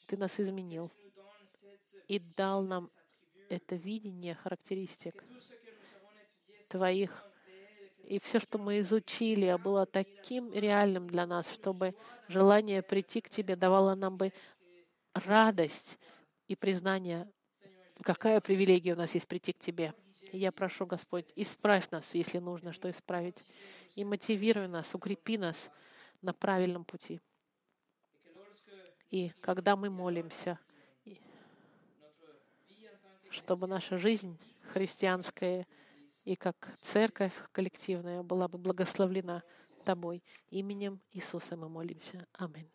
Ты 0.07 0.17
нас 0.17 0.39
изменил 0.39 0.93
и 2.07 2.19
дал 2.37 2.63
нам 2.63 2.91
это 3.55 3.77
видение 3.77 4.35
характеристик 4.35 5.25
Твоих. 6.69 7.25
И 8.05 8.19
все, 8.19 8.39
что 8.39 8.59
мы 8.59 8.81
изучили, 8.81 9.57
было 9.63 9.87
таким 9.87 10.53
реальным 10.53 11.09
для 11.09 11.27
нас, 11.27 11.51
чтобы 11.51 11.95
желание 12.29 12.83
прийти 12.83 13.21
к 13.21 13.31
Тебе 13.31 13.57
давало 13.57 13.95
нам 13.95 14.17
бы 14.17 14.33
радость 15.15 15.99
и 16.49 16.57
признание 16.57 17.31
какая 18.03 18.41
привилегия 18.41 18.95
у 18.95 18.97
нас 18.97 19.15
есть 19.15 19.29
прийти 19.29 19.53
к 19.53 19.59
Тебе. 19.59 19.95
Я 20.33 20.53
прошу, 20.53 20.87
Господь, 20.87 21.33
исправь 21.37 21.91
нас, 21.91 22.15
если 22.15 22.39
нужно 22.39 22.73
что 22.73 22.91
исправить, 22.91 23.37
и 23.95 24.05
мотивируй 24.05 24.69
нас, 24.69 24.95
укрепи 24.95 25.39
нас 25.39 25.71
на 26.23 26.33
правильном 26.33 26.85
пути. 26.85 27.21
И 29.11 29.31
когда 29.41 29.77
мы 29.77 29.91
молимся, 29.91 30.59
чтобы 33.35 33.67
наша 33.67 33.99
жизнь 33.99 34.39
христианская 34.73 35.67
и 36.25 36.37
как 36.37 36.73
церковь 36.81 37.35
коллективная 37.53 38.23
была 38.23 38.49
бы 38.49 38.59
благословлена 38.59 39.43
Тобой. 39.85 40.25
Именем 40.49 41.01
Иисуса 41.13 41.57
мы 41.57 41.69
молимся. 41.69 42.27
Аминь. 42.33 42.74